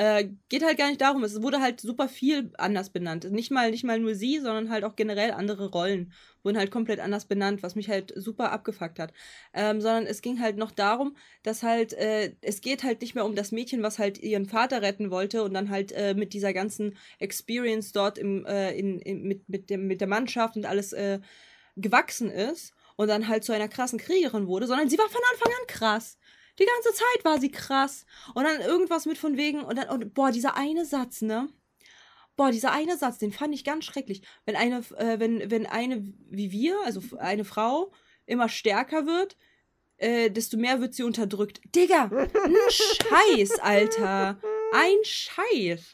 [0.00, 1.22] äh, geht halt gar nicht darum.
[1.24, 3.30] Es wurde halt super viel anders benannt.
[3.30, 7.00] Nicht mal, nicht mal nur sie, sondern halt auch generell andere Rollen wurden halt komplett
[7.00, 9.12] anders benannt, was mich halt super abgefuckt hat.
[9.52, 13.26] Ähm, sondern es ging halt noch darum, dass halt, äh, es geht halt nicht mehr
[13.26, 16.54] um das Mädchen, was halt ihren Vater retten wollte und dann halt äh, mit dieser
[16.54, 20.94] ganzen Experience dort im, äh, in, in, mit, mit, dem, mit der Mannschaft und alles
[20.94, 21.20] äh,
[21.76, 25.52] gewachsen ist und dann halt zu einer krassen Kriegerin wurde, sondern sie war von Anfang
[25.52, 26.18] an krass.
[26.60, 28.04] Die ganze Zeit war sie krass.
[28.34, 31.48] Und dann irgendwas mit von wegen, und dann, und, boah, dieser eine Satz, ne?
[32.36, 34.22] Boah, dieser eine Satz, den fand ich ganz schrecklich.
[34.44, 37.92] Wenn eine, äh, wenn, wenn eine wie wir, also eine Frau,
[38.26, 39.36] immer stärker wird,
[39.96, 41.60] äh, desto mehr wird sie unterdrückt.
[41.74, 44.38] Digga, ein Scheiß, Alter.
[44.72, 45.92] Ein Scheiß.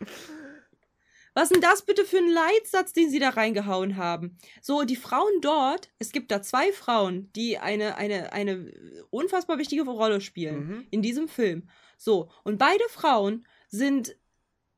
[1.36, 4.38] Was ist denn das bitte für ein Leitsatz, den sie da reingehauen haben?
[4.62, 8.72] So, die Frauen dort, es gibt da zwei Frauen, die eine, eine, eine
[9.10, 10.86] unfassbar wichtige Rolle spielen mhm.
[10.90, 11.68] in diesem Film.
[11.98, 14.16] So, und beide Frauen sind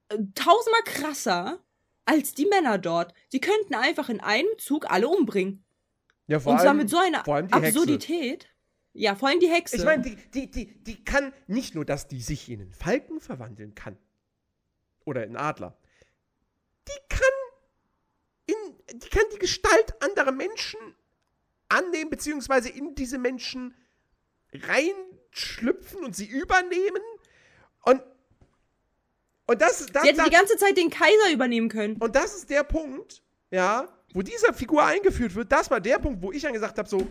[0.08, 1.62] äh, tausendmal krasser
[2.04, 3.14] als die Männer dort.
[3.28, 5.62] Sie könnten einfach in einem Zug alle umbringen.
[6.26, 7.20] Ja, vor und zwar allem, mit so einer
[7.52, 8.42] Absurdität.
[8.42, 8.48] Hexe.
[8.94, 9.76] Ja, vor allem die Hexe.
[9.76, 13.20] Ich meine, die, die, die, die kann nicht nur, dass die sich in einen Falken
[13.20, 13.96] verwandeln kann.
[15.04, 15.78] Oder in Adler
[16.88, 17.28] die kann
[18.46, 20.80] in, die kann die Gestalt anderer Menschen
[21.68, 23.74] annehmen, beziehungsweise in diese Menschen
[24.52, 27.02] reinschlüpfen und sie übernehmen.
[27.82, 28.02] Und,
[29.46, 31.96] und das, das Sie hätte die ganze Zeit den Kaiser übernehmen können.
[31.96, 35.52] Und das ist der Punkt, ja, wo diese Figur eingeführt wird.
[35.52, 37.06] Das war der Punkt, wo ich dann gesagt habe, so,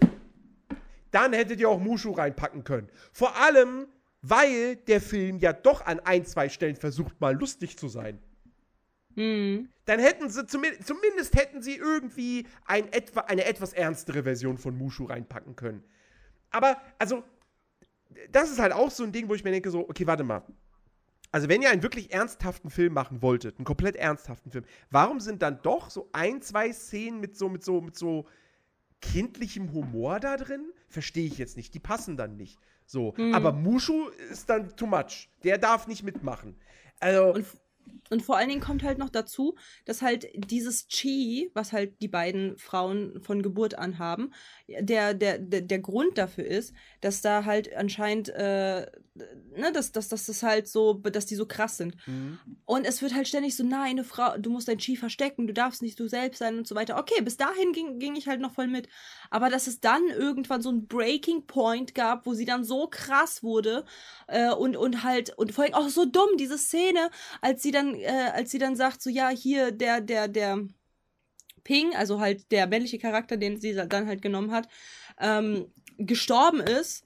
[1.12, 2.90] dann hättet ihr auch Mushu reinpacken können.
[3.12, 3.88] Vor allem,
[4.22, 8.20] weil der Film ja doch an ein, zwei Stellen versucht, mal lustig zu sein.
[9.18, 9.70] Mhm.
[9.86, 14.78] Dann hätten sie zumindest, zumindest hätten sie irgendwie ein etwa, eine etwas ernstere Version von
[14.78, 15.84] Mushu reinpacken können.
[16.52, 17.24] Aber, also,
[18.32, 20.44] das ist halt auch so ein Ding, wo ich mir denke, so, okay, warte mal.
[21.32, 25.42] Also, wenn ihr einen wirklich ernsthaften Film machen wolltet, einen komplett ernsthaften Film, warum sind
[25.42, 28.28] dann doch so ein, zwei Szenen mit so, mit so, mit so
[29.02, 30.72] kindlichem Humor da drin?
[30.90, 31.74] Verstehe ich jetzt nicht.
[31.74, 32.60] Die passen dann nicht.
[32.86, 33.16] So.
[33.18, 33.34] Mhm.
[33.34, 35.30] Aber Mushu ist dann too much.
[35.44, 36.56] Der darf nicht mitmachen.
[37.00, 37.34] Also.
[37.34, 37.46] Und
[38.10, 39.56] und vor allen Dingen kommt halt noch dazu,
[39.86, 44.32] dass halt dieses Chi, was halt die beiden Frauen von Geburt an haben,
[44.68, 48.86] der, der, der, der Grund dafür ist, dass da halt anscheinend, äh,
[49.56, 51.96] ne, dass, dass, dass das halt so, dass die so krass sind.
[52.08, 52.40] Mhm.
[52.66, 55.54] Und es wird halt ständig so, nein, eine Frau, du musst dein Chi verstecken, du
[55.54, 56.98] darfst nicht du selbst sein und so weiter.
[56.98, 58.88] Okay, bis dahin ging, ging ich halt noch voll mit.
[59.30, 63.44] Aber dass es dann irgendwann so ein Breaking Point gab, wo sie dann so krass
[63.44, 63.86] wurde
[64.28, 67.10] äh, und, und halt, und vor allem auch so dumm, diese Szene,
[67.42, 70.68] als sie dann, äh, als sie dann sagt, so, ja, hier, der, der, der,
[71.68, 74.70] Ping, also halt der männliche Charakter, den sie dann halt genommen hat,
[75.20, 75.66] ähm,
[75.98, 77.04] gestorben ist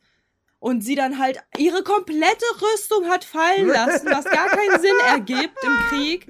[0.60, 5.57] und sie dann halt ihre komplette Rüstung hat fallen lassen, was gar keinen Sinn ergibt
[5.64, 6.27] im Krieg.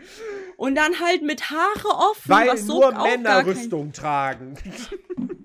[0.55, 4.55] Und dann halt mit Haare offen, Weil was so nur Männer Rüstung tragen.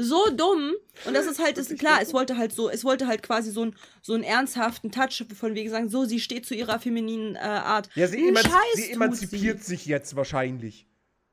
[0.00, 0.74] so dumm.
[1.04, 3.64] Und das ist halt, ist klar, es wollte halt so, es wollte halt quasi so,
[3.64, 7.40] ein, so einen ernsthaften Touch von wegen sagen, so, sie steht zu ihrer femininen äh,
[7.40, 7.90] Art.
[7.96, 9.70] Ja, sie, emanzi sie emanzipiert sie.
[9.70, 10.86] sich jetzt wahrscheinlich.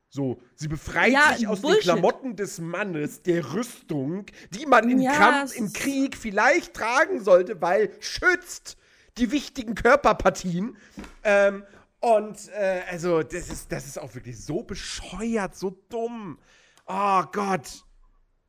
[0.08, 1.82] So, sie befreit ja, sich aus Bullshit.
[1.82, 7.22] den Klamotten des Mannes, der Rüstung, die man im, ja, Kampf, im Krieg vielleicht tragen
[7.22, 8.76] sollte, weil schützt
[9.18, 10.76] die wichtigen Körperpartien.
[11.22, 11.64] Ähm,
[12.00, 16.38] und äh, also, das ist, das ist auch wirklich so bescheuert, so dumm.
[16.86, 17.85] Oh Gott.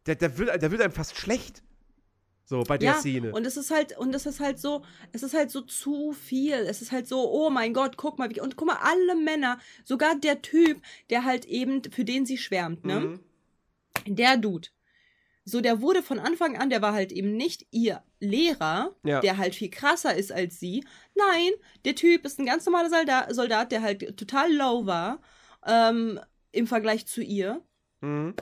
[0.07, 1.61] Der, der, wird, der wird einem fast schlecht.
[2.49, 3.33] So, bei der ja, Szene.
[3.33, 4.81] Und es ist halt, und es ist halt so,
[5.11, 6.53] es ist halt so zu viel.
[6.53, 9.59] Es ist halt so, oh mein Gott, guck mal, wie, und guck mal, alle Männer,
[9.83, 12.99] sogar der Typ, der halt eben, für den sie schwärmt, ne?
[13.01, 13.19] Mhm.
[14.07, 14.69] Der Dude.
[15.43, 19.19] So, der wurde von Anfang an, der war halt eben nicht ihr Lehrer, ja.
[19.19, 20.85] der halt viel krasser ist als sie.
[21.15, 21.51] Nein,
[21.83, 25.21] der Typ ist ein ganz normaler Soldat, Soldat der halt total low war,
[25.65, 26.17] ähm,
[26.53, 27.61] im Vergleich zu ihr.
[27.99, 28.35] Mhm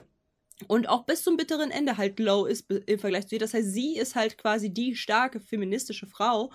[0.68, 3.40] und auch bis zum bitteren Ende halt low ist im Vergleich zu ihr.
[3.40, 6.52] Das heißt, sie ist halt quasi die starke feministische Frau,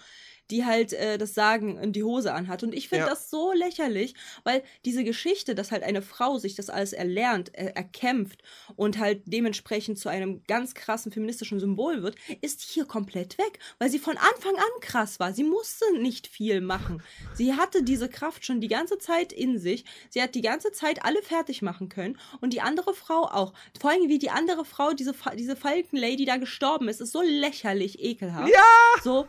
[0.50, 2.62] die halt äh, das Sagen in die Hose anhat.
[2.62, 3.10] Und ich finde ja.
[3.10, 4.14] das so lächerlich,
[4.44, 8.42] weil diese Geschichte, dass halt eine Frau sich das alles erlernt, er erkämpft
[8.76, 13.90] und halt dementsprechend zu einem ganz krassen feministischen Symbol wird, ist hier komplett weg, weil
[13.90, 15.32] sie von Anfang an krass war.
[15.32, 17.02] Sie musste nicht viel machen.
[17.34, 19.84] Sie hatte diese Kraft schon die ganze Zeit in sich.
[20.08, 23.52] Sie hat die ganze Zeit alle fertig machen können und die andere Frau auch.
[23.80, 28.02] Vor allem wie die andere Frau, diese, diese Falken-Lady da gestorben ist, ist so lächerlich
[28.02, 28.50] ekelhaft.
[28.50, 29.02] Ja!
[29.02, 29.26] So,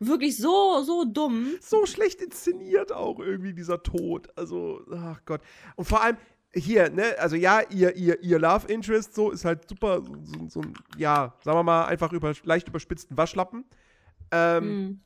[0.00, 1.54] wirklich so, so dumm.
[1.60, 4.28] So schlecht inszeniert auch irgendwie dieser Tod.
[4.36, 5.42] Also, ach Gott.
[5.76, 6.16] Und vor allem,
[6.54, 10.48] hier, ne, also ja, ihr, ihr, ihr Love Interest so ist halt super, so, so,
[10.48, 13.64] so ein, ja, sagen wir mal, einfach über, leicht überspitzten Waschlappen.
[14.30, 15.00] Ähm, mhm.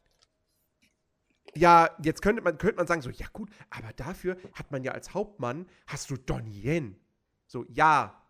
[1.54, 4.92] Ja, jetzt könnte man, könnte man sagen, so, ja gut, aber dafür hat man ja
[4.92, 6.96] als Hauptmann, hast du Donnie Yen.
[7.46, 8.22] So, ja.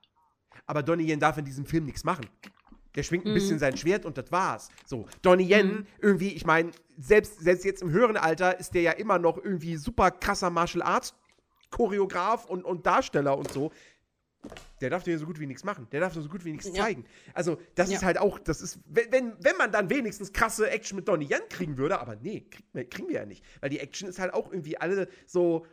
[0.66, 2.26] Aber Donnie Yen darf in diesem Film nichts machen.
[2.96, 3.34] Der schwingt ein mhm.
[3.34, 4.70] bisschen sein Schwert und das war's.
[4.86, 5.86] So, Donnie Yen, mhm.
[6.00, 9.76] irgendwie, ich meine, selbst, selbst jetzt im höheren Alter ist der ja immer noch irgendwie
[9.76, 11.14] super krasser Martial Arts
[11.70, 13.72] Choreograf und, und Darsteller und so.
[14.80, 15.88] Der darf dir so gut wie nichts machen.
[15.90, 16.74] Der darf dir so gut wie nichts ja.
[16.74, 17.04] zeigen.
[17.34, 17.96] Also, das ja.
[17.96, 21.26] ist halt auch, das ist, wenn, wenn, wenn man dann wenigstens krasse Action mit Donnie
[21.26, 23.44] Yen kriegen würde, aber nee, krieg, kriegen wir ja nicht.
[23.60, 25.66] Weil die Action ist halt auch irgendwie alle so,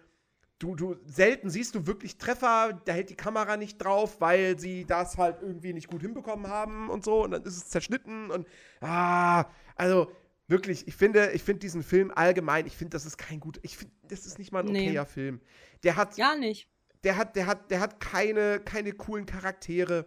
[0.60, 4.86] du, du, selten siehst du wirklich Treffer, da hält die Kamera nicht drauf, weil sie
[4.86, 8.48] das halt irgendwie nicht gut hinbekommen haben und so und dann ist es zerschnitten und
[8.82, 10.12] ah, also
[10.48, 13.78] wirklich, ich finde, ich finde diesen Film allgemein, ich finde, das ist kein gut, ich
[13.78, 15.10] finde, das ist nicht mal ein okayer nee.
[15.10, 15.42] Film.
[15.84, 16.70] Der hat gar nicht.
[17.04, 20.06] Der hat, der hat, der hat keine, keine coolen Charaktere.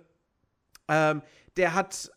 [0.89, 1.23] Ähm,
[1.56, 2.10] der hat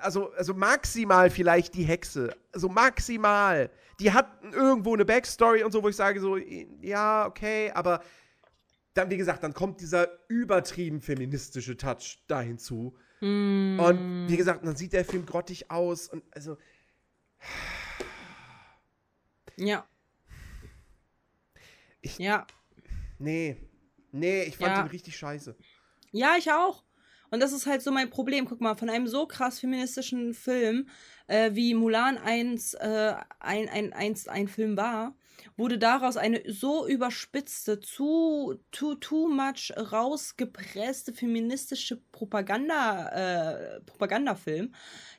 [0.00, 2.34] also, also maximal vielleicht die Hexe.
[2.52, 3.70] Also maximal.
[4.00, 8.02] Die hat irgendwo eine Backstory und so, wo ich sage so, ja, okay, aber
[8.94, 12.96] dann, wie gesagt, dann kommt dieser übertrieben feministische Touch da hinzu.
[13.20, 13.80] Mm.
[13.80, 16.56] Und wie gesagt, dann sieht der Film grottig aus und also.
[19.56, 19.86] Ja.
[22.00, 22.46] Ich, ja.
[23.18, 23.56] Nee.
[24.12, 24.82] Nee, ich fand ja.
[24.82, 25.56] den richtig scheiße.
[26.12, 26.84] Ja, ich auch.
[27.30, 28.46] Und das ist halt so mein Problem.
[28.46, 30.88] Guck mal, von einem so krass feministischen Film
[31.26, 35.14] äh, wie Mulan 1 äh, ein, ein, ein, ein Film war,
[35.56, 43.08] wurde daraus eine so überspitzte, zu too, too much rausgepresste feministische Propaganda,
[43.76, 44.72] äh, Propagandafilm,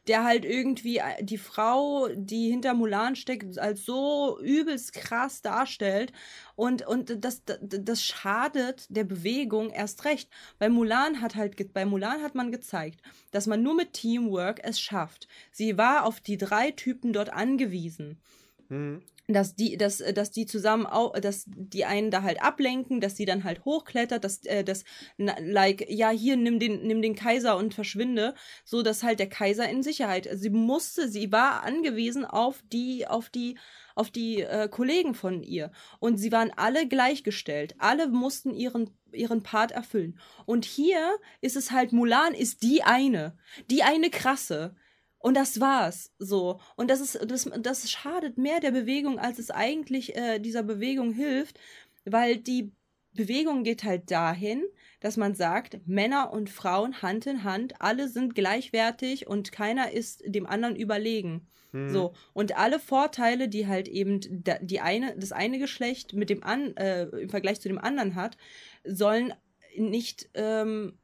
[0.08, 6.12] der halt irgendwie äh, die Frau, die hinter Mulan steckt, als so übelst krass darstellt.
[6.56, 10.30] Und, und das, das, das schadet der Bewegung erst recht.
[10.58, 13.02] Weil Mulan hat halt, bei Mulan hat man gezeigt,
[13.32, 15.28] dass man nur mit Teamwork es schafft.
[15.52, 18.20] Sie war auf die drei Typen dort angewiesen.
[18.70, 19.02] Mhm
[19.34, 23.26] dass die, dass, dass die zusammen auch, dass die einen da halt ablenken, dass sie
[23.26, 24.84] dann halt hochklettert, dass, äh, das,
[25.18, 28.34] like, ja, hier, nimm den, nimm den Kaiser und verschwinde,
[28.66, 30.28] so dass halt der Kaiser in Sicherheit.
[30.34, 33.58] Sie musste, sie war angewiesen auf die, auf die,
[33.96, 35.72] auf die äh, Kollegen von ihr.
[36.00, 37.76] Und sie waren alle gleichgestellt.
[37.80, 40.20] Alle mussten ihren ihren Part erfüllen.
[40.46, 43.36] Und hier ist es halt, Mulan ist die eine.
[43.70, 44.76] Die eine krasse.
[45.20, 46.60] Und das war's so.
[46.76, 51.14] Und das ist, das, das schadet mehr der Bewegung, als es eigentlich äh, dieser Bewegung
[51.14, 51.60] hilft,
[52.06, 52.72] weil die
[53.14, 54.64] Bewegung geht halt dahin,
[55.02, 60.24] dass man sagt, Männer und Frauen Hand in Hand, alle sind gleichwertig und keiner ist
[60.26, 61.48] dem anderen überlegen.
[61.72, 61.90] Mhm.
[61.90, 62.14] So.
[62.34, 67.06] Und alle Vorteile, die halt eben die eine, das eine Geschlecht mit dem an, äh,
[67.06, 68.38] im Vergleich zu dem anderen hat,
[68.84, 69.34] sollen
[69.78, 70.98] nicht ähm,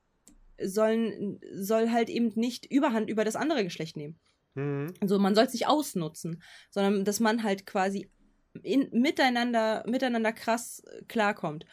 [0.62, 4.20] sollen, soll halt eben nicht Überhand über das andere Geschlecht nehmen.
[4.56, 4.94] Mhm.
[5.02, 8.10] Also man soll es nicht ausnutzen, sondern dass man halt quasi
[8.64, 11.66] in, miteinander, miteinander krass klarkommt.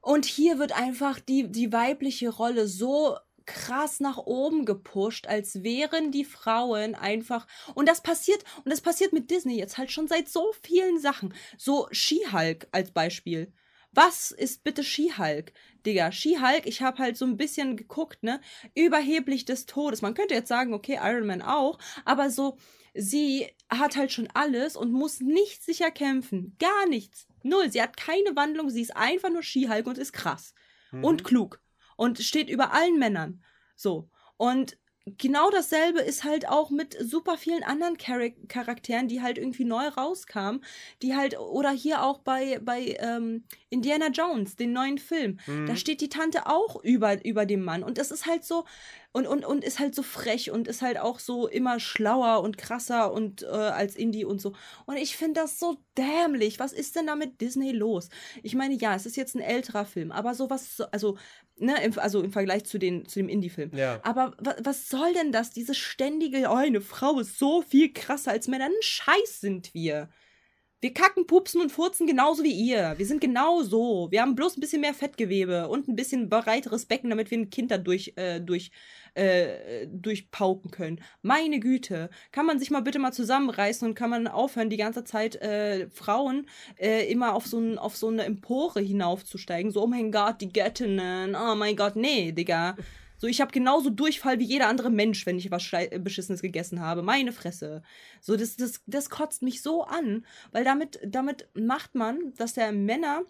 [0.00, 3.16] Und hier wird einfach die, die weibliche Rolle so
[3.46, 7.46] krass nach oben gepusht, als wären die Frauen einfach.
[7.74, 11.34] Und das passiert, und das passiert mit Disney jetzt halt schon seit so vielen Sachen.
[11.58, 13.52] So She-Hulk als Beispiel.
[13.94, 15.52] Was ist bitte She-Hulk?
[15.86, 18.40] Digga, She-Hulk, ich habe halt so ein bisschen geguckt, ne?
[18.74, 20.02] Überheblich des Todes.
[20.02, 22.56] Man könnte jetzt sagen, okay, Iron Man auch, aber so,
[22.94, 26.56] sie hat halt schon alles und muss nicht sicher kämpfen.
[26.58, 27.26] Gar nichts.
[27.42, 27.70] Null.
[27.70, 30.54] Sie hat keine Wandlung, sie ist einfach nur She-Hulk und ist krass.
[30.90, 31.04] Mhm.
[31.04, 31.60] Und klug
[31.96, 33.42] und steht über allen Männern.
[33.76, 34.10] So.
[34.36, 39.64] Und genau dasselbe ist halt auch mit super vielen anderen Char Charakteren, die halt irgendwie
[39.64, 40.64] neu rauskamen,
[41.02, 45.38] die halt, oder hier auch bei, bei ähm, Indiana Jones, den neuen Film.
[45.46, 45.66] Mhm.
[45.66, 47.82] Da steht die Tante auch über, über dem Mann.
[47.82, 48.64] Und das ist halt so,
[49.12, 52.58] und, und, und ist halt so frech und ist halt auch so immer schlauer und
[52.58, 54.54] krasser und äh, als Indie und so.
[54.86, 56.58] Und ich finde das so dämlich.
[56.58, 58.08] Was ist denn da mit Disney los?
[58.42, 61.16] Ich meine, ja, es ist jetzt ein älterer Film, aber sowas, also,
[61.56, 63.70] ne, im, also im Vergleich zu, den, zu dem Indie-Film.
[63.74, 64.00] Ja.
[64.02, 65.50] Aber was soll denn das?
[65.50, 68.66] Diese ständige, oh, eine Frau ist so viel krasser als Männer.
[68.66, 70.08] Ein Scheiß sind wir.
[70.84, 72.92] Wir kacken, pupsen und furzen genauso wie ihr.
[72.98, 74.08] Wir sind genau so.
[74.10, 77.48] Wir haben bloß ein bisschen mehr Fettgewebe und ein bisschen breiteres Becken, damit wir ein
[77.48, 78.70] Kind da durch, äh, durch,
[79.14, 81.00] äh, durchpauken können.
[81.22, 82.10] Meine Güte.
[82.32, 85.88] Kann man sich mal bitte mal zusammenreißen und kann man aufhören, die ganze Zeit äh,
[85.88, 86.46] Frauen
[86.78, 89.70] äh, immer auf so, auf so eine Empore hinaufzusteigen.
[89.70, 91.34] So, oh mein Gott, die Göttinnen.
[91.34, 92.76] Oh mein Gott, nee, Digga.
[93.24, 96.80] So, ich habe genauso Durchfall wie jeder andere Mensch, wenn ich was äh, Beschissenes gegessen
[96.80, 97.00] habe.
[97.00, 97.80] Meine Fresse.
[98.20, 102.70] So, das, das, das kotzt mich so an, weil damit, damit macht man, dass der
[102.72, 103.22] Männer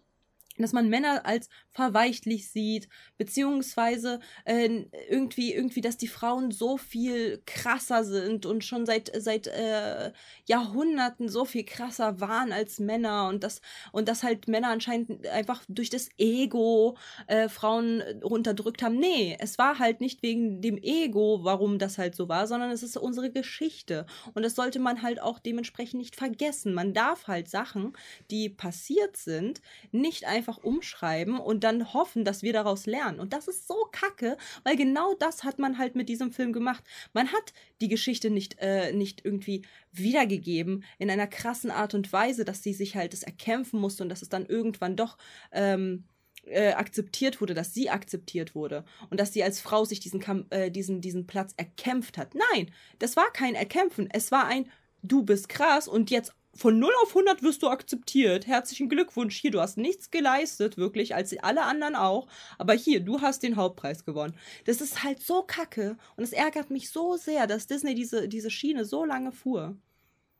[0.58, 7.42] dass man Männer als verweichtlich sieht, beziehungsweise äh, irgendwie, irgendwie, dass die Frauen so viel
[7.46, 10.12] krasser sind und schon seit, seit äh,
[10.46, 13.60] Jahrhunderten so viel krasser waren als Männer und dass,
[13.92, 18.98] und dass halt Männer anscheinend einfach durch das Ego äh, Frauen runterdrückt haben.
[18.98, 22.82] Nee, es war halt nicht wegen dem Ego, warum das halt so war, sondern es
[22.82, 24.06] ist unsere Geschichte.
[24.34, 26.74] Und das sollte man halt auch dementsprechend nicht vergessen.
[26.74, 27.94] Man darf halt Sachen,
[28.30, 29.60] die passiert sind,
[29.90, 33.18] nicht einfach einfach umschreiben und dann hoffen, dass wir daraus lernen.
[33.18, 36.84] Und das ist so kacke, weil genau das hat man halt mit diesem Film gemacht.
[37.14, 42.44] Man hat die Geschichte nicht, äh, nicht irgendwie wiedergegeben in einer krassen Art und Weise,
[42.44, 45.16] dass sie sich halt das erkämpfen musste und dass es dann irgendwann doch
[45.50, 46.04] ähm,
[46.44, 50.70] äh, akzeptiert wurde, dass sie akzeptiert wurde und dass sie als Frau sich diesen, äh,
[50.70, 52.34] diesen, diesen Platz erkämpft hat.
[52.52, 54.10] Nein, das war kein Erkämpfen.
[54.12, 54.70] Es war ein,
[55.02, 58.46] du bist krass und jetzt von 0 auf 100 wirst du akzeptiert.
[58.46, 59.36] Herzlichen Glückwunsch.
[59.36, 62.28] Hier, du hast nichts geleistet, wirklich, als alle anderen auch.
[62.58, 64.36] Aber hier, du hast den Hauptpreis gewonnen.
[64.64, 65.96] Das ist halt so kacke.
[66.16, 69.76] Und es ärgert mich so sehr, dass Disney diese, diese Schiene so lange fuhr.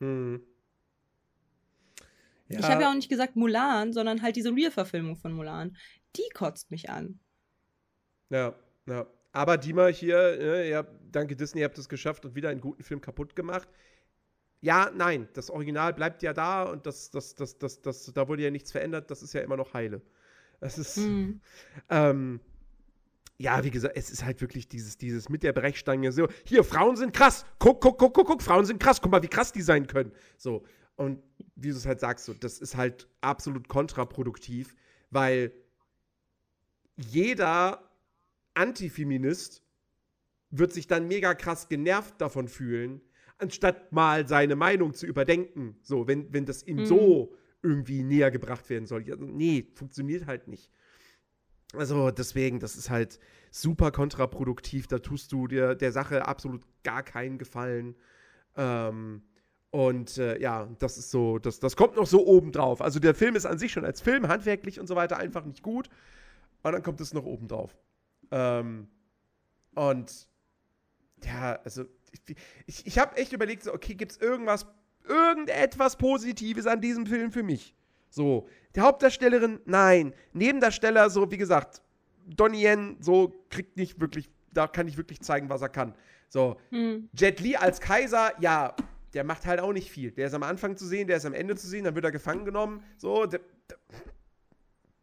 [0.01, 0.43] Hm.
[2.49, 2.61] Ja.
[2.61, 5.77] Ich habe ja auch nicht gesagt Mulan, sondern halt diese Real-Verfilmung von Mulan.
[6.17, 7.19] Die kotzt mich an.
[8.31, 8.55] Ja,
[8.87, 9.07] ja.
[9.33, 13.01] Aber Dima hier, ja, danke Disney, ihr habt es geschafft und wieder einen guten Film
[13.01, 13.69] kaputt gemacht
[14.65, 18.45] ja, nein, das Original bleibt ja da und das, das, das, das, das, da wurde
[18.45, 20.01] ja nichts verändert, das ist ja immer noch heile.
[20.59, 21.43] Das ist, mhm.
[21.91, 22.41] ähm,
[23.37, 26.97] ja, wie gesagt, es ist halt wirklich dieses, dieses mit der Brechstange so, hier, Frauen
[26.97, 29.61] sind krass, guck, guck, guck, guck, guck, Frauen sind krass, guck mal, wie krass die
[29.61, 30.13] sein können.
[30.39, 30.65] So,
[30.97, 31.23] und
[31.57, 34.75] wie du es halt sagst, so, das ist halt absolut kontraproduktiv,
[35.11, 35.53] weil
[36.97, 37.91] jeder
[38.55, 39.63] Antifeminist
[40.49, 43.03] wird sich dann mega krass genervt davon fühlen,
[43.39, 45.77] anstatt mal seine Meinung zu überdenken.
[45.83, 46.87] So, wenn, wenn das ihm mhm.
[46.87, 49.07] so irgendwie näher gebracht werden soll.
[49.09, 50.71] Ja, nee, funktioniert halt nicht.
[51.75, 53.19] Also deswegen, das ist halt
[53.51, 54.87] super kontraproduktiv.
[54.87, 57.97] Da tust du dir der Sache absolut gar keinen Gefallen.
[58.57, 59.23] Ähm,
[59.71, 62.81] und äh, ja, das ist so, das, das kommt noch so obendrauf.
[62.81, 65.63] Also der Film ist an sich schon als Film handwerklich und so weiter einfach nicht
[65.63, 65.89] gut.
[66.63, 67.77] Und dann kommt es noch obendrauf.
[68.31, 68.89] Ähm,
[69.75, 70.29] und
[71.25, 71.85] ja, also
[72.67, 74.67] ich, ich habe echt überlegt, so, okay, gibt es irgendwas,
[75.09, 77.75] irgendetwas Positives an diesem Film für mich?
[78.11, 80.15] So, die Hauptdarstellerin, nein.
[80.33, 81.83] Nebendarsteller, so, wie gesagt,
[82.27, 85.95] Donnie Yen, so, kriegt nicht wirklich, da kann ich wirklich zeigen, was er kann.
[86.29, 87.09] So, hm.
[87.13, 88.75] Jet Li als Kaiser, ja,
[89.15, 90.11] der macht halt auch nicht viel.
[90.11, 92.13] Der ist am Anfang zu sehen, der ist am Ende zu sehen, dann wird er
[92.13, 92.83] gefangen genommen.
[92.99, 93.79] So, der, der,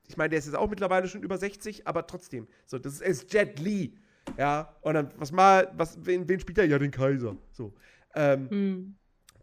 [0.08, 2.48] ich meine, der ist jetzt auch mittlerweile schon über 60, aber trotzdem.
[2.66, 3.98] So, das ist, ist Jet Li.
[4.38, 6.66] Ja, und dann, was mal, was, wen, wen spielt er?
[6.66, 7.38] Ja, den Kaiser.
[7.52, 7.74] So.
[8.16, 8.96] Ähm, hm.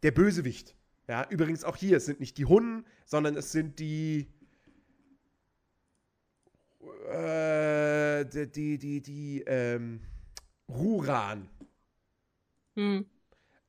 [0.02, 0.74] Der Bösewicht.
[1.08, 4.28] Ja, übrigens auch hier, es sind nicht die Hunden, sondern es sind die.
[7.10, 10.00] Äh, die, die, die, die ähm,
[10.68, 11.48] Ruran.
[12.76, 13.06] Hm.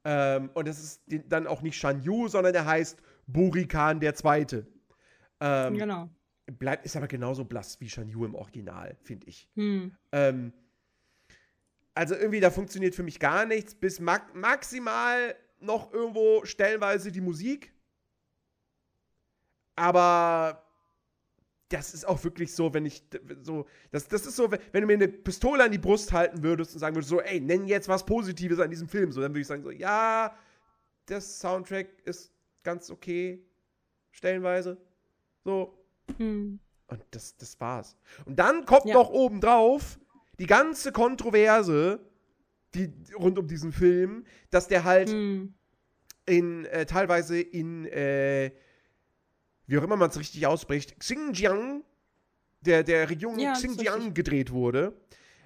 [0.03, 4.67] Ähm, und das ist dann auch nicht Shan Yu, sondern er heißt Burikan der Zweite.
[5.39, 6.09] Ähm, genau.
[6.45, 9.49] Bleibt, ist aber genauso blass wie Shan Yu im Original, finde ich.
[9.55, 9.95] Hm.
[10.11, 10.53] Ähm,
[11.93, 17.21] also irgendwie, da funktioniert für mich gar nichts, bis mag maximal noch irgendwo stellenweise die
[17.21, 17.73] Musik.
[19.75, 20.63] Aber
[21.69, 23.03] das ist auch wirklich so, wenn ich
[23.41, 26.73] so, das, das ist so, wenn du mir eine Pistole an die Brust halten würdest
[26.73, 29.41] und sagen würdest, so, ey, nenn jetzt was Positives an diesem Film, so, dann würde
[29.41, 30.35] ich sagen, so, ja,
[31.07, 32.33] der Soundtrack ist
[32.63, 33.45] ganz okay,
[34.11, 34.77] stellenweise,
[35.43, 35.77] so.
[36.17, 36.59] Hm.
[36.87, 37.95] Und das, das war's.
[38.25, 38.95] Und dann kommt ja.
[38.95, 39.99] noch obendrauf
[40.39, 41.99] die ganze Kontroverse,
[42.73, 45.53] die rund um diesen Film, dass der halt hm.
[46.25, 48.51] in, äh, teilweise in, äh,
[49.67, 51.83] wie auch immer man es richtig ausspricht, Xinjiang,
[52.61, 54.93] der, der Region ja, Xinjiang gedreht wurde,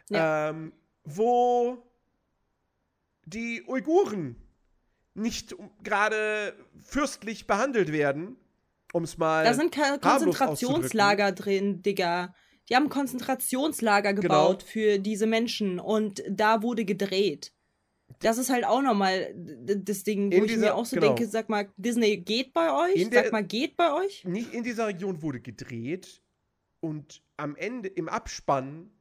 [0.09, 0.49] ja.
[0.49, 1.77] ähm, wo
[3.25, 4.35] die Uiguren
[5.15, 8.35] nicht gerade fürstlich behandelt werden,
[8.93, 9.43] um es mal.
[9.43, 12.33] Da sind Konzentrationslager drin, Digga.
[12.69, 14.21] Die haben Konzentrationslager genau.
[14.21, 14.71] gebaut genau.
[14.71, 17.51] für diese Menschen und da wurde gedreht.
[18.19, 21.13] Das ist halt auch nochmal das Ding, wo in ich dieser, mir auch so genau.
[21.13, 22.95] denke, sag mal, Disney geht bei euch?
[22.95, 24.23] In sag mal, geht bei euch?
[24.23, 26.21] Nicht in dieser Region wurde gedreht
[26.79, 28.91] und am Ende, im Abspann,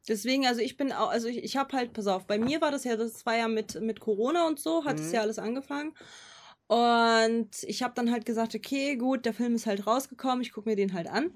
[0.07, 2.71] Deswegen, also ich bin auch, also ich, ich habe halt, pass auf, bei mir war
[2.71, 5.15] das ja, das war ja mit, mit Corona und so, hat es mhm.
[5.15, 5.93] ja alles angefangen.
[6.71, 10.69] Und ich habe dann halt gesagt, okay, gut, der Film ist halt rausgekommen, ich gucke
[10.69, 11.31] mir den halt an.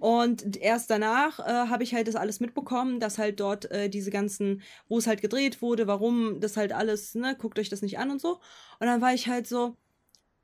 [0.00, 4.10] Und erst danach äh, habe ich halt das alles mitbekommen, dass halt dort äh, diese
[4.10, 8.00] ganzen, wo es halt gedreht wurde, warum das halt alles, ne, guckt euch das nicht
[8.00, 8.40] an und so.
[8.80, 9.76] Und dann war ich halt so,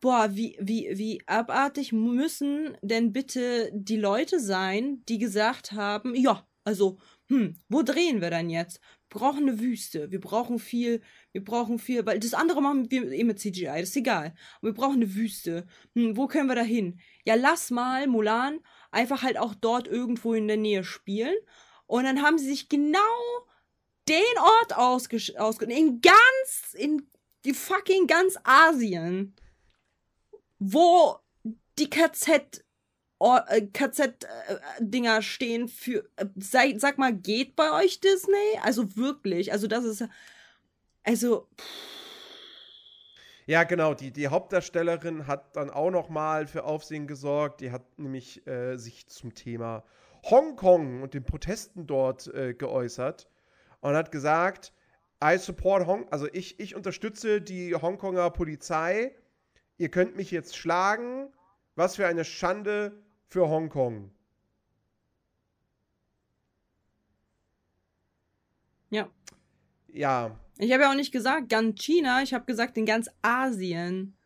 [0.01, 6.47] boah, wie, wie, wie abartig müssen denn bitte die Leute sein, die gesagt haben, ja,
[6.63, 8.79] also, hm, wo drehen wir dann jetzt?
[9.11, 11.01] Brauchen eine Wüste, wir brauchen viel,
[11.33, 14.35] wir brauchen viel, weil das andere machen wir eh mit CGI, das ist egal.
[14.61, 15.67] Wir brauchen eine Wüste.
[15.95, 17.01] Hm, wo können wir da hin?
[17.25, 18.61] Ja, lass mal Mulan
[18.91, 21.35] einfach halt auch dort irgendwo in der Nähe spielen.
[21.87, 23.01] Und dann haben sie sich genau
[24.09, 27.11] den Ort ausgesucht, in ganz, in
[27.45, 29.35] die fucking ganz Asien,
[30.59, 31.19] wo
[31.79, 32.65] die KZ
[33.19, 36.09] KZ-Dinger äh, stehen für.
[36.17, 38.59] Äh, sag, mal, geht bei euch Disney?
[38.63, 39.53] Also wirklich.
[39.53, 40.05] Also, das ist.
[41.03, 41.49] Also.
[43.47, 43.95] Ja, genau.
[43.95, 47.61] Die, die Hauptdarstellerin hat dann auch noch mal für Aufsehen gesorgt.
[47.61, 49.85] Die hat nämlich äh, sich zum Thema
[50.25, 53.29] Hongkong und den Protesten dort äh, geäußert
[53.81, 54.73] und hat gesagt,
[55.23, 59.17] I support Hong, also ich, ich unterstütze die Hongkonger Polizei.
[59.77, 61.33] Ihr könnt mich jetzt schlagen.
[61.75, 64.11] Was für eine Schande für Hongkong.
[68.91, 69.09] Ja.
[69.93, 70.39] Ja.
[70.59, 74.17] Ich habe ja auch nicht gesagt ganz China, ich habe gesagt in ganz Asien.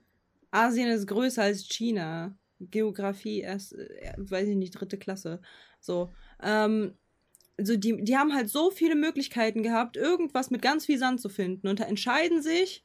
[0.50, 2.36] Asien ist größer als China.
[2.60, 5.40] Geografie erst, äh, weiß ich nicht, dritte Klasse.
[5.80, 6.12] So.
[6.40, 6.96] Ähm,
[7.58, 11.28] also die, die haben halt so viele Möglichkeiten gehabt, irgendwas mit ganz viel Sand zu
[11.28, 12.84] finden und entscheiden sich,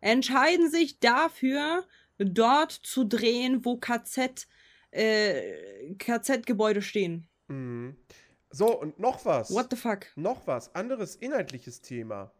[0.00, 1.84] entscheiden sich dafür,
[2.18, 4.48] dort zu drehen, wo KZ,
[4.90, 7.26] äh, KZ-Gebäude stehen.
[7.48, 7.96] Mhm.
[8.50, 9.50] So, und noch was.
[9.50, 10.06] What the fuck?
[10.16, 10.74] Noch was.
[10.74, 12.32] Anderes inhaltliches Thema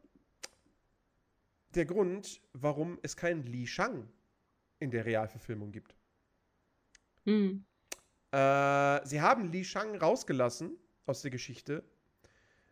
[1.75, 4.09] der Grund, warum es keinen Li Shang
[4.81, 5.95] in der Realverfilmung gibt.
[7.25, 7.65] Hm.
[8.31, 10.77] Äh, sie haben Li Shang rausgelassen
[11.07, 11.85] aus der Geschichte.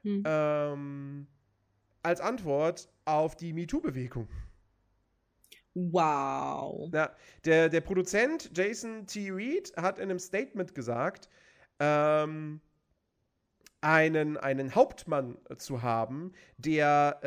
[0.03, 0.23] Hm.
[0.27, 1.27] Ähm,
[2.03, 4.29] als Antwort auf die MeToo-Bewegung.
[5.79, 6.89] Wow.
[6.91, 9.31] Na, der, der Produzent Jason T.
[9.31, 11.29] Reed hat in einem Statement gesagt,
[11.81, 12.63] ähm,
[13.83, 17.21] einen, einen Hauptmann zu haben, der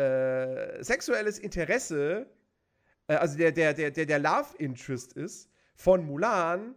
[0.79, 2.25] äh, sexuelles Interesse,
[3.07, 6.73] äh, also der, der, der, der, der Love Interest ist von Mulan,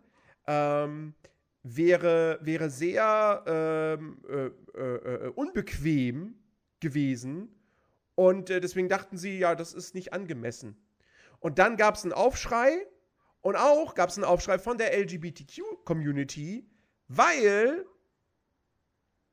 [0.46, 1.14] ähm,
[1.62, 6.34] wäre, wäre sehr ähm, äh, äh, äh unbequem
[6.80, 7.48] gewesen.
[8.14, 10.76] Und äh, deswegen dachten sie, ja, das ist nicht angemessen.
[11.42, 12.86] Und dann gab es einen Aufschrei
[13.42, 16.66] und auch gab es einen Aufschrei von der LGBTQ-Community,
[17.08, 17.84] weil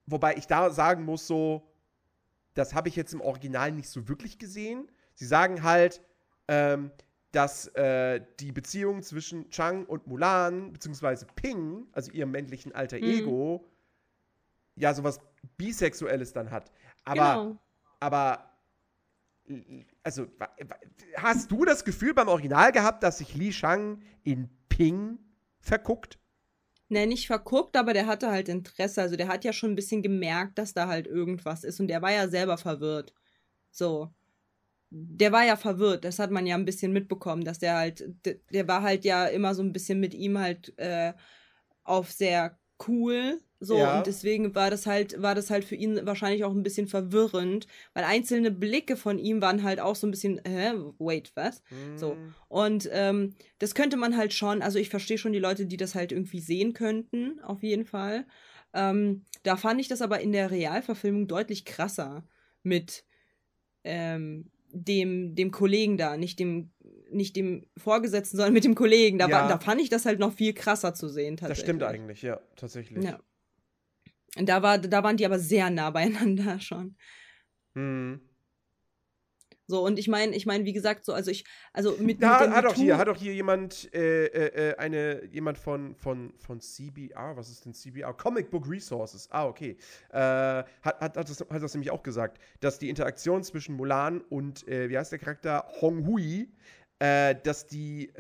[0.10, 1.72] Wobei ich da sagen muss, so,
[2.56, 4.92] das habe ich jetzt im Original nicht so wirklich gesehen.
[5.14, 6.02] Sie sagen halt,
[6.48, 6.92] ähm,
[7.32, 13.04] dass äh, die Beziehung zwischen Chang und Mulan, beziehungsweise Ping, also ihrem männlichen alter mhm.
[13.04, 13.70] Ego,
[14.76, 15.20] ja sowas
[15.58, 16.72] Bisexuelles dann hat.
[17.04, 17.58] Aber, genau.
[18.00, 18.49] aber,
[20.04, 20.28] also,
[21.18, 25.20] hast du das Gefühl beim Original gehabt, dass sich Li Shang in Ping
[25.60, 26.20] verguckt?
[26.88, 29.02] Ne, nicht verguckt, aber der hatte halt Interesse.
[29.02, 31.80] Also der hat ja schon ein bisschen gemerkt, dass da halt irgendwas ist.
[31.80, 33.14] Und der war ja selber verwirrt.
[33.70, 34.12] So
[34.92, 38.04] der war ja verwirrt, das hat man ja ein bisschen mitbekommen, dass der halt,
[38.52, 41.14] der war halt ja immer so ein bisschen mit ihm halt äh,
[41.84, 43.98] auf sehr cool, so ja.
[43.98, 47.68] und deswegen war das halt, war das halt für ihn wahrscheinlich auch ein bisschen verwirrend,
[47.94, 51.62] weil einzelne Blicke von ihm waren halt auch so ein bisschen, hä, wait, was?
[51.70, 51.98] Mm.
[51.98, 55.78] So und ähm, das könnte man halt schon, also ich verstehe schon die Leute, die
[55.78, 58.26] das halt irgendwie sehen könnten, auf jeden Fall.
[58.74, 62.24] Ähm, da fand ich das aber in der Realverfilmung deutlich krasser
[62.64, 63.04] mit
[63.84, 66.72] ähm, dem, dem Kollegen da, nicht dem,
[67.12, 69.18] nicht dem Vorgesetzten, sondern mit dem Kollegen.
[69.18, 69.42] Da, ja.
[69.42, 71.36] war, da fand ich das halt noch viel krasser zu sehen.
[71.38, 73.04] Das stimmt eigentlich, ja, tatsächlich.
[73.04, 73.20] Ja.
[74.36, 76.96] Da, war, da waren die aber sehr nah beieinander schon.
[77.74, 78.22] Mhm.
[79.70, 82.50] So, und ich meine, ich meine, wie gesagt, so, also ich, also mit, ja, mit
[82.50, 86.60] hat auch hier, hat auch hier jemand, äh, äh, äh, eine, jemand von, von, von
[86.60, 88.16] CBR, was ist denn CBR?
[88.16, 89.78] Comic Book Resources, ah, okay.
[90.10, 94.22] Äh, hat, hat, hat, das, hat das nämlich auch gesagt, dass die Interaktion zwischen Mulan
[94.22, 95.68] und, äh, wie heißt der Charakter?
[95.82, 96.50] Hong Hui,
[97.00, 98.12] äh, dass die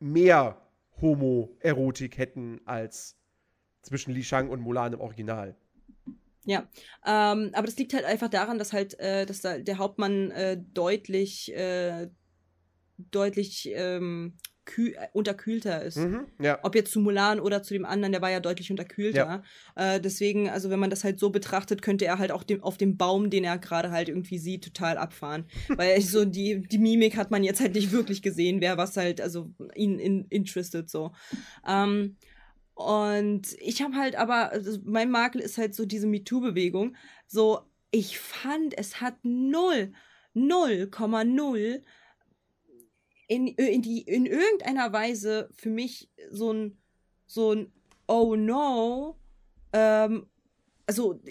[0.00, 0.60] mehr
[1.00, 3.16] Homoerotik hätten als
[3.82, 5.56] zwischen Li Shang und Mulan im Original.
[6.44, 6.66] Ja,
[7.04, 10.56] ähm, aber das liegt halt einfach daran, dass halt, äh, dass da der Hauptmann äh,
[10.72, 12.08] deutlich, äh,
[12.96, 14.57] deutlich ähm, äh,
[15.12, 15.96] unterkühlter ist.
[15.96, 16.58] Mhm, ja.
[16.62, 19.42] Ob jetzt zu Mulan oder zu dem anderen, der war ja deutlich unterkühlter.
[19.76, 19.94] Ja.
[19.94, 22.76] Äh, deswegen, also wenn man das halt so betrachtet, könnte er halt auch dem, auf
[22.76, 25.44] dem Baum, den er gerade halt irgendwie sieht, total abfahren.
[25.68, 29.20] Weil so die, die Mimik hat man jetzt halt nicht wirklich gesehen, wer was halt,
[29.20, 31.12] also ihn in, interested so.
[31.66, 32.16] Ähm,
[32.74, 36.94] und ich habe halt aber, also mein Makel ist halt so diese MeToo-Bewegung.
[37.26, 39.92] So, ich fand, es hat null,
[40.36, 41.82] 0,0
[43.28, 46.78] in, in, die, in irgendeiner Weise für mich so ein,
[47.26, 47.72] so ein
[48.06, 49.20] Oh no,
[49.72, 50.26] ähm,
[50.86, 51.22] also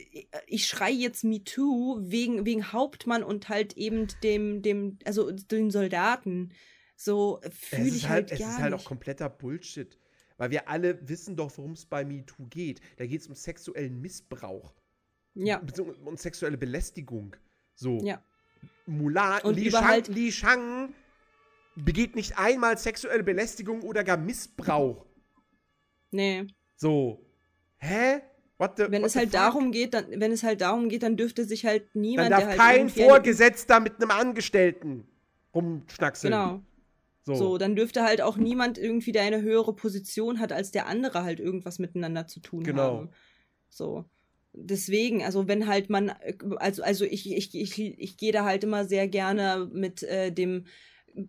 [0.45, 6.53] ich schreie jetzt MeToo wegen, wegen Hauptmann und halt eben dem, dem, also den Soldaten.
[6.95, 9.97] So fühle ich halt, halt Es ist halt auch kompletter Bullshit.
[10.37, 12.79] Weil wir alle wissen doch, worum es bei MeToo geht.
[12.97, 14.75] Da geht es um sexuellen Missbrauch.
[15.33, 15.63] Ja.
[16.05, 17.35] Um sexuelle Belästigung.
[17.73, 17.97] So.
[18.03, 18.23] Ja.
[18.85, 20.93] Mulan, und Li, Shang, halt Li Shang
[21.77, 25.05] begeht nicht einmal sexuelle Belästigung oder gar Missbrauch.
[26.11, 26.47] Nee.
[26.75, 27.25] So.
[27.77, 28.21] Hä?
[28.57, 29.39] What the, wenn what es halt fuck?
[29.39, 32.31] darum geht, dann, wenn es halt darum geht, dann dürfte sich halt niemand.
[32.31, 35.07] Dann darf halt kein Vorgesetzter mit einem Angestellten
[35.53, 36.31] rumschnackseln.
[36.31, 36.61] Genau.
[37.23, 37.35] So.
[37.35, 37.57] so.
[37.57, 41.39] dann dürfte halt auch niemand irgendwie, der eine höhere Position hat als der andere, halt
[41.39, 42.83] irgendwas miteinander zu tun genau.
[42.83, 43.09] haben.
[43.69, 44.05] So.
[44.53, 46.13] Deswegen, also wenn halt man,
[46.55, 50.65] also, also ich, ich, ich, ich gehe da halt immer sehr gerne mit äh, dem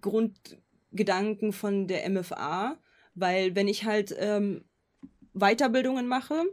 [0.00, 2.78] Grundgedanken von der MFA,
[3.14, 4.64] weil wenn ich halt ähm,
[5.32, 6.44] Weiterbildungen mache,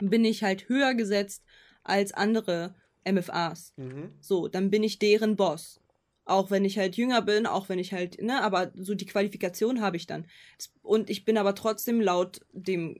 [0.00, 1.44] bin ich halt höher gesetzt
[1.82, 2.74] als andere
[3.04, 3.74] MFAs.
[3.76, 4.14] Mhm.
[4.20, 5.80] So, dann bin ich deren Boss
[6.30, 9.80] auch wenn ich halt jünger bin, auch wenn ich halt, ne, aber so die Qualifikation
[9.80, 10.26] habe ich dann.
[10.80, 12.96] Und ich bin aber trotzdem laut dem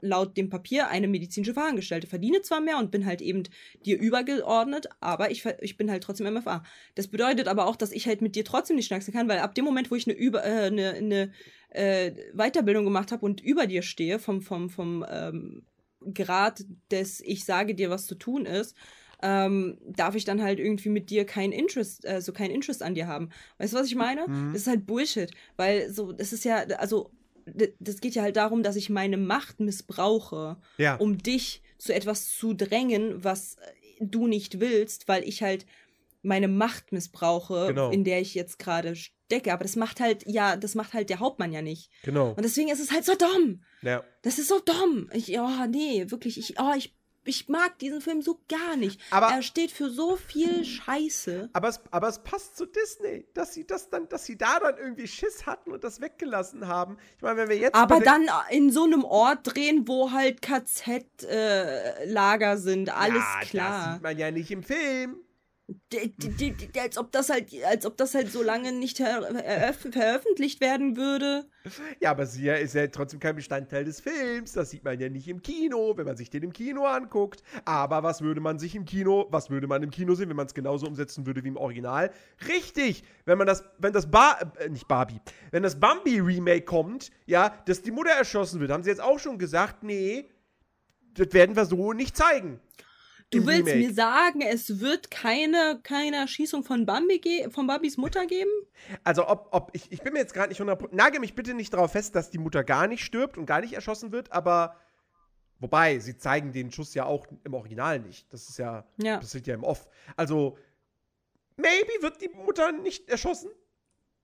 [0.00, 2.06] laut dem Papier eine medizinische Fachangestellte.
[2.06, 3.44] Verdiene zwar mehr und bin halt eben
[3.84, 6.62] dir übergeordnet, aber ich, ich bin halt trotzdem MFA.
[6.94, 9.54] Das bedeutet aber auch, dass ich halt mit dir trotzdem nicht schnacksen kann, weil ab
[9.54, 11.32] dem Moment, wo ich eine, über, äh, eine, eine
[11.70, 15.62] äh, Weiterbildung gemacht habe und über dir stehe, vom, vom, vom ähm,
[16.14, 18.74] Grad des Ich sage dir, was zu tun ist,
[19.22, 22.94] ähm, darf ich dann halt irgendwie mit dir kein Interest, äh, so kein Interest an
[22.94, 23.30] dir haben.
[23.58, 24.26] Weißt du, was ich meine?
[24.26, 24.52] Mhm.
[24.52, 27.10] Das ist halt Bullshit, weil so, das ist ja, also,
[27.78, 30.96] das geht ja halt darum, dass ich meine Macht missbrauche, ja.
[30.96, 33.56] um dich zu etwas zu drängen, was
[34.00, 35.66] du nicht willst, weil ich halt
[36.22, 37.90] meine Macht missbrauche, genau.
[37.90, 39.52] in der ich jetzt gerade stecke.
[39.52, 41.90] Aber das macht halt, ja, das macht halt der Hauptmann ja nicht.
[42.02, 42.30] Genau.
[42.30, 43.62] Und deswegen ist es halt so dumm.
[43.82, 44.04] Ja.
[44.22, 45.08] Das ist so dumm.
[45.14, 46.94] Ich, oh, nee, wirklich, ich, oh, ich
[47.30, 49.00] ich mag diesen Film so gar nicht.
[49.10, 51.50] Aber, er steht für so viel Scheiße.
[51.52, 54.76] Aber es, aber es passt zu Disney, dass sie das dann, dass sie da dann
[54.76, 56.98] irgendwie Schiss hatten und das weggelassen haben.
[57.16, 57.74] Ich meine, wenn wir jetzt.
[57.74, 63.84] Aber dann in so einem Ort drehen, wo halt KZ-Lager äh, sind, alles ja, klar.
[63.84, 65.20] Das sieht man ja nicht im Film.
[66.80, 71.46] Als ob das halt, als ob das halt so lange nicht veröffentlicht werden würde.
[72.00, 74.52] Ja, aber sie ist ja trotzdem kein Bestandteil des Films.
[74.52, 77.42] Das sieht man ja nicht im Kino, wenn man sich den im Kino anguckt.
[77.64, 80.46] Aber was würde man sich im Kino, was würde man im Kino sehen, wenn man
[80.46, 82.10] es genauso umsetzen würde wie im Original?
[82.48, 83.04] Richtig!
[83.24, 85.20] Wenn man das, wenn das Bar, äh, nicht Barbie,
[85.50, 89.38] wenn das Bambi-Remake kommt, ja, dass die Mutter erschossen wird, haben sie jetzt auch schon
[89.38, 90.30] gesagt, nee,
[91.14, 92.60] das werden wir so nicht zeigen.
[93.30, 93.78] Du willst Remake.
[93.78, 98.50] mir sagen, es wird keine, keine Erschießung von Bambi von Bambis Mutter geben?
[99.04, 101.72] Also ob, ob ich, ich bin mir jetzt gerade nicht 100%, nage mich bitte nicht
[101.72, 104.74] darauf fest, dass die Mutter gar nicht stirbt und gar nicht erschossen wird, aber
[105.60, 108.32] wobei, sie zeigen den Schuss ja auch im Original nicht.
[108.32, 109.18] Das ist ja, ja.
[109.18, 109.88] das ist ja im Off.
[110.16, 110.58] Also
[111.56, 113.50] maybe wird die Mutter nicht erschossen?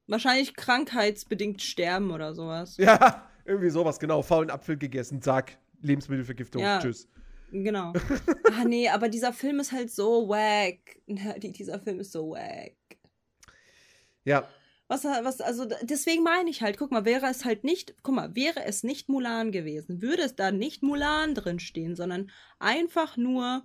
[0.09, 2.77] Wahrscheinlich krankheitsbedingt sterben oder sowas.
[2.77, 4.23] Ja, irgendwie sowas, genau.
[4.23, 6.81] Faulen Apfel gegessen, zack, Lebensmittelvergiftung, ja.
[6.81, 7.09] tschüss.
[7.51, 7.93] Genau.
[8.53, 11.01] ah, nee, aber dieser Film ist halt so wack.
[11.07, 12.77] dieser Film ist so wack.
[14.25, 14.49] Ja.
[14.89, 18.37] Was, was, also deswegen meine ich halt, guck mal, wäre es halt nicht, guck mal,
[18.37, 23.65] wäre es nicht Mulan gewesen, würde es da nicht Mulan drin stehen, sondern einfach nur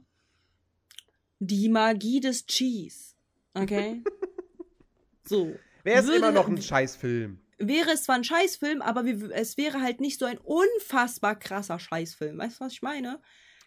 [1.38, 3.14] die Magie des Cheese.
[3.54, 4.04] Okay?
[5.24, 5.54] so.
[5.84, 7.40] Wäre es immer noch ein Scheißfilm.
[7.58, 12.38] Wäre es zwar ein Scheißfilm, aber es wäre halt nicht so ein unfassbar krasser Scheißfilm.
[12.40, 13.22] Weißt du, was ich meine?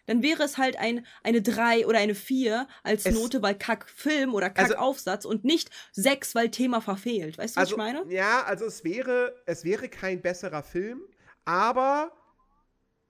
[0.05, 4.33] Dann wäre es halt ein, eine 3 oder eine 4 als es, Note, weil Kack-Film
[4.33, 7.37] oder Kack-Aufsatz also, und nicht 6, weil Thema verfehlt.
[7.37, 8.11] Weißt du, also, was ich meine?
[8.13, 11.01] Ja, also es wäre, es wäre kein besserer Film,
[11.43, 12.11] aber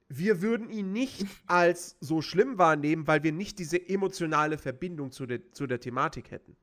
[0.08, 5.26] wir würden ihn nicht als so schlimm wahrnehmen, weil wir nicht diese emotionale Verbindung zu
[5.26, 6.56] der, zu der Thematik hätten.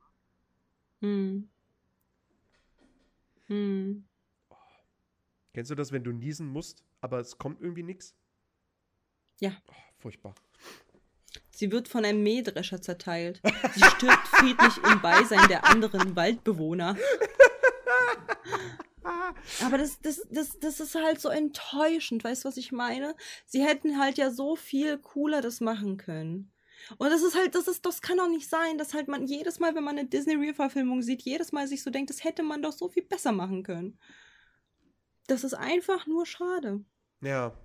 [1.00, 1.48] Hm.
[3.46, 4.04] Hm.
[5.52, 8.16] Kennst du das, wenn du niesen musst, aber es kommt irgendwie nichts?
[9.40, 9.52] Ja.
[9.68, 9.72] Oh,
[10.04, 10.34] furchtbar.
[11.50, 13.40] Sie wird von einem Mähdrescher zerteilt.
[13.74, 16.94] Sie stirbt friedlich im Beisein der anderen Waldbewohner.
[19.62, 23.14] Aber das, das, das, das ist halt so enttäuschend, weißt du, was ich meine?
[23.46, 26.52] Sie hätten halt ja so viel cooler das machen können.
[26.98, 29.58] Und das ist halt, das ist, das kann doch nicht sein, dass halt man jedes
[29.58, 32.72] Mal, wenn man eine Disney-Real-Verfilmung sieht, jedes Mal sich so denkt, das hätte man doch
[32.72, 33.98] so viel besser machen können.
[35.28, 36.84] Das ist einfach nur schade.
[37.22, 37.56] Ja.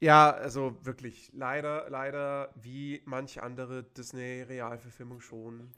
[0.00, 5.72] Ja, also wirklich, leider, leider, wie manche andere Disney-Realverfilmung schon,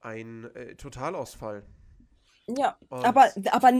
[0.00, 1.64] ein äh, Totalausfall.
[2.48, 3.72] Ja, Und aber, aber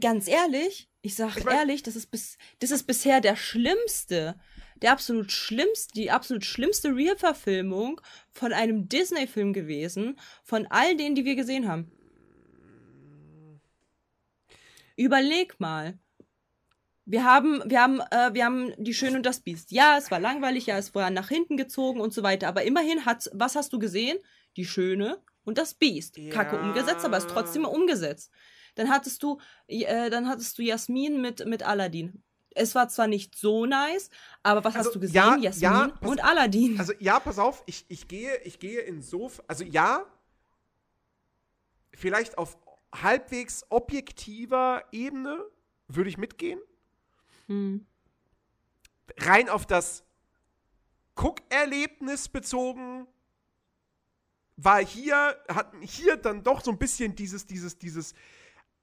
[0.00, 4.34] ganz ehrlich, ich sag ich mein, ehrlich, das ist, bis, das ist bisher der schlimmste,
[4.82, 8.00] der absolut schlimmste, die absolut schlimmste Real-Verfilmung
[8.30, 11.90] von einem Disney-Film gewesen, von all denen, die wir gesehen haben.
[14.96, 15.98] Überleg mal.
[17.10, 19.72] Wir haben, wir haben, äh, wir haben die Schöne und das Biest.
[19.72, 22.46] Ja, es war langweilig, ja, es war nach hinten gezogen und so weiter.
[22.46, 24.16] Aber immerhin hat, was hast du gesehen?
[24.56, 26.16] Die Schöne und das Biest.
[26.16, 26.32] Ja.
[26.32, 28.30] Kacke umgesetzt, aber es ist trotzdem umgesetzt.
[28.76, 32.22] Dann hattest du, äh, dann hattest du Jasmin mit, mit Aladdin.
[32.54, 34.10] Es war zwar nicht so nice,
[34.44, 35.16] aber was also, hast du gesehen?
[35.16, 36.78] Ja, Jasmin ja, pass, und Aladdin.
[36.78, 40.04] Also ja, pass auf, ich, ich gehe, ich gehe insofern, also ja,
[41.92, 42.56] vielleicht auf
[42.94, 45.44] halbwegs objektiver Ebene
[45.88, 46.60] würde ich mitgehen.
[47.50, 47.84] Hm.
[49.18, 50.04] Rein auf das
[51.16, 53.08] Guckerlebnis bezogen,
[54.56, 58.14] war hier, hat hier dann doch so ein bisschen dieses, dieses, dieses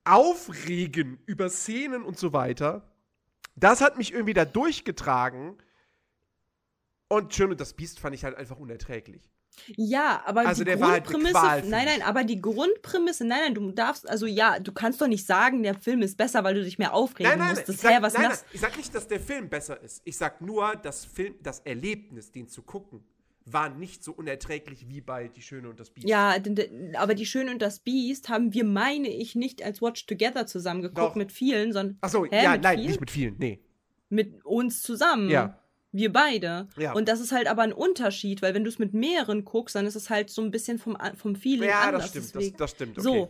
[0.03, 2.93] Aufregen über Szenen und so weiter.
[3.55, 5.57] Das hat mich irgendwie da durchgetragen.
[7.07, 9.31] Und Schön und das Biest fand ich halt einfach unerträglich.
[9.75, 14.07] Ja, aber also die Grundprämisse, halt nein, nein, aber die Grundprämisse, nein, nein, du darfst,
[14.09, 16.93] also ja, du kannst doch nicht sagen, der Film ist besser, weil du dich mehr
[16.93, 17.69] aufregen nein, nein, musst.
[17.69, 20.01] Das sag, was nein, nein, ich sag nicht, dass der Film besser ist.
[20.05, 23.03] Ich sag nur, das Film, das Erlebnis, den zu gucken,
[23.45, 26.07] war nicht so unerträglich wie bei Die Schöne und das Biest.
[26.07, 26.35] Ja,
[26.97, 31.15] aber Die Schöne und das Biest haben wir, meine ich, nicht als Watch Together zusammengeguckt
[31.15, 31.97] mit vielen, sondern.
[32.01, 32.87] Achso, ja, nein, vielen?
[32.87, 33.59] nicht mit vielen, nee.
[34.09, 35.29] Mit uns zusammen.
[35.29, 35.59] Ja.
[35.97, 36.67] Wir beide.
[36.77, 36.93] Ja.
[36.93, 39.87] Und das ist halt aber ein Unterschied, weil wenn du es mit mehreren guckst, dann
[39.87, 42.13] ist es halt so ein bisschen vom, vom Feeling ja, anders.
[42.13, 42.97] Ja, das stimmt, das, das, stimmt.
[42.99, 43.01] Okay.
[43.01, 43.29] So.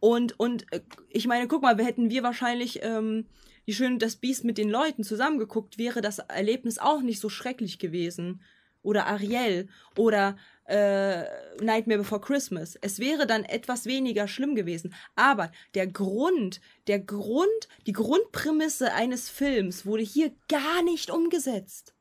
[0.00, 0.80] Und, und äh,
[1.10, 3.26] ich meine, guck mal, wir hätten wir wahrscheinlich ähm,
[3.68, 7.78] die Schöne das Biest mit den Leuten zusammengeguckt, wäre das Erlebnis auch nicht so schrecklich
[7.78, 8.42] gewesen.
[8.82, 10.36] Oder Ariel oder
[10.66, 11.24] äh,
[11.60, 12.76] Nightmare Before Christmas.
[12.80, 14.94] Es wäre dann etwas weniger schlimm gewesen.
[15.14, 21.94] Aber der Grund, der Grund, die Grundprämisse eines Films wurde hier gar nicht umgesetzt.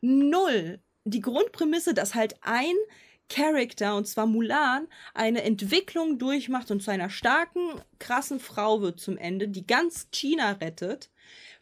[0.00, 0.80] Null.
[1.04, 2.74] Die Grundprämisse, dass halt ein
[3.28, 9.16] Charakter, und zwar Mulan, eine Entwicklung durchmacht und zu einer starken, krassen Frau wird zum
[9.18, 11.10] Ende, die ganz China rettet,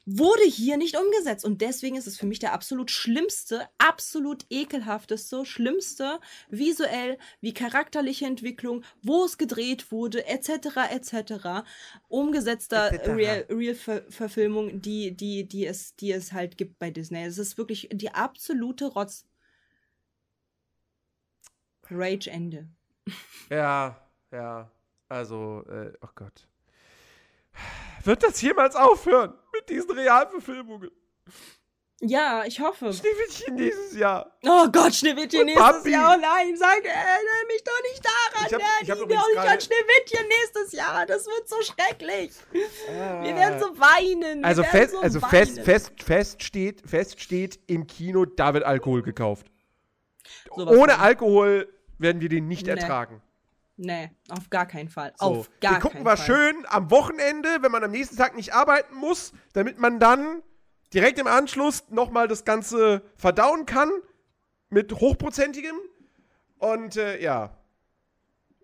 [0.06, 1.44] wurde hier nicht umgesetzt.
[1.44, 8.26] Und deswegen ist es für mich der absolut schlimmste, absolut ekelhafteste, schlimmste, visuell, wie charakterliche
[8.26, 11.66] Entwicklung, wo es gedreht wurde, etc., etc.,
[12.08, 17.24] umgesetzter Real-Verfilmung, Real die, die, die, es, die es halt gibt bei Disney.
[17.24, 19.26] Es ist wirklich die absolute Rotz.
[21.90, 22.68] Rage-Ende.
[23.50, 24.00] Ja,
[24.32, 24.70] ja.
[25.08, 26.48] Also, äh, oh Gott.
[28.04, 30.90] Wird das jemals aufhören mit diesen Realverfilmungen?
[32.00, 32.92] Ja, ich hoffe.
[32.92, 34.36] Schneewittchen nächstes Jahr.
[34.44, 35.92] Oh Gott, Schneewittchen nächstes Bambi.
[35.92, 36.16] Jahr.
[36.16, 38.46] Oh nein, sag, erinnere mich doch nicht daran.
[38.46, 41.06] Ich hab, ich hab doch nicht an Schneewittchen nächstes Jahr.
[41.06, 42.32] Das wird so schrecklich.
[42.88, 43.22] Ah.
[43.22, 44.40] Wir werden so weinen.
[44.40, 45.30] Wir also, fest, so also weinen.
[45.30, 49.46] Fest, fest, fest, steht, fest steht im Kino, da wird Alkohol gekauft.
[50.54, 52.72] So Ohne Alkohol werden wir den nicht nee.
[52.72, 53.22] ertragen.
[53.76, 55.12] Nee, auf gar keinen Fall.
[55.16, 58.54] So, auf gar den gucken wir schön am Wochenende, wenn man am nächsten Tag nicht
[58.54, 60.42] arbeiten muss, damit man dann
[60.92, 63.90] direkt im Anschluss nochmal das Ganze verdauen kann
[64.68, 65.76] mit hochprozentigem.
[66.58, 67.58] Und äh, ja.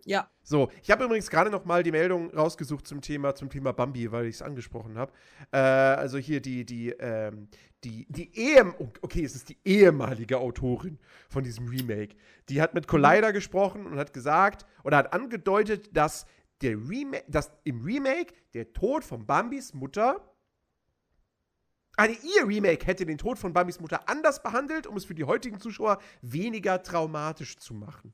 [0.05, 0.31] Ja.
[0.51, 4.11] So, ich habe übrigens gerade noch mal die Meldung rausgesucht zum Thema, zum Thema Bambi,
[4.11, 5.13] weil ich es angesprochen habe.
[5.53, 7.47] Äh, also hier die, die, ähm,
[7.85, 10.99] die, die Ehem okay, es ist die ehemalige Autorin
[11.29, 12.17] von diesem Remake.
[12.49, 13.35] Die hat mit Collider mhm.
[13.35, 16.27] gesprochen und hat gesagt oder hat angedeutet, dass
[16.63, 20.35] der Remake, dass im Remake der Tod von Bambis Mutter
[21.97, 25.23] eine ihr Remake hätte den Tod von Bambis Mutter anders behandelt, um es für die
[25.23, 28.13] heutigen Zuschauer weniger traumatisch zu machen.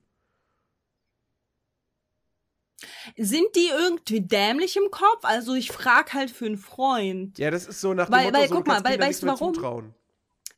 [3.17, 5.25] Sind die irgendwie dämlich im Kopf?
[5.25, 7.39] Also ich frage halt für einen Freund.
[7.39, 9.27] Ja, das ist so nach dem weil, Motto, weil, so, guck mal, weil, weißt du
[9.27, 9.55] warum?
[9.55, 9.95] Zutrauen.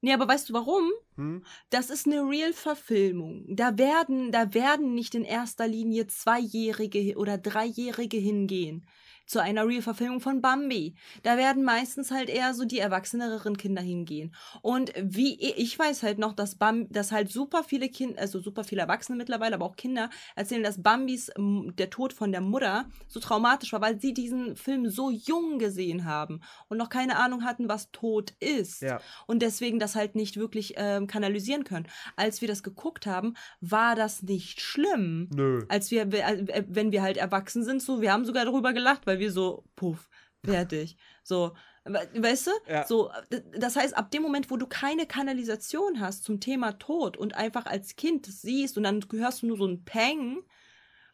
[0.00, 0.90] Nee, aber weißt du warum?
[1.16, 1.44] Hm?
[1.70, 3.44] Das ist eine Real-Verfilmung.
[3.48, 8.86] Da werden, da werden nicht in erster Linie Zweijährige oder Dreijährige hingehen
[9.28, 10.94] zu einer Real-Verfilmung von Bambi.
[11.22, 14.34] Da werden meistens halt eher so die erwachseneren Kinder hingehen.
[14.62, 18.64] Und wie ich weiß halt noch, dass Bambi, dass halt super viele Kinder, also super
[18.64, 23.20] viele Erwachsene mittlerweile, aber auch Kinder erzählen, dass Bambis der Tod von der Mutter so
[23.20, 27.68] traumatisch war, weil sie diesen Film so jung gesehen haben und noch keine Ahnung hatten,
[27.68, 28.80] was Tod ist.
[28.80, 29.00] Ja.
[29.26, 31.86] Und deswegen das halt nicht wirklich ähm, kanalisieren können.
[32.16, 35.28] Als wir das geguckt haben, war das nicht schlimm.
[35.34, 35.64] Nö.
[35.68, 39.17] Als wir, äh, wenn wir halt erwachsen sind, so, wir haben sogar darüber gelacht, weil
[39.18, 40.08] weil wir so, puff,
[40.44, 40.96] fertig.
[41.24, 42.50] So, weißt du?
[42.68, 42.86] Ja.
[42.86, 43.10] So,
[43.58, 47.66] das heißt, ab dem Moment, wo du keine Kanalisation hast zum Thema Tod und einfach
[47.66, 50.38] als Kind siehst und dann hörst du nur so ein Peng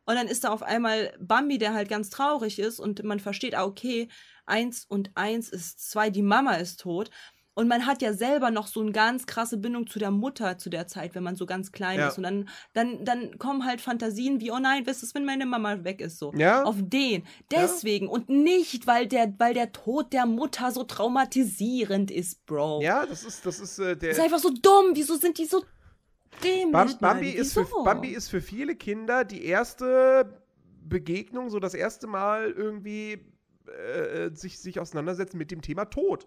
[0.05, 3.55] und dann ist da auf einmal Bambi, der halt ganz traurig ist und man versteht,
[3.55, 4.09] ah, okay,
[4.45, 7.11] eins und eins ist zwei, die Mama ist tot.
[7.57, 10.71] Und man hat ja selber noch so eine ganz krasse Bindung zu der Mutter zu
[10.71, 12.09] der Zeit, wenn man so ganz klein ja.
[12.09, 12.19] ist.
[12.19, 15.85] Und dann, dann, dann kommen halt Fantasien wie, oh nein, was ist, wenn meine Mama
[15.85, 16.19] weg ist?
[16.19, 16.33] So.
[16.35, 16.65] Ja.
[16.65, 17.25] Auf den.
[17.53, 18.07] Deswegen.
[18.07, 18.13] Ja.
[18.13, 22.83] Und nicht, weil der, weil der Tod der Mutter so traumatisierend ist, Bro.
[22.83, 24.11] Ja, das ist, das ist äh, der.
[24.11, 24.91] Das ist einfach so dumm.
[24.95, 25.63] Wieso sind die so
[26.43, 26.73] dämlich?
[26.73, 30.43] Bam, Bambi, ist für, Bambi ist für viele Kinder die erste
[30.83, 33.25] Begegnung, so das erste Mal irgendwie
[33.69, 36.27] äh, äh sich, sich auseinandersetzen mit dem Thema Tod.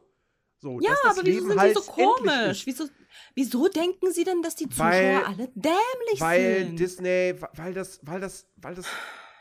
[0.59, 2.65] So, ja, aber wieso sind halt sie so komisch?
[2.65, 2.89] Wieso,
[3.35, 6.69] wieso denken sie denn, dass die Zuschauer weil, alle dämlich weil sind?
[6.69, 8.88] Weil Disney, weil das, weil das, weil das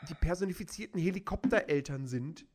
[0.07, 2.45] die personifizierten Helikoptereltern sind,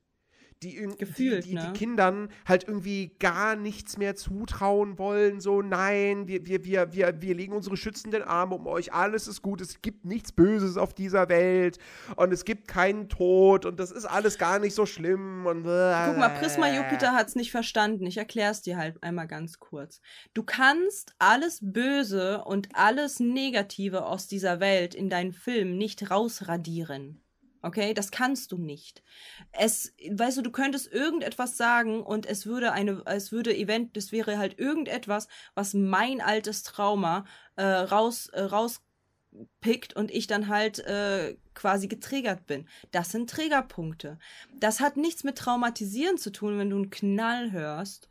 [0.63, 1.71] die, Gefühlt, die, die, ne?
[1.73, 5.41] die, Kindern halt irgendwie gar nichts mehr zutrauen wollen.
[5.41, 9.43] So, nein, wir, wir, wir, wir, wir legen unsere schützenden Arme um euch, alles ist
[9.43, 11.79] gut, es gibt nichts Böses auf dieser Welt
[12.17, 15.47] und es gibt keinen Tod und das ist alles gar nicht so schlimm.
[15.47, 18.07] Und, Guck mal, Prisma Jupiter hat es nicht verstanden.
[18.07, 20.01] Ich erkläre es dir halt einmal ganz kurz.
[20.35, 27.22] Du kannst alles Böse und alles Negative aus dieser Welt in deinen Film nicht rausradieren.
[27.63, 29.05] Okay, das kannst du nicht.
[29.53, 34.11] Es, weißt du, du könntest irgendetwas sagen und es würde eine, es würde Event, das
[34.11, 37.25] wäre halt irgendetwas, was mein altes Trauma
[37.55, 42.69] äh, raus, äh, rauspickt und ich dann halt äh, quasi getriggert bin.
[42.91, 44.19] Das sind Triggerpunkte.
[44.59, 48.09] Das hat nichts mit Traumatisieren zu tun, wenn du einen Knall hörst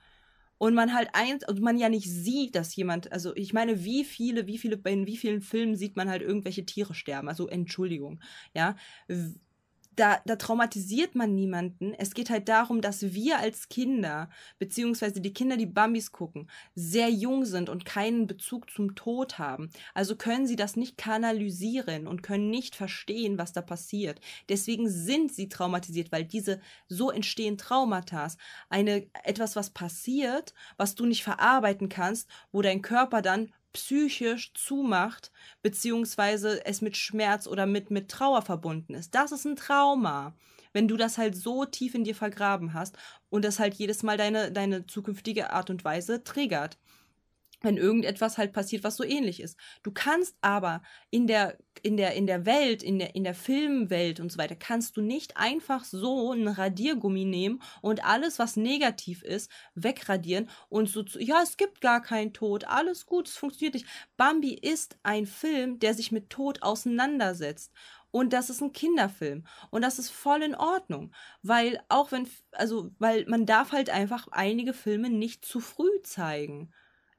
[0.61, 4.03] und man halt eins, also man ja nicht sieht, dass jemand, also ich meine, wie
[4.03, 8.19] viele, wie viele, in wie vielen Filmen sieht man halt irgendwelche Tiere sterben, also Entschuldigung,
[8.53, 8.75] ja,
[9.95, 11.93] da, da traumatisiert man niemanden.
[11.93, 17.09] Es geht halt darum, dass wir als Kinder, beziehungsweise die Kinder, die Bambis gucken, sehr
[17.09, 19.69] jung sind und keinen Bezug zum Tod haben.
[19.93, 24.21] Also können sie das nicht kanalisieren und können nicht verstehen, was da passiert.
[24.47, 28.29] Deswegen sind sie traumatisiert, weil diese, so entstehen Traumata.
[28.69, 35.31] Eine, etwas, was passiert, was du nicht verarbeiten kannst, wo dein Körper dann psychisch zumacht,
[35.61, 39.15] beziehungsweise es mit Schmerz oder mit, mit Trauer verbunden ist.
[39.15, 40.35] Das ist ein Trauma.
[40.73, 42.97] wenn du das halt so tief in dir vergraben hast
[43.29, 46.77] und das halt jedes Mal deine, deine zukünftige Art und Weise triggert
[47.61, 49.57] wenn irgendetwas halt passiert, was so ähnlich ist.
[49.83, 54.19] Du kannst aber in der, in der, in der Welt, in der, in der Filmwelt
[54.19, 59.23] und so weiter, kannst du nicht einfach so ein Radiergummi nehmen und alles, was negativ
[59.23, 63.75] ist, wegradieren und so, zu, ja, es gibt gar keinen Tod, alles gut, es funktioniert
[63.75, 63.87] nicht.
[64.17, 67.71] Bambi ist ein Film, der sich mit Tod auseinandersetzt.
[68.11, 69.45] Und das ist ein Kinderfilm.
[69.69, 71.13] Und das ist voll in Ordnung.
[71.43, 76.73] Weil auch wenn, also, weil man darf halt einfach einige Filme nicht zu früh zeigen.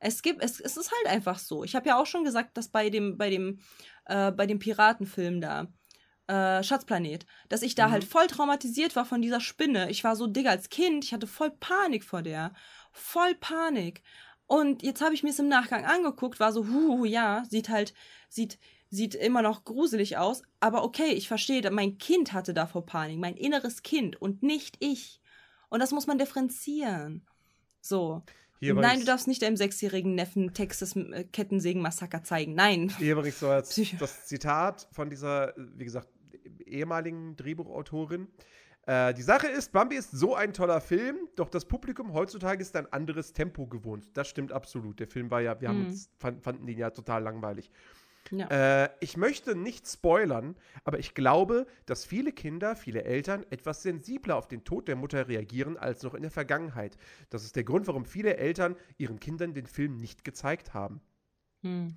[0.05, 1.63] Es gibt, es, es ist halt einfach so.
[1.63, 3.61] Ich habe ja auch schon gesagt, dass bei dem, bei dem,
[4.07, 5.69] äh, bei dem Piratenfilm da,
[6.27, 7.93] äh, Schatzplanet, dass ich da mhm.
[7.93, 9.91] halt voll traumatisiert war von dieser Spinne.
[9.91, 12.53] Ich war so dick als Kind, ich hatte voll Panik vor der.
[12.93, 14.03] Voll Panik.
[14.47, 17.95] Und jetzt habe ich mir es im Nachgang angeguckt, war so, huh, ja, sieht halt,
[18.29, 18.59] sieht,
[18.91, 20.43] sieht immer noch gruselig aus.
[20.61, 25.21] Aber okay, ich verstehe, mein Kind hatte davor Panik, mein inneres Kind und nicht ich.
[25.71, 27.27] Und das muss man differenzieren.
[27.81, 28.23] So.
[28.63, 32.55] Hier Nein, du darfst nicht deinem sechsjährigen Neffen Texas äh, Kettensägen-Massaker zeigen.
[32.55, 32.95] Nein.
[32.97, 36.07] Hier übrigens so als das Zitat von dieser, wie gesagt,
[36.65, 38.29] ehemaligen Drehbuchautorin.
[38.87, 42.77] Äh, die Sache ist, Bambi ist so ein toller Film, doch das Publikum heutzutage ist
[42.77, 44.07] ein anderes Tempo gewohnt.
[44.15, 45.01] Das stimmt absolut.
[45.01, 45.87] Der Film war ja, wir mhm.
[45.87, 47.69] uns, fanden den ja total langweilig.
[48.31, 48.85] Ja.
[48.85, 54.37] Äh, ich möchte nicht spoilern, aber ich glaube, dass viele Kinder, viele Eltern etwas sensibler
[54.37, 56.97] auf den Tod der Mutter reagieren als noch in der Vergangenheit.
[57.31, 61.01] Das ist der Grund, warum viele Eltern ihren Kindern den Film nicht gezeigt haben.
[61.63, 61.95] Hm.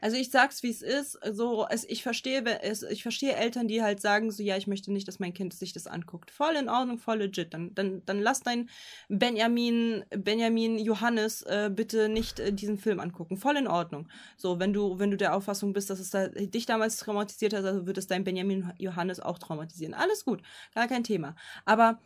[0.00, 1.18] Also ich sag's, wie es ist.
[1.32, 4.92] So, es, ich verstehe, es, ich verstehe Eltern, die halt sagen, so ja, ich möchte
[4.92, 6.30] nicht, dass mein Kind sich das anguckt.
[6.30, 7.54] Voll in Ordnung, voll legit.
[7.54, 8.68] Dann, dann, dann lass dein
[9.08, 13.36] Benjamin, Benjamin Johannes äh, bitte nicht äh, diesen Film angucken.
[13.36, 14.08] Voll in Ordnung.
[14.36, 17.64] So, wenn du, wenn du der Auffassung bist, dass es da, dich damals traumatisiert hat,
[17.64, 19.94] also wird es dein Benjamin Johannes auch traumatisieren.
[19.94, 20.42] Alles gut,
[20.74, 21.36] gar kein Thema.
[21.64, 21.98] Aber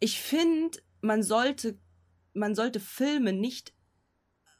[0.00, 1.78] ich finde, man sollte,
[2.32, 3.74] man sollte Filme nicht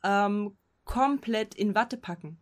[0.02, 2.38] ähm, komplett in Watte packen.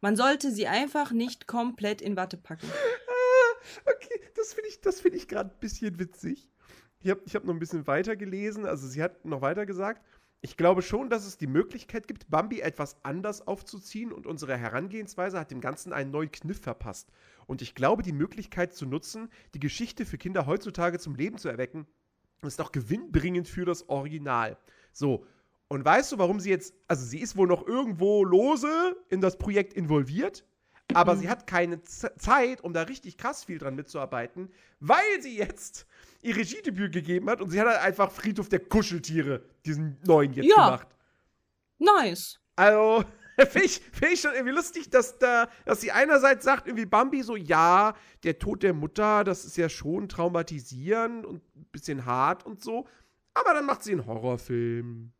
[0.00, 2.68] Man sollte sie einfach nicht komplett in Watte packen.
[2.70, 6.50] Ah, okay, das finde ich, find ich gerade ein bisschen witzig.
[7.00, 10.02] Ich habe ich hab noch ein bisschen weiter gelesen, also sie hat noch weiter gesagt.
[10.42, 15.40] Ich glaube schon, dass es die Möglichkeit gibt, Bambi etwas anders aufzuziehen und unsere Herangehensweise
[15.40, 17.10] hat dem Ganzen einen neuen Kniff verpasst.
[17.46, 21.48] Und ich glaube, die Möglichkeit zu nutzen, die Geschichte für Kinder heutzutage zum Leben zu
[21.48, 21.86] erwecken,
[22.42, 24.56] ist auch gewinnbringend für das Original.
[24.92, 25.26] So,
[25.68, 29.36] und weißt du, warum sie jetzt, also sie ist wohl noch irgendwo lose in das
[29.36, 30.44] Projekt involviert,
[30.94, 31.20] aber mhm.
[31.20, 35.86] sie hat keine Z Zeit, um da richtig krass viel dran mitzuarbeiten, weil sie jetzt
[36.22, 40.46] ihr Regiedebüt gegeben hat und sie hat halt einfach Friedhof der Kuscheltiere, diesen neuen jetzt
[40.46, 40.66] ja.
[40.66, 40.88] gemacht.
[41.78, 42.38] Nice.
[42.54, 43.04] Also,
[43.36, 47.22] finde ich, find ich schon irgendwie lustig, dass da, dass sie einerseits sagt, irgendwie Bambi
[47.22, 52.46] so, ja, der Tod der Mutter, das ist ja schon traumatisierend und ein bisschen hart
[52.46, 52.86] und so.
[53.34, 55.12] Aber dann macht sie einen Horrorfilm.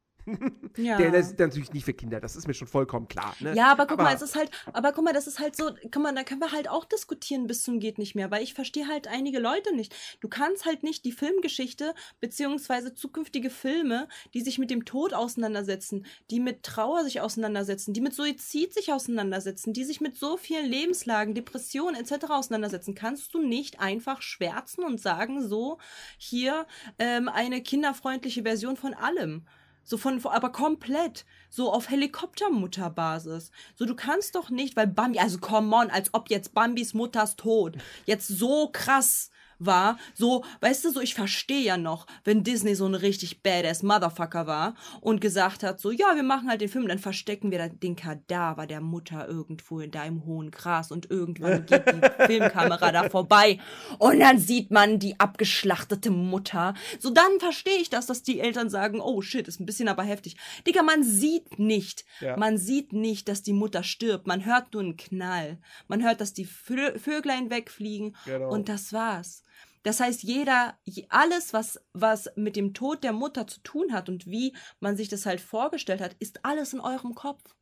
[0.76, 0.98] Ja.
[0.98, 3.34] Der, ist natürlich nicht für Kinder, das ist mir schon vollkommen klar.
[3.40, 3.54] Ne?
[3.54, 5.70] Ja, aber guck aber, mal, es ist halt, aber guck mal, das ist halt so,
[5.90, 8.52] guck mal, da können wir halt auch diskutieren bis zum geht nicht mehr, weil ich
[8.52, 9.94] verstehe halt einige Leute nicht.
[10.20, 16.04] Du kannst halt nicht die Filmgeschichte beziehungsweise zukünftige Filme, die sich mit dem Tod auseinandersetzen,
[16.30, 20.66] die mit Trauer sich auseinandersetzen, die mit Suizid sich auseinandersetzen, die sich mit so vielen
[20.66, 22.26] Lebenslagen, Depressionen etc.
[22.30, 25.78] auseinandersetzen, kannst du nicht einfach schwärzen und sagen, so
[26.18, 26.66] hier
[26.98, 29.46] ähm, eine kinderfreundliche Version von allem.
[29.86, 31.24] So von, aber komplett.
[31.48, 33.52] So auf Helikoptermutterbasis.
[33.76, 37.36] So, du kannst doch nicht, weil Bambi, also come on, als ob jetzt Bambis Mutters
[37.36, 42.74] Tod jetzt so krass war, so, weißt du, so, ich verstehe ja noch, wenn Disney
[42.74, 46.68] so ein richtig badass Motherfucker war und gesagt hat, so, ja, wir machen halt den
[46.68, 51.66] Film, dann verstecken wir den Kadaver der Mutter irgendwo in deinem hohen Gras und irgendwann
[51.66, 53.58] geht die Filmkamera da vorbei
[53.98, 56.74] und dann sieht man die abgeschlachtete Mutter.
[56.98, 60.02] So, dann verstehe ich das, dass die Eltern sagen, oh shit, ist ein bisschen aber
[60.02, 60.36] heftig.
[60.66, 62.36] Digga, man sieht nicht, ja.
[62.36, 64.26] man sieht nicht, dass die Mutter stirbt.
[64.26, 65.58] Man hört nur einen Knall.
[65.88, 68.50] Man hört, dass die Vöglein wegfliegen genau.
[68.50, 69.44] und das war's.
[69.86, 70.76] Das heißt, jeder,
[71.10, 75.08] alles, was, was mit dem Tod der Mutter zu tun hat und wie man sich
[75.08, 77.54] das halt vorgestellt hat, ist alles in eurem Kopf.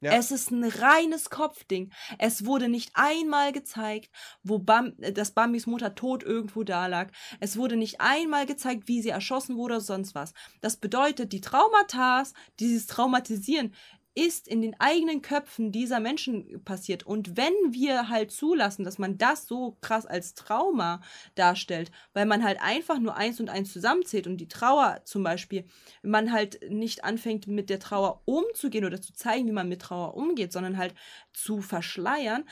[0.00, 0.12] Ja.
[0.12, 1.90] Es ist ein reines Kopfding.
[2.18, 4.10] Es wurde nicht einmal gezeigt,
[4.44, 7.10] wo Bam, dass Bambis Mutter tot irgendwo da lag.
[7.40, 10.34] Es wurde nicht einmal gezeigt, wie sie erschossen wurde oder sonst was.
[10.60, 12.22] Das bedeutet, die Traumata,
[12.60, 13.74] dieses Traumatisieren,
[14.16, 17.04] ist in den eigenen Köpfen dieser Menschen passiert.
[17.04, 21.02] Und wenn wir halt zulassen, dass man das so krass als Trauma
[21.34, 25.66] darstellt, weil man halt einfach nur eins und eins zusammenzählt und die Trauer zum Beispiel,
[26.02, 30.14] man halt nicht anfängt mit der Trauer umzugehen oder zu zeigen, wie man mit Trauer
[30.14, 30.94] umgeht, sondern halt
[31.34, 32.44] zu verschleiern,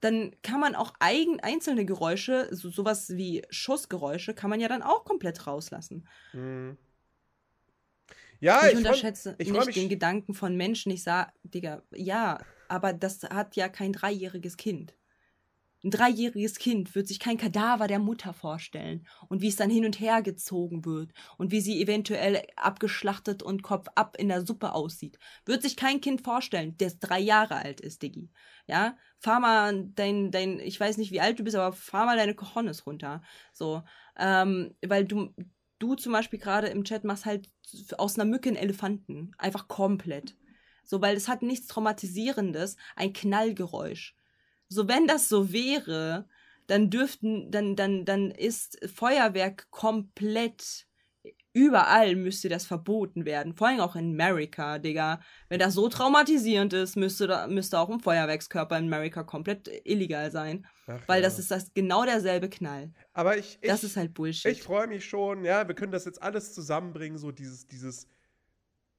[0.00, 4.82] dann kann man auch eigen, einzelne Geräusche, so, sowas wie Schussgeräusche, kann man ja dann
[4.82, 6.08] auch komplett rauslassen.
[6.32, 6.76] Mhm.
[8.42, 10.90] Ja, ich, ich unterschätze ich nicht den Gedanken von Menschen.
[10.90, 14.94] Ich sage, Digga, ja, aber das hat ja kein dreijähriges Kind.
[15.84, 19.84] Ein dreijähriges Kind wird sich kein Kadaver der Mutter vorstellen und wie es dann hin
[19.84, 24.74] und her gezogen wird und wie sie eventuell abgeschlachtet und Kopf ab in der Suppe
[24.74, 25.18] aussieht.
[25.44, 28.30] Wird sich kein Kind vorstellen, der drei Jahre alt ist, Diggi.
[28.68, 32.16] Ja, fahr mal dein, dein, ich weiß nicht, wie alt du bist, aber fahr mal
[32.16, 33.22] deine Cojones runter.
[33.52, 33.82] So,
[34.16, 35.34] ähm, weil du,
[35.82, 37.50] du zum Beispiel gerade im Chat machst halt
[37.98, 39.32] aus einer Mücke einen Elefanten.
[39.36, 40.36] Einfach komplett.
[40.84, 44.14] So, weil es hat nichts Traumatisierendes, ein Knallgeräusch.
[44.68, 46.28] So, wenn das so wäre,
[46.66, 50.86] dann dürften, dann, dann, dann ist Feuerwerk komplett
[51.54, 53.54] Überall müsste das verboten werden.
[53.54, 55.20] Vor allem auch in Amerika, Digga.
[55.48, 60.30] Wenn das so traumatisierend ist, müsste, da, müsste auch ein Feuerwerkskörper in Amerika komplett illegal
[60.30, 60.66] sein.
[60.86, 61.28] Ach, weil ja.
[61.28, 62.92] das ist das genau derselbe Knall.
[63.12, 63.58] Aber ich.
[63.60, 64.50] ich das ist halt Bullshit.
[64.50, 68.08] Ich freue mich schon, ja, wir können das jetzt alles zusammenbringen, so dieses, dieses.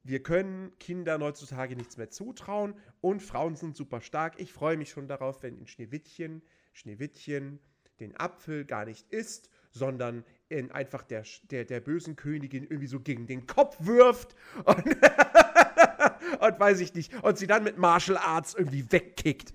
[0.06, 4.34] Wir können Kindern heutzutage nichts mehr zutrauen und Frauen sind super stark.
[4.38, 6.42] Ich freue mich schon darauf, wenn in Schneewittchen,
[6.74, 7.58] Schneewittchen
[8.00, 13.00] den Apfel gar nicht isst, sondern in einfach der, der, der bösen Königin irgendwie so
[13.00, 14.34] gegen den Kopf wirft
[14.64, 14.84] und,
[16.40, 19.54] und weiß ich nicht, und sie dann mit Martial Arts irgendwie wegkickt.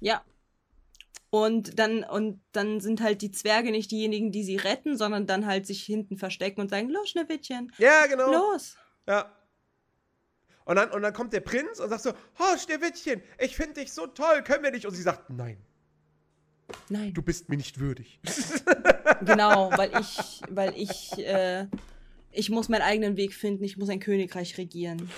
[0.00, 0.22] Ja.
[1.30, 5.46] Und dann, und dann sind halt die Zwerge nicht diejenigen, die sie retten, sondern dann
[5.46, 7.72] halt sich hinten verstecken und sagen, los, Schneewittchen.
[7.78, 8.30] Ja, genau.
[8.30, 8.76] Los.
[9.06, 9.32] Ja.
[10.64, 13.92] Und dann, und dann kommt der Prinz und sagt so, oh, Schneewittchen, ich finde dich
[13.92, 14.86] so toll, können wir nicht?
[14.86, 15.58] Und sie sagt, nein.
[16.88, 17.14] Nein.
[17.14, 18.20] Du bist mir nicht würdig.
[19.24, 21.66] genau, weil ich, weil ich, äh,
[22.32, 25.10] ich muss meinen eigenen Weg finden, ich muss ein Königreich regieren.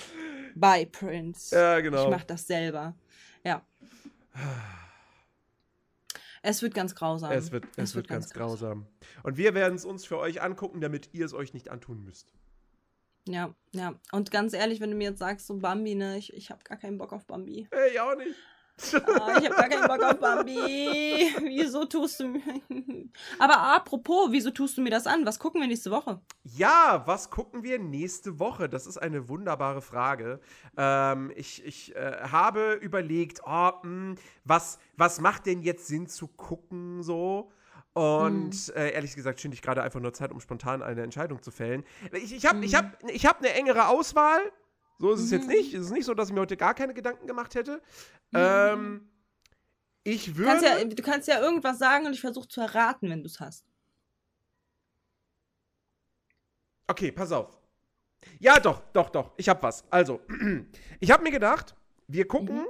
[0.55, 1.55] Bye, Prince.
[1.55, 2.05] Ja, genau.
[2.05, 2.95] Ich mach das selber.
[3.43, 3.63] Ja.
[6.41, 7.31] Es wird ganz grausam.
[7.31, 8.79] Es wird, es, es wird, wird, ganz, ganz grausam.
[8.79, 9.23] grausam.
[9.23, 12.33] Und wir werden es uns für euch angucken, damit ihr es euch nicht antun müsst.
[13.27, 13.93] Ja, ja.
[14.11, 16.77] Und ganz ehrlich, wenn du mir jetzt sagst, so Bambi, ne, ich, ich habe gar
[16.77, 17.67] keinen Bock auf Bambi.
[17.71, 18.35] Ey, auch nicht.
[18.93, 21.33] Oh, ich habe gar keinen Bock auf Bambi.
[21.43, 22.41] Wieso tust du mir.
[23.39, 25.25] Aber apropos, wieso tust du mir das an?
[25.25, 26.21] Was gucken wir nächste Woche?
[26.43, 28.69] Ja, was gucken wir nächste Woche?
[28.69, 30.39] Das ist eine wunderbare Frage.
[30.77, 34.15] Ähm, ich ich äh, habe überlegt, oh, mh, hm,
[34.45, 37.51] was, was macht denn jetzt Sinn zu gucken so?
[37.93, 38.73] Und mhm.
[38.75, 41.83] äh, ehrlich gesagt finde ich gerade einfach nur Zeit, um spontan eine Entscheidung zu fällen.
[42.13, 42.63] Ich, ich habe mhm.
[42.63, 44.39] ich hab, ich hab eine engere Auswahl.
[44.99, 45.37] So ist es mhm.
[45.37, 45.73] jetzt nicht.
[45.73, 47.81] Es ist nicht so, dass ich mir heute gar keine Gedanken gemacht hätte.
[48.31, 48.39] Mhm.
[48.39, 49.09] Ähm,
[50.03, 50.51] ich würde.
[50.51, 53.39] Kannst ja, du kannst ja irgendwas sagen und ich versuche zu erraten, wenn du es
[53.39, 53.65] hast.
[56.87, 57.57] Okay, pass auf.
[58.39, 59.33] Ja, doch, doch, doch.
[59.37, 59.85] Ich habe was.
[59.89, 60.19] Also,
[60.99, 61.75] ich habe mir gedacht,
[62.07, 62.57] wir gucken.
[62.57, 62.67] Mhm.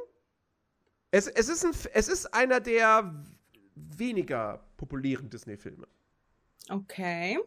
[1.12, 3.26] Es, es, ist ein, es ist einer der
[3.74, 5.88] weniger populären Disney-Filme.
[6.70, 7.40] Okay.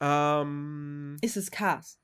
[0.00, 1.98] Ähm, ist es Cars?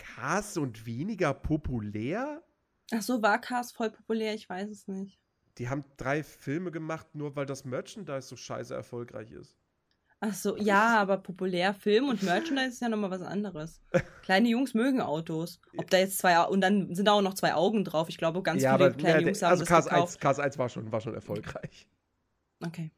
[0.00, 2.42] Cars und weniger populär?
[2.92, 4.34] Ach so, war Cars voll populär?
[4.34, 5.20] Ich weiß es nicht.
[5.58, 9.56] Die haben drei Filme gemacht, nur weil das Merchandise so scheiße erfolgreich ist.
[10.20, 13.80] Ach so, ja, aber populär Film und Merchandise ist ja nochmal was anderes.
[14.22, 15.60] Kleine Jungs mögen Autos.
[15.76, 18.08] Ob da jetzt zwei, und dann sind da auch noch zwei Augen drauf.
[18.10, 20.14] Ich glaube, ganz ja, viele aber, kleine ja, Jungs haben also das Cars gekauft.
[20.14, 21.88] 1, Cars 1 war schon, war schon erfolgreich.
[22.62, 22.90] Okay.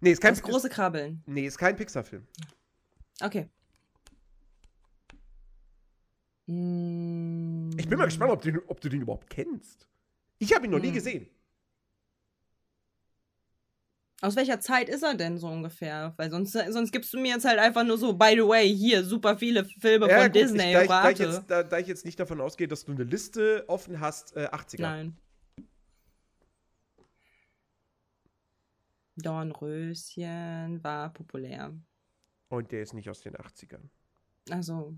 [0.00, 1.22] Nee, ist kein das große Krabbeln.
[1.26, 2.26] Nee, ist kein Pixar-Film.
[3.20, 3.48] Okay.
[6.50, 9.86] Ich bin mal gespannt, ob, den, ob du den überhaupt kennst.
[10.38, 10.86] Ich habe ihn noch hm.
[10.86, 11.28] nie gesehen.
[14.22, 16.14] Aus welcher Zeit ist er denn so ungefähr?
[16.16, 19.04] Weil sonst, sonst gibst du mir jetzt halt einfach nur so, by the way, hier
[19.04, 20.68] super viele Filme ja, von gut, Disney.
[20.68, 22.92] Ich, da, ich, da, ich jetzt, da, da, ich jetzt nicht davon ausgehe, dass du
[22.92, 24.80] eine Liste offen hast, äh, 80er.
[24.80, 25.16] Nein.
[29.16, 31.74] Dornröschen war populär.
[32.48, 33.90] Und der ist nicht aus den 80ern.
[34.50, 34.96] Also, Mm,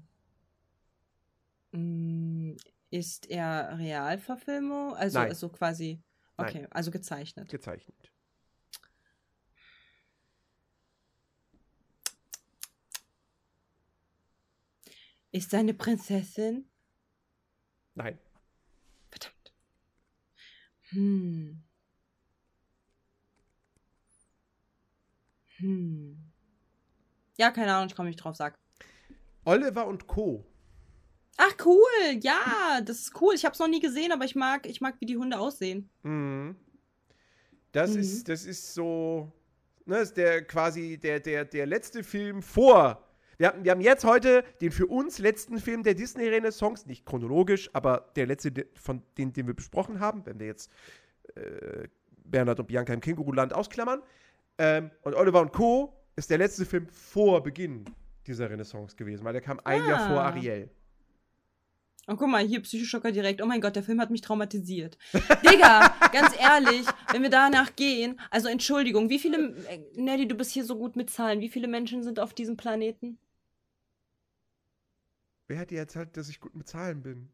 [2.91, 4.95] ist er Realverfilmung?
[4.95, 5.29] Also, Nein.
[5.29, 6.03] also quasi.
[6.37, 6.73] Okay, Nein.
[6.73, 7.49] also gezeichnet.
[7.49, 8.11] Gezeichnet.
[15.33, 16.69] Ist er eine Prinzessin?
[17.95, 18.19] Nein.
[19.11, 19.53] Verdammt.
[20.89, 21.63] Hm.
[25.59, 26.33] Hm.
[27.37, 28.55] Ja, keine Ahnung, ich komme nicht drauf, sag.
[29.45, 30.45] Oliver und Co.
[31.43, 33.35] Ach cool, ja, das ist cool.
[33.35, 35.89] Ich habe es noch nie gesehen, aber ich mag, ich mag, wie die Hunde aussehen.
[36.03, 36.55] Mhm.
[37.73, 38.01] Das mhm.
[38.01, 39.33] ist, das ist so,
[39.87, 43.09] ne, ist der quasi der, der, der letzte Film vor.
[43.39, 47.71] Wir haben, wir haben jetzt heute den für uns letzten Film der Disney-Renaissance, nicht chronologisch,
[47.73, 50.71] aber der letzte von den, den wir besprochen haben, wenn wir jetzt
[51.37, 51.89] äh,
[52.23, 54.03] Bernhard und Bianca im Känguruland ausklammern.
[54.59, 55.97] Ähm, und Oliver und Co.
[56.17, 57.87] ist der letzte Film vor Beginn
[58.27, 59.89] dieser Renaissance gewesen, weil der kam ein ah.
[59.89, 60.27] Jahr vor ah.
[60.27, 60.69] Ariel.
[62.07, 63.41] Und oh, guck mal, hier Psychoschocker direkt.
[63.43, 64.99] Oh mein Gott, der Film hat mich traumatisiert.
[65.13, 70.51] Digga, ganz ehrlich, wenn wir danach gehen, also Entschuldigung, wie viele, äh, Nelly, du bist
[70.51, 73.19] hier so gut mit Zahlen, wie viele Menschen sind auf diesem Planeten?
[75.47, 77.29] Wer hat dir erzählt, dass ich gut mit Zahlen bin?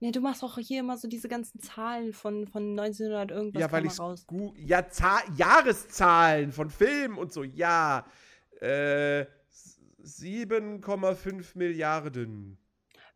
[0.00, 3.72] Nee, du machst auch hier immer so diese ganzen Zahlen von, von 1900 irgendwas ja,
[3.72, 4.26] weil ich raus.
[4.54, 8.06] Ja, Zahl Jahreszahlen von Filmen und so, ja.
[8.60, 9.26] Äh,
[10.04, 12.58] 7,5 Milliarden.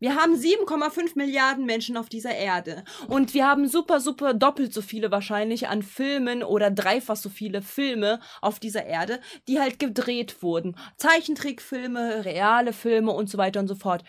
[0.03, 2.83] Wir haben 7,5 Milliarden Menschen auf dieser Erde.
[3.07, 7.61] Und wir haben super, super doppelt so viele wahrscheinlich an Filmen oder dreifach so viele
[7.61, 10.75] Filme auf dieser Erde, die halt gedreht wurden.
[10.97, 14.03] Zeichentrickfilme, reale Filme und so weiter und so fort.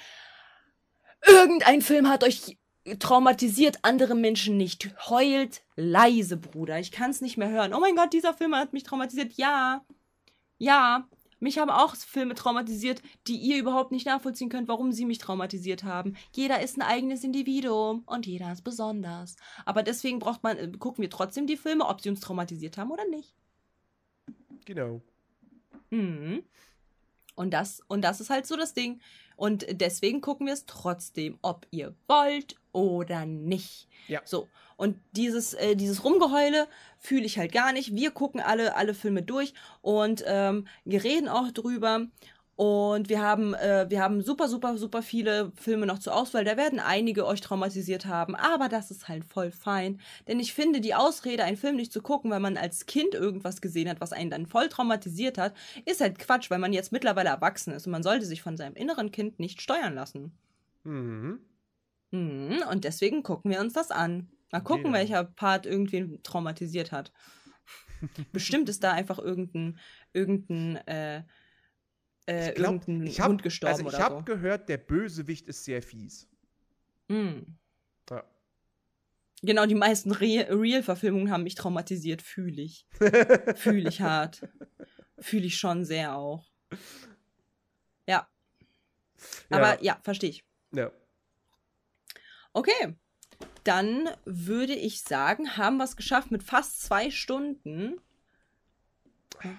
[1.28, 2.58] Irgendein Film hat euch
[2.98, 4.92] traumatisiert, andere Menschen nicht.
[5.08, 6.80] Heult leise, Bruder.
[6.80, 7.72] Ich kann es nicht mehr hören.
[7.72, 9.34] Oh mein Gott, dieser Film hat mich traumatisiert.
[9.34, 9.84] Ja.
[10.58, 11.06] Ja.
[11.44, 15.84] Mich haben auch Filme traumatisiert, die ihr überhaupt nicht nachvollziehen könnt, warum sie mich traumatisiert
[15.84, 16.16] haben.
[16.32, 19.36] Jeder ist ein eigenes Individuum und jeder ist besonders.
[19.66, 22.90] Aber deswegen braucht man, äh, gucken wir trotzdem die Filme, ob sie uns traumatisiert haben
[22.90, 23.34] oder nicht.
[24.64, 25.02] Genau.
[25.90, 26.44] Mhm.
[27.34, 29.02] Und das, und das ist halt so das Ding.
[29.36, 33.88] Und deswegen gucken wir es trotzdem, ob ihr wollt oder nicht.
[34.08, 34.20] Ja.
[34.24, 34.48] So.
[34.76, 36.66] Und dieses, äh, dieses Rumgeheule
[36.98, 37.94] fühle ich halt gar nicht.
[37.94, 42.06] Wir gucken alle, alle Filme durch und ähm, wir reden auch drüber.
[42.56, 46.44] Und wir haben, äh, wir haben super, super, super viele Filme noch zur Auswahl.
[46.44, 50.00] Da werden einige euch traumatisiert haben, aber das ist halt voll fein.
[50.28, 53.60] Denn ich finde, die Ausrede, einen Film nicht zu gucken, weil man als Kind irgendwas
[53.60, 55.54] gesehen hat, was einen dann voll traumatisiert hat,
[55.84, 58.76] ist halt Quatsch, weil man jetzt mittlerweile erwachsen ist und man sollte sich von seinem
[58.76, 60.32] inneren Kind nicht steuern lassen.
[60.84, 61.40] Mhm.
[62.12, 64.28] Mhm, und deswegen gucken wir uns das an.
[64.52, 64.96] Mal gucken, genau.
[64.96, 67.12] welcher Part irgendwen traumatisiert hat.
[68.32, 69.80] Bestimmt ist da einfach irgendein,
[70.12, 71.24] irgendein, äh,
[72.26, 74.22] äh, ich glaub, irgendein ich hab, Hund gestorben also ich habe so.
[74.22, 76.28] gehört, der Bösewicht ist sehr fies.
[77.08, 77.40] Mm.
[78.10, 78.24] Ja.
[79.42, 82.86] Genau, die meisten Re Real-Verfilmungen haben mich traumatisiert, fühle ich.
[83.56, 84.48] fühle ich hart.
[85.18, 86.50] Fühle ich schon sehr auch.
[88.06, 88.28] Ja.
[89.50, 90.44] Aber ja, ja verstehe ich.
[90.72, 90.90] Ja.
[92.52, 92.96] Okay.
[93.64, 98.00] Dann würde ich sagen, haben wir es geschafft mit fast zwei Stunden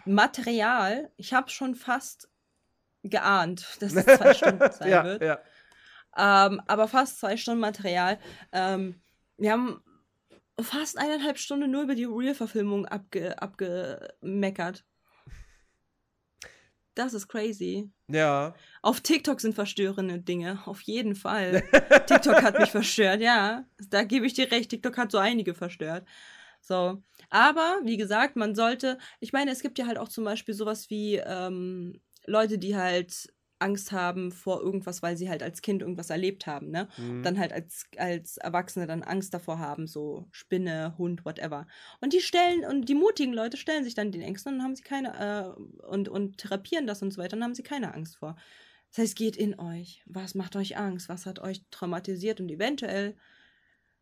[0.06, 1.12] Material.
[1.18, 2.30] Ich habe schon fast
[3.10, 5.22] geahnt, dass es zwei Stunden sein ja, wird.
[5.22, 5.40] Ja.
[6.18, 8.20] Ähm, aber fast zwei Stunden Material.
[8.52, 9.02] Ähm,
[9.38, 9.82] wir haben
[10.60, 14.86] fast eineinhalb Stunden nur über die Real-Verfilmung abge abgemeckert.
[16.96, 17.92] Das ist crazy.
[18.08, 18.56] Ja.
[18.82, 21.62] Auf TikTok sind verstörende Dinge, auf jeden Fall.
[22.08, 23.66] TikTok hat mich verstört, ja.
[23.90, 26.08] Da gebe ich dir recht, TikTok hat so einige verstört.
[26.62, 27.04] So.
[27.30, 30.90] Aber, wie gesagt, man sollte, ich meine, es gibt ja halt auch zum Beispiel sowas
[30.90, 36.10] wie ähm, Leute, die halt Angst haben vor irgendwas, weil sie halt als Kind irgendwas
[36.10, 36.90] erlebt haben, ne?
[36.98, 37.24] Mhm.
[37.24, 41.66] Dann halt als, als Erwachsene dann Angst davor haben, so Spinne, Hund, whatever.
[42.02, 44.84] Und die stellen, und die mutigen Leute stellen sich dann den Ängsten und haben sie
[44.84, 48.36] keine, äh, und, und therapieren das und so weiter, dann haben sie keine Angst vor.
[48.90, 50.04] Das heißt, geht in euch.
[50.06, 51.10] Was macht euch Angst?
[51.10, 52.40] Was hat euch traumatisiert?
[52.42, 53.16] Und eventuell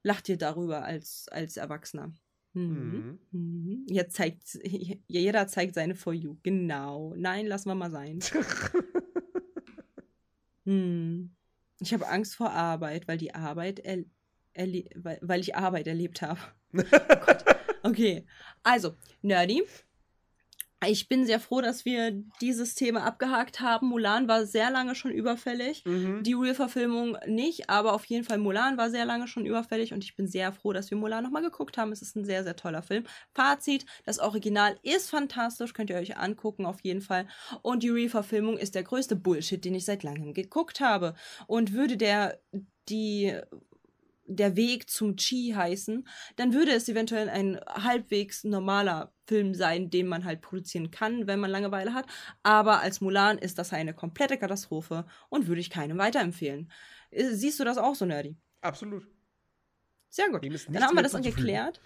[0.04, 2.12] lacht ihr darüber als, als Erwachsener.
[2.54, 3.20] Mhm.
[3.32, 3.86] Mhm.
[3.90, 4.60] Jetzt zeigt
[5.08, 6.38] jeder zeigt seine For You.
[6.44, 7.14] Genau.
[7.18, 8.20] Nein, lassen wir mal sein.
[10.66, 11.36] hm.
[11.80, 13.80] Ich habe Angst vor Arbeit, weil die Arbeit
[14.96, 16.40] weil, weil ich Arbeit erlebt habe.
[16.74, 18.26] oh okay.
[18.62, 19.64] Also, Nerdy,
[20.88, 22.12] ich bin sehr froh, dass wir
[22.42, 23.88] dieses Thema abgehakt haben.
[23.88, 25.84] Mulan war sehr lange schon überfällig.
[25.86, 26.24] Mhm.
[26.24, 30.16] Die Real-Verfilmung nicht, aber auf jeden Fall Mulan war sehr lange schon überfällig und ich
[30.16, 31.92] bin sehr froh, dass wir Mulan nochmal geguckt haben.
[31.92, 33.06] Es ist ein sehr, sehr toller Film.
[33.34, 37.28] Fazit: Das Original ist fantastisch, könnt ihr euch angucken, auf jeden Fall.
[37.62, 41.16] Und die Real-Verfilmung ist der größte Bullshit, den ich seit langem geguckt habe.
[41.48, 42.40] Und würde der
[42.90, 43.34] die
[44.26, 50.08] der Weg zum Chi heißen, dann würde es eventuell ein halbwegs normaler Film sein, den
[50.08, 52.06] man halt produzieren kann, wenn man Langeweile hat.
[52.42, 56.72] Aber als Mulan ist das eine komplette Katastrophe und würde ich keinem weiterempfehlen.
[57.12, 58.36] Äh, siehst du das auch so, Nerdy?
[58.62, 59.08] Absolut.
[60.10, 60.44] Sehr gut.
[60.44, 61.82] Dann haben wir das geklärt.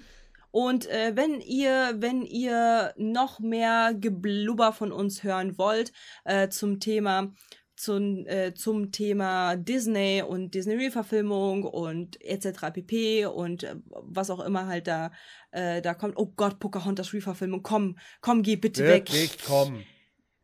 [0.52, 5.92] Und äh, wenn ihr, wenn ihr noch mehr Geblubber von uns hören wollt
[6.24, 7.34] äh, zum Thema
[7.78, 12.74] zum, äh, zum Thema Disney und Disney-Verfilmung und etc.
[12.74, 13.26] pp.
[13.28, 15.12] und äh, was auch immer halt da,
[15.52, 16.18] äh, da kommt.
[16.18, 19.38] Oh Gott, Pocahontas Reverfilmung, komm, komm, geh bitte Wird weg.
[19.46, 19.86] Kommen.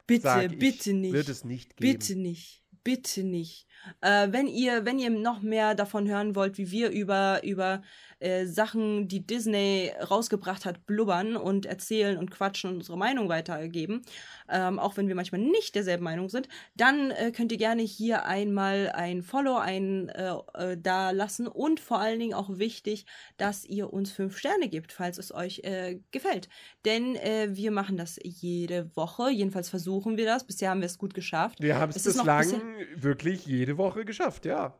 [0.05, 1.13] Bitte, bitte nicht.
[1.13, 1.91] Wird es nicht geben.
[1.91, 2.63] Bitte nicht.
[2.83, 3.67] Bitte nicht.
[4.01, 7.81] Äh, wenn ihr, wenn ihr noch mehr davon hören wollt, wie wir über, über
[8.23, 14.01] äh, Sachen, die Disney rausgebracht hat, blubbern und erzählen und quatschen und unsere Meinung weitergeben,
[14.49, 18.25] ähm, auch wenn wir manchmal nicht derselben Meinung sind, dann äh, könnt ihr gerne hier
[18.25, 23.05] einmal ein Follow ein, äh, äh, da lassen und vor allen Dingen auch wichtig,
[23.35, 26.47] dass ihr uns fünf Sterne gebt, falls es euch äh, gefällt.
[26.85, 30.45] Denn wir machen das jede Woche, jedenfalls versuchen wir das.
[30.45, 31.61] Bisher haben wir es gut geschafft.
[31.61, 32.47] Wir haben es bislang
[32.95, 34.73] wirklich jede Woche geschafft, ja.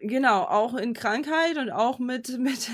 [0.00, 2.70] Genau, auch in Krankheit und auch mit, mit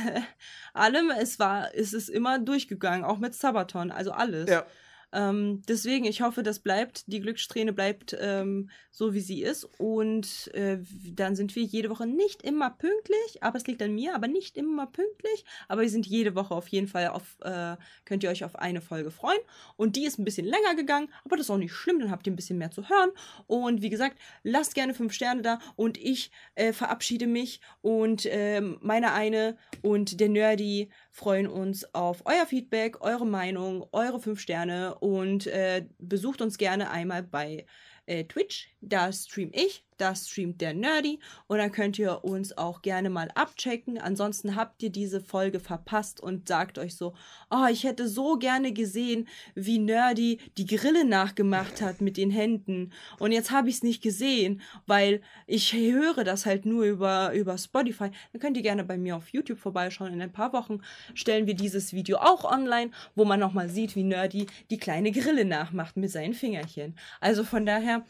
[0.72, 1.10] allem.
[1.10, 4.50] Es war, es ist immer durchgegangen, auch mit Sabaton, also alles.
[4.50, 4.66] Ja.
[5.14, 9.64] Ähm, deswegen, ich hoffe, das bleibt, die Glückssträhne bleibt ähm, so, wie sie ist.
[9.78, 10.78] Und äh,
[11.14, 14.56] dann sind wir jede Woche nicht immer pünktlich, aber es liegt an mir, aber nicht
[14.56, 15.44] immer pünktlich.
[15.68, 18.80] Aber wir sind jede Woche auf jeden Fall auf, äh, könnt ihr euch auf eine
[18.80, 19.40] Folge freuen.
[19.76, 22.26] Und die ist ein bisschen länger gegangen, aber das ist auch nicht schlimm, dann habt
[22.26, 23.10] ihr ein bisschen mehr zu hören.
[23.46, 28.78] Und wie gesagt, lasst gerne fünf Sterne da und ich äh, verabschiede mich und ähm,
[28.80, 34.96] meine eine und der Nerdy freuen uns auf euer Feedback, eure Meinung, eure fünf Sterne
[34.96, 37.66] und äh, besucht uns gerne einmal bei
[38.06, 38.73] äh, Twitch.
[38.88, 43.30] Da stream ich da streamt der Nerdy und dann könnt ihr uns auch gerne mal
[43.34, 43.98] abchecken.
[43.98, 47.14] Ansonsten habt ihr diese Folge verpasst und sagt euch so,
[47.50, 52.92] oh, ich hätte so gerne gesehen, wie Nerdy die Grille nachgemacht hat mit den Händen
[53.18, 57.56] und jetzt habe ich es nicht gesehen, weil ich höre das halt nur über, über
[57.58, 58.10] Spotify.
[58.32, 60.12] Dann könnt ihr gerne bei mir auf YouTube vorbeischauen.
[60.12, 60.80] In ein paar Wochen
[61.14, 65.44] stellen wir dieses Video auch online, wo man nochmal sieht, wie Nerdy die kleine Grille
[65.44, 66.96] nachmacht mit seinen Fingerchen.
[67.20, 68.04] Also von daher,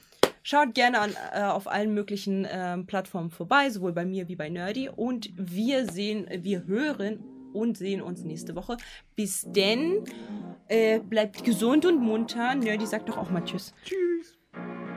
[0.46, 4.50] Schaut gerne an, äh, auf allen möglichen äh, Plattformen vorbei, sowohl bei mir wie bei
[4.50, 4.90] Nerdy.
[4.90, 8.76] Und wir sehen, wir hören und sehen uns nächste Woche.
[9.16, 10.04] Bis denn,
[10.68, 12.54] äh, bleibt gesund und munter.
[12.54, 13.72] Nerdy sagt doch auch mal Tschüss.
[13.84, 14.38] Tschüss.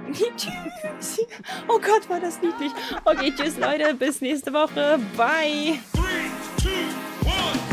[0.38, 1.26] tschüss.
[1.70, 2.74] Oh Gott, war das niedlich.
[3.06, 5.00] Okay, tschüss Leute, bis nächste Woche.
[5.16, 5.80] Bye.
[5.94, 7.67] Three, two,